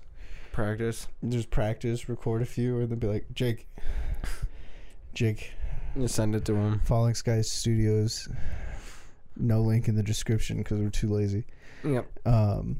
Practice. 0.51 1.07
just 1.27 1.49
practice, 1.49 2.07
record 2.07 2.43
a 2.43 2.45
few, 2.45 2.79
and 2.79 2.89
then 2.89 2.99
be 2.99 3.07
like, 3.07 3.25
Jake, 3.33 3.67
Jake, 5.13 5.51
You 5.95 6.07
send 6.07 6.35
it 6.35 6.45
to 6.45 6.55
him. 6.55 6.79
Falling 6.85 7.13
Skies 7.13 7.51
Studios. 7.51 8.27
No 9.37 9.61
link 9.61 9.87
in 9.87 9.95
the 9.95 10.03
description 10.03 10.57
because 10.57 10.79
we're 10.79 10.89
too 10.89 11.09
lazy. 11.09 11.45
Yep. 11.83 12.07
Um, 12.25 12.77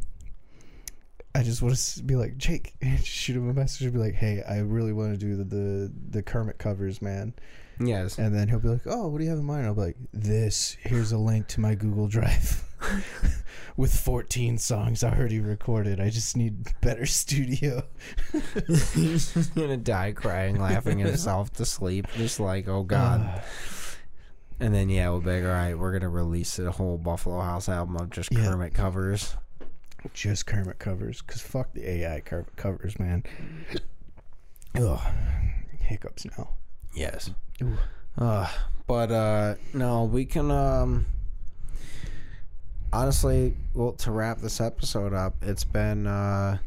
I 1.35 1.41
just 1.41 1.61
want 1.61 1.75
to 1.75 2.03
be 2.03 2.15
like 2.15 2.37
Jake, 2.37 2.73
just 2.83 3.07
shoot 3.07 3.35
him 3.35 3.49
a 3.49 3.53
message 3.53 3.83
and 3.85 3.93
be 3.93 3.99
like, 3.99 4.13
"Hey, 4.13 4.43
I 4.47 4.59
really 4.59 4.93
want 4.93 5.13
to 5.13 5.17
do 5.17 5.35
the, 5.35 5.43
the 5.43 5.91
the 6.11 6.21
Kermit 6.23 6.57
covers, 6.59 7.01
man." 7.01 7.33
Yes. 7.79 8.19
And 8.19 8.35
then 8.35 8.47
he'll 8.47 8.59
be 8.59 8.67
like, 8.69 8.85
"Oh, 8.85 9.07
what 9.07 9.17
do 9.17 9.23
you 9.23 9.29
have 9.31 9.39
in 9.39 9.45
mind?" 9.45 9.65
I'll 9.65 9.73
be 9.73 9.81
like, 9.81 9.97
"This. 10.13 10.77
Here's 10.81 11.11
a 11.11 11.17
link 11.17 11.47
to 11.49 11.59
my 11.59 11.73
Google 11.75 12.07
Drive 12.07 12.63
with 13.77 13.95
14 13.99 14.57
songs 14.57 15.03
already 15.03 15.39
recorded. 15.39 15.99
I 15.99 16.09
just 16.09 16.35
need 16.37 16.67
better 16.81 17.05
studio." 17.05 17.83
He's 18.93 19.33
just 19.33 19.55
gonna 19.55 19.77
die 19.77 20.11
crying, 20.11 20.59
laughing 20.59 20.99
himself 20.99 21.51
to 21.53 21.65
sleep, 21.65 22.07
just 22.15 22.39
like, 22.39 22.67
oh 22.67 22.83
god. 22.83 23.21
Uh, 23.21 23.41
And 24.59 24.73
then 24.73 24.89
yeah, 24.89 25.09
we'll 25.09 25.19
be 25.21 25.31
like, 25.31 25.43
all 25.43 25.49
right, 25.49 25.77
we're 25.77 25.91
gonna 25.91 26.09
release 26.09 26.57
a 26.59 26.71
whole 26.71 26.97
Buffalo 26.97 27.41
House 27.41 27.67
album 27.67 27.97
of 27.97 28.09
just 28.11 28.31
Yeah. 28.31 28.45
Kermit 28.45 28.73
covers. 28.73 29.35
just 30.13 30.45
Kermit 30.45 30.79
covers, 30.79 31.21
cause 31.21 31.41
fuck 31.41 31.73
the 31.73 31.89
AI 31.89 32.19
co- 32.21 32.45
covers, 32.55 32.97
man. 32.99 33.23
Ugh, 34.79 34.99
hiccups 35.79 36.25
now. 36.37 36.49
Yes. 36.95 37.29
Ooh. 37.61 37.77
Uh, 38.17 38.47
but 38.87 39.11
uh, 39.11 39.55
no, 39.73 40.03
we 40.03 40.25
can. 40.25 40.51
Um, 40.51 41.05
honestly, 42.93 43.55
well, 43.73 43.93
to 43.93 44.11
wrap 44.11 44.39
this 44.39 44.61
episode 44.61 45.13
up, 45.13 45.35
it's 45.41 45.63
been 45.63 46.07
uh, 46.07 46.57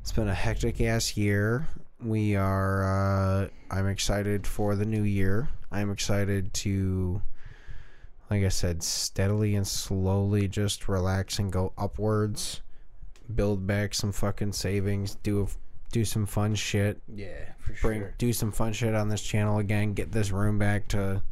it's 0.00 0.12
been 0.12 0.28
a 0.28 0.34
hectic 0.34 0.80
ass 0.80 1.16
year. 1.16 1.66
We 2.02 2.36
are. 2.36 2.84
Uh, 2.84 3.48
I'm 3.70 3.88
excited 3.88 4.46
for 4.46 4.74
the 4.76 4.84
new 4.84 5.04
year. 5.04 5.48
I'm 5.70 5.90
excited 5.90 6.52
to, 6.54 7.22
like 8.30 8.44
I 8.44 8.48
said, 8.48 8.82
steadily 8.82 9.54
and 9.54 9.66
slowly 9.66 10.48
just 10.48 10.88
relax 10.88 11.38
and 11.38 11.50
go 11.50 11.72
upwards. 11.78 12.60
Build 13.34 13.66
back 13.66 13.94
some 13.94 14.12
fucking 14.12 14.52
savings. 14.52 15.14
Do 15.22 15.42
a 15.42 15.46
do 15.92 16.04
some 16.04 16.26
fun 16.26 16.56
shit 16.56 17.00
Yeah, 17.14 17.52
for 17.60 17.72
bring 17.80 18.04
do 18.18 18.32
some 18.32 18.50
fun 18.50 18.72
shit 18.72 18.96
on 18.96 19.08
this 19.08 19.22
channel 19.22 19.58
again 19.58 19.94
get 19.94 20.10
this 20.10 20.32
room 20.32 20.58
back 20.58 20.88
to 20.88 21.22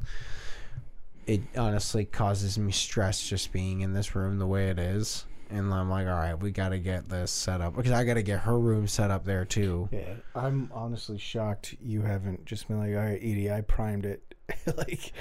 it 1.26 1.40
honestly 1.56 2.04
causes 2.04 2.58
me 2.58 2.72
stress 2.72 3.26
just 3.26 3.52
being 3.52 3.80
in 3.80 3.92
this 3.92 4.14
room 4.14 4.38
the 4.38 4.46
way 4.46 4.68
it 4.70 4.78
is. 4.78 5.24
And 5.50 5.72
i'm 5.74 5.90
like 5.90 6.06
all 6.06 6.14
right 6.14 6.32
we 6.32 6.50
gotta 6.50 6.78
get 6.78 7.08
this 7.10 7.30
set 7.30 7.60
up. 7.60 7.76
Because 7.76 7.92
i 7.92 8.04
gotta 8.04 8.22
get 8.22 8.40
her 8.40 8.58
room 8.58 8.86
set 8.88 9.10
up 9.10 9.24
there 9.24 9.44
too. 9.44 9.88
Yeah, 9.92 10.14
I'm 10.34 10.70
honestly 10.72 11.18
shocked 11.18 11.76
you 11.82 12.02
haven't 12.02 12.46
just 12.46 12.68
been 12.68 12.78
like, 12.78 12.90
all 12.90 13.04
right, 13.04 13.20
Edie, 13.20 13.50
I 13.50 13.60
primed 13.60 14.06
it. 14.06 14.22
like, 14.76 15.12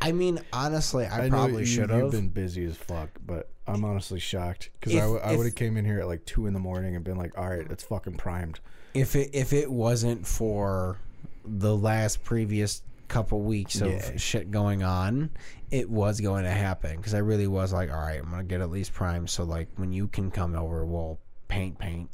i 0.00 0.12
mean 0.12 0.38
honestly 0.52 1.04
i, 1.04 1.28
know 1.28 1.36
probably 1.36 1.64
should 1.66 1.90
You've 1.90 2.12
been 2.12 2.28
busy 2.28 2.64
as 2.64 2.76
fuck, 2.76 3.10
but 3.26 3.48
I'm 3.66 3.84
honestly 3.84 4.18
shocked. 4.20 4.70
Because 4.78 4.94
I, 4.96 5.00
w- 5.00 5.20
I 5.20 5.36
would 5.36 5.46
have 5.46 5.54
came 5.54 5.76
in 5.76 5.84
here 5.84 6.00
at 6.00 6.06
like 6.06 6.24
two 6.26 6.46
in 6.46 6.52
the 6.52 6.60
morning 6.60 6.96
and 6.96 7.04
been 7.04 7.16
like, 7.18 7.36
all 7.38 7.48
right, 7.48 7.66
it's 7.70 7.84
fucking 7.84 8.14
primed. 8.16 8.60
if 8.94 9.14
it 9.16 9.30
if 9.32 9.52
it 9.52 9.70
wasn't 9.70 10.26
for 10.26 10.98
the 11.44 11.74
last 11.76 12.22
previous 12.24 12.82
couple 13.12 13.42
weeks 13.42 13.80
of 13.82 13.90
Yeah. 13.92 14.16
shit 14.16 14.50
going 14.50 14.82
on 14.82 15.30
it 15.70 15.88
was 15.90 16.20
going 16.20 16.44
to 16.44 16.50
happen. 16.50 16.96
Because 16.96 17.14
i 17.14 17.18
really 17.18 17.46
was 17.46 17.72
like 17.72 17.90
all 17.90 18.00
right 18.00 18.18
i'm 18.20 18.30
gonna 18.30 18.42
get 18.44 18.60
at 18.62 18.70
least 18.70 18.92
prime 18.94 19.26
so 19.26 19.44
like 19.44 19.68
when 19.76 19.92
you 19.92 20.08
can 20.08 20.30
come 20.30 20.54
over 20.56 20.84
we'll 20.86 21.18
paint 21.48 21.78
paint. 21.78 22.10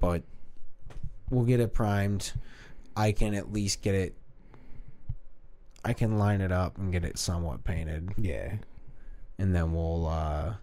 But 0.00 0.22
we'll 1.30 1.44
get 1.44 1.58
it 1.60 1.74
primed. 1.74 2.32
I 2.96 3.12
can 3.12 3.34
at 3.34 3.52
least 3.52 3.82
get 3.82 3.94
it 3.94 4.14
i 5.84 5.92
can 5.92 6.18
line 6.18 6.40
it 6.40 6.52
up 6.52 6.78
and 6.78 6.92
get 6.92 7.04
it 7.04 7.18
somewhat 7.18 7.64
painted. 7.64 8.10
Yeah, 8.16 8.54
and 9.38 9.54
then 9.54 9.72
we'll 9.72 10.06
uh 10.06 10.54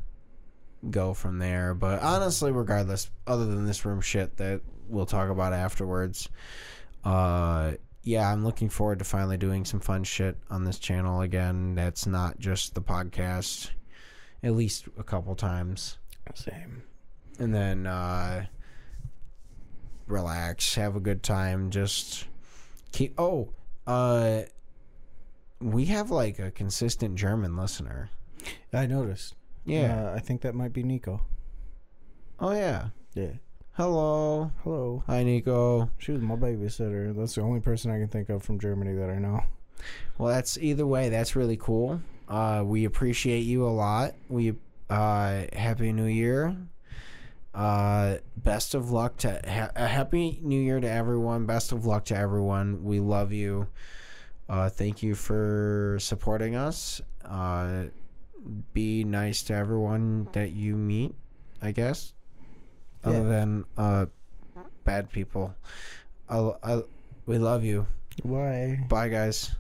go 0.90 1.14
from 1.14 1.40
there. 1.40 1.74
But 1.74 2.02
honestly 2.02 2.52
regardless 2.52 3.10
other 3.28 3.46
than 3.46 3.66
this 3.66 3.84
room 3.84 4.00
shit 4.00 4.38
that 4.38 4.62
we'll 4.88 5.06
talk 5.06 5.30
about 5.30 5.52
afterwards 5.54 6.30
uh 7.04 7.74
yeah 8.10 8.32
i'm 8.32 8.44
looking 8.44 8.70
forward 8.70 8.98
to 8.98 9.06
finally 9.06 9.38
doing 9.38 9.64
some 9.64 9.80
fun 9.80 10.04
shit 10.04 10.36
on 10.50 10.64
this 10.64 10.80
channel 10.80 11.22
again 11.22 11.76
that's 11.76 12.08
not 12.08 12.40
just 12.40 12.74
the 12.74 12.82
podcast 12.82 13.70
at 14.42 14.56
least 14.56 14.88
a 14.98 15.04
couple 15.04 15.36
times. 15.36 15.98
Same. 16.34 16.82
and 17.38 17.54
then 17.54 17.86
uh 17.86 18.46
relax 20.08 20.76
have 20.76 20.96
a 20.96 21.00
good 21.00 21.22
time 21.22 21.70
just 21.70 22.26
keep 22.92 23.14
oh 23.20 23.50
uh 23.86 24.42
we 25.62 25.86
have 25.86 26.10
like 26.10 26.40
a 26.40 26.50
consistent 26.52 27.16
german 27.16 27.56
listener 27.56 28.10
I 28.74 28.86
noticed. 28.88 29.36
yeah 29.66 30.10
Uh, 30.10 30.14
I 30.16 30.20
think 30.20 30.42
that 30.42 30.56
might 30.56 30.74
be 30.74 30.82
Nico. 30.84 31.22
oh 32.40 32.54
yeah 32.54 32.90
Yeah. 33.14 33.34
Hello. 33.80 34.52
Hello. 34.66 35.04
hi 35.08 35.24
nico. 35.24 35.90
She 36.00 36.12
was 36.12 36.22
my 36.22 36.36
babysitter. 36.36 37.16
That's 37.16 37.36
the 37.36 37.42
only 37.44 37.62
person 37.62 37.90
I 37.92 37.98
can 37.98 38.10
think 38.10 38.28
of 38.28 38.44
from 38.44 38.60
Germany 38.60 38.94
that 38.96 39.10
I 39.10 39.20
know. 39.20 39.42
well 40.18 40.28
that's 40.34 40.58
either 40.58 40.86
way 40.86 41.08
that's 41.08 41.34
really 41.34 41.56
cool. 41.56 42.02
Uh 42.28 42.62
we 42.66 42.84
appreciate 42.84 43.44
you 43.46 43.66
a 43.66 43.70
lot. 43.72 44.16
We 44.28 44.56
uh 44.90 45.46
happy 45.54 45.94
new 45.94 46.08
year. 46.08 46.58
Uh 47.56 48.18
best 48.36 48.76
of 48.76 48.92
luck 48.92 49.16
to 49.20 49.40
ha- 49.48 49.72
a 49.78 49.88
happy 49.88 50.40
new 50.42 50.60
year 50.60 50.82
to 50.82 50.90
everyone. 50.90 51.46
Best 51.46 51.72
of 51.72 51.86
luck 51.86 52.04
to 52.06 52.18
everyone. 52.18 52.84
We 52.84 53.00
love 53.00 53.32
you. 53.32 53.70
Uh 54.50 54.68
thank 54.68 55.02
you 55.02 55.16
for 55.16 55.96
supporting 56.02 56.58
us. 56.58 57.00
Uh 57.24 57.86
be 58.74 59.06
nice 59.06 59.42
to 59.44 59.54
everyone 59.54 60.28
that 60.32 60.52
you 60.52 60.76
meet 60.76 61.14
i 61.62 61.72
guess 61.72 62.14
other 63.04 63.24
Yeah. 63.24 63.30
than 63.30 63.66
uh 63.78 64.06
bad 64.84 65.12
people 65.12 65.54
I, 66.30 66.52
I, 66.64 66.82
we 67.26 67.38
love 67.38 67.64
you 67.64 67.86
Why? 68.24 68.84
bye 68.90 69.10
guys 69.10 69.52